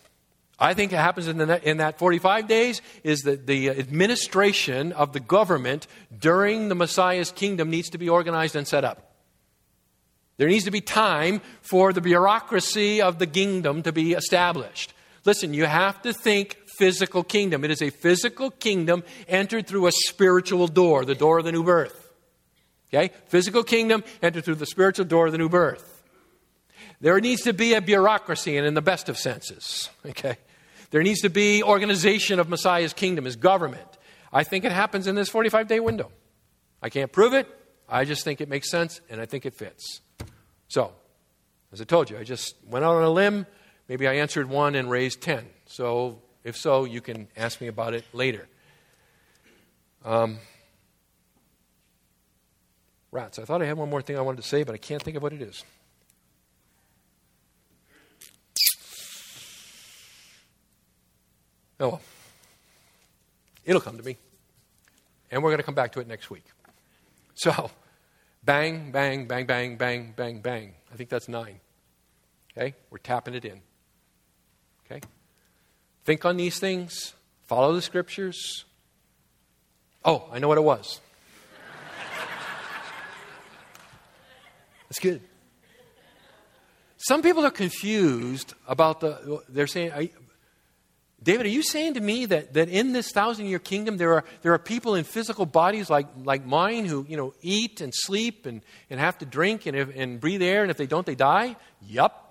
I 0.59 0.75
think 0.75 0.93
it 0.93 0.97
happens 0.97 1.29
in, 1.29 1.39
the, 1.39 1.69
in 1.69 1.79
that 1.79 1.99
45 1.99 2.49
days 2.49 2.81
is 3.05 3.21
that 3.21 3.47
the 3.47 3.71
administration 3.71 4.93
of 4.93 5.13
the 5.13 5.21
government 5.21 5.87
during 6.19 6.69
the 6.69 6.75
Messiah's 6.75 7.31
kingdom 7.31 7.71
needs 7.71 7.91
to 7.91 7.99
be 7.99 8.09
organized 8.09 8.57
and 8.57 8.67
set 8.67 8.85
up. 8.85 9.16
There 10.37 10.49
needs 10.49 10.65
to 10.65 10.71
be 10.71 10.81
time 10.81 11.41
for 11.63 11.93
the 11.93 12.01
bureaucracy 12.01 13.01
of 13.01 13.19
the 13.19 13.27
kingdom 13.27 13.83
to 13.83 13.93
be 13.93 14.13
established. 14.13 14.93
Listen, 15.25 15.55
you 15.55 15.65
have 15.65 16.03
to 16.03 16.13
think 16.13 16.59
physical 16.79 17.25
kingdom. 17.25 17.65
It 17.65 17.71
is 17.71 17.83
a 17.83 17.91
physical 17.91 18.51
kingdom 18.51 19.03
entered 19.29 19.67
through 19.67 19.87
a 19.87 19.93
spiritual 19.93 20.69
door, 20.69 21.05
the 21.05 21.15
door 21.15 21.39
of 21.39 21.45
the 21.45 21.53
new 21.53 21.65
birth. 21.65 22.13
Okay? 22.93 23.13
Physical 23.27 23.65
kingdom 23.65 24.05
entered 24.23 24.45
through 24.45 24.57
the 24.57 24.67
spiritual 24.67 25.07
door 25.07 25.27
of 25.27 25.33
the 25.33 25.39
new 25.39 25.49
birth. 25.49 26.05
There 27.01 27.19
needs 27.21 27.43
to 27.43 27.53
be 27.53 27.75
a 27.75 27.81
bureaucracy, 27.81 28.57
and 28.57 28.67
in 28.67 28.75
the 28.75 28.83
best 28.83 29.09
of 29.09 29.19
senses. 29.19 29.91
Okay? 30.05 30.37
There 30.91 31.03
needs 31.03 31.21
to 31.23 31.31
be 31.31 31.63
organization 31.63 32.39
of 32.39 32.49
Messiah's 32.49 32.93
kingdom, 32.93 33.25
his 33.25 33.37
government. 33.37 33.89
I 34.33 34.45
think 34.45 34.65
it 34.65 34.73
happens 34.73 35.07
in 35.07 35.15
this 35.15 35.29
45 35.29 35.67
day 35.67 35.81
window. 35.81 36.13
I 36.83 36.91
can't 36.91 37.11
prove 37.11 37.33
it. 37.35 37.49
I 37.89 38.05
just 38.05 38.25
think 38.25 38.41
it 38.41 38.49
makes 38.49 38.71
sense, 38.71 39.01
and 39.09 39.21
I 39.21 39.27
think 39.27 39.47
it 39.47 39.55
fits. 39.55 40.01
So, 40.69 40.93
as 41.73 41.81
I 41.81 41.85
told 41.85 42.11
you, 42.11 42.19
I 42.19 42.25
just 42.25 42.57
went 42.69 42.85
out 42.85 42.97
on 42.97 43.03
a 43.03 43.11
limb. 43.11 43.47
Maybe 43.89 44.09
I 44.09 44.15
answered 44.15 44.49
one 44.49 44.75
and 44.75 44.91
raised 44.91 45.21
10. 45.21 45.47
So, 45.67 46.21
if 46.43 46.57
so, 46.57 46.85
you 46.85 47.01
can 47.01 47.29
ask 47.37 47.61
me 47.61 47.69
about 47.69 47.95
it 47.95 48.05
later. 48.13 48.49
Um, 50.05 50.39
rats. 53.13 53.39
I 53.39 53.45
thought 53.45 53.63
I 53.63 53.67
had 53.67 53.77
one 53.77 53.91
more 53.91 54.03
thing 54.03 54.17
I 54.17 54.21
wanted 54.21 54.43
to 54.43 54.49
say, 54.49 54.63
but 54.63 54.75
I 54.75 54.79
can't 54.79 55.03
think 55.03 55.17
of 55.17 55.23
what 55.23 55.33
it 55.33 55.43
is. 55.43 55.65
Oh, 61.79 61.89
well. 61.89 62.01
It'll 63.65 63.81
come 63.81 63.97
to 63.99 64.03
me. 64.03 64.17
And 65.31 65.43
we're 65.43 65.51
going 65.51 65.59
to 65.59 65.65
come 65.65 65.75
back 65.75 65.93
to 65.93 66.01
it 66.01 66.07
next 66.07 66.31
week. 66.31 66.45
So, 67.37 67.71
Bang, 68.47 68.93
bang, 68.93 69.27
bang, 69.27 69.45
bang, 69.45 69.77
bang, 69.77 70.15
bang, 70.17 70.41
bang. 70.41 70.75
I 70.93 70.97
think 70.97 71.11
that's 71.11 71.29
nine. 71.29 71.59
Okay? 72.57 72.77
We're 72.91 72.99
tapping 72.99 73.35
it 73.35 73.45
in. 73.45 73.61
Okay? 74.85 75.01
Think 76.05 76.25
on 76.25 76.37
these 76.37 76.61
things. 76.61 77.15
Follow 77.47 77.75
the 77.75 77.83
scriptures. 77.83 78.65
Oh, 80.05 80.29
I 80.31 80.39
know 80.39 80.47
what 80.47 80.59
it 80.59 80.65
was. 80.65 81.01
That's 84.89 85.01
good. 85.01 85.21
Some 86.99 87.23
people 87.23 87.45
are 87.45 87.51
confused 87.51 88.55
about 88.69 89.01
the. 89.01 89.43
They're 89.49 89.67
saying, 89.67 89.91
David, 91.23 91.47
are 91.47 91.51
you 91.51 91.63
saying 91.63 91.95
to 91.95 92.01
me 92.01 92.27
that, 92.27 92.53
that 92.55 92.69
in 92.69 92.93
this 92.93 93.11
thousand 93.11 93.47
year 93.47 93.59
kingdom 93.59 93.97
there 93.97 94.13
are, 94.15 94.25
there 94.43 94.53
are 94.53 94.59
people 94.59 94.95
in 94.95 95.05
physical 95.05 95.47
bodies 95.47 95.89
like, 95.89 96.07
like 96.23 96.45
mine 96.45 96.85
who 96.85 97.07
you 97.09 97.17
know, 97.17 97.35
eat 97.41 97.81
and 97.81 97.93
sleep 97.95 98.47
and, 98.47 98.63
and 98.91 99.01
have 99.01 99.19
to 99.19 99.27
drink 99.27 99.67
and, 99.67 99.77
and 99.77 100.21
breathe 100.21 100.43
air, 100.43 100.63
and 100.63 100.71
if 100.71 100.77
they 100.77 100.87
don't, 100.87 101.07
they 101.07 101.15
die? 101.15 101.57
Yup. 101.89 102.23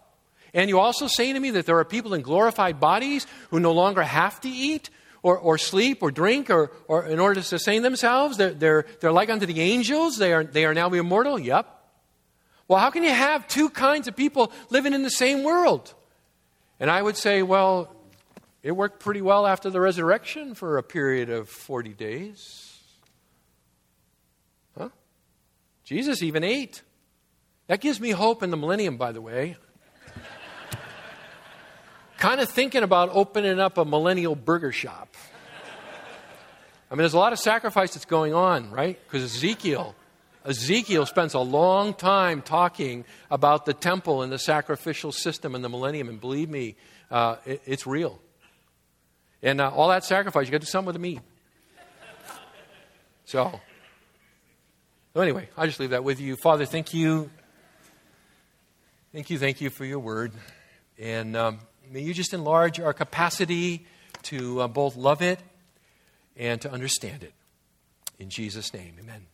And 0.54 0.70
you're 0.70 0.80
also 0.80 1.08
saying 1.08 1.34
to 1.34 1.40
me 1.40 1.52
that 1.52 1.66
there 1.66 1.78
are 1.80 1.86
people 1.86 2.14
in 2.14 2.22
glorified 2.22 2.80
bodies 2.80 3.28
who 3.50 3.60
no 3.60 3.74
longer 3.74 4.04
have 4.04 4.40
to 4.42 4.50
eat 4.50 4.90
or, 5.22 5.38
or 5.38 5.58
sleep 5.58 6.02
or 6.02 6.12
drink 6.12 6.50
or, 6.50 6.72
or 6.88 7.08
in 7.08 7.20
order 7.20 7.42
to 7.42 7.44
sustain 7.44 7.82
themselves? 7.82 8.38
They're, 8.38 8.54
they're, 8.54 8.86
they're 9.02 9.12
like 9.12 9.30
unto 9.30 9.48
the 9.48 9.60
angels? 9.60 10.18
They 10.18 10.32
are, 10.32 10.44
they 10.44 10.64
are 10.64 10.74
now 10.74 10.90
immortal? 10.90 11.40
Yup. 11.40 11.92
Well, 12.68 12.80
how 12.80 12.92
can 12.92 13.04
you 13.04 13.12
have 13.12 13.48
two 13.48 13.70
kinds 13.70 14.08
of 14.08 14.16
people 14.16 14.52
living 14.70 14.94
in 14.94 15.04
the 15.04 15.10
same 15.10 15.44
world? 15.44 15.94
And 16.80 16.92
I 16.92 17.02
would 17.02 17.18
say, 17.18 17.42
well, 17.42 17.95
it 18.66 18.76
worked 18.76 18.99
pretty 18.99 19.22
well 19.22 19.45
after 19.45 19.70
the 19.70 19.80
resurrection 19.80 20.55
for 20.55 20.80
a 20.80 20.84
period 20.84 21.30
of 21.30 21.47
40 21.47 21.93
days. 21.93 22.80
Huh? 24.76 24.89
Jesus 25.84 26.24
even 26.24 26.43
ate. 26.43 26.82
That 27.68 27.80
gives 27.80 28.01
me 28.01 28.09
hope 28.09 28.41
in 28.41 28.49
the 28.49 28.57
millennium, 28.57 28.97
by 28.97 29.11
the 29.11 29.22
way. 29.22 29.55
kind 32.18 32.41
of 32.41 32.49
thinking 32.49 32.82
about 32.82 33.11
opening 33.13 33.59
up 33.59 33.78
a 33.78 33.86
millennial 33.86 34.36
burger 34.36 34.72
shop. 34.72 35.16
I 36.89 36.95
mean, 36.95 37.03
there's 37.03 37.13
a 37.13 37.20
lot 37.20 37.34
of 37.34 37.39
sacrifice 37.39 37.93
that's 37.93 38.05
going 38.05 38.34
on, 38.34 38.72
right? 38.72 38.99
Because 39.05 39.36
Ezekiel, 39.36 39.93
Ezekiel 40.43 41.05
spends 41.05 41.36
a 41.36 41.39
long 41.39 41.93
time 41.93 42.41
talking 42.41 43.05
about 43.30 43.68
the 43.68 43.76
temple 43.76 44.24
and 44.24 44.32
the 44.32 44.39
sacrificial 44.39 45.11
system 45.11 45.53
in 45.53 45.61
the 45.61 45.70
millennium, 45.70 46.09
and 46.09 46.20
believe 46.20 46.49
me, 46.49 46.78
uh, 47.11 47.36
it, 47.45 47.61
it's 47.68 47.86
real. 47.86 48.20
And 49.46 49.62
uh, 49.62 49.70
all 49.70 49.89
that 49.89 50.04
sacrifice, 50.04 50.48
you 50.48 50.52
got 50.52 50.62
to 50.62 50.66
do 50.66 50.70
something 50.70 50.88
with 50.88 50.96
the 50.96 51.00
meat. 51.00 51.20
So, 53.26 53.60
so, 55.14 55.22
anyway, 55.22 55.50
I'll 55.56 55.68
just 55.68 55.80
leave 55.80 55.91
that 55.91 56.04
with 56.04 56.20
you. 56.20 56.36
Father, 56.36 56.66
thank 56.66 56.96
you. 56.96 57.30
Thank 59.14 59.30
you, 59.30 59.38
thank 59.38 59.62
you 59.62 59.70
for 59.70 59.86
your 59.86 60.00
word. 60.00 60.32
And 60.98 61.38
um, 61.38 61.60
may 61.91 62.02
you 62.02 62.14
just 62.14 62.34
enlarge 62.34 62.80
our 62.80 62.93
capacity 62.93 63.86
to 64.24 64.62
uh, 64.62 64.68
both 64.68 64.96
love 64.96 65.22
it 65.22 65.39
and 66.36 66.60
to 66.62 66.72
understand 66.72 67.24
it. 67.24 67.34
In 68.18 68.30
Jesus' 68.30 68.74
name, 68.74 68.96
amen. 69.00 69.28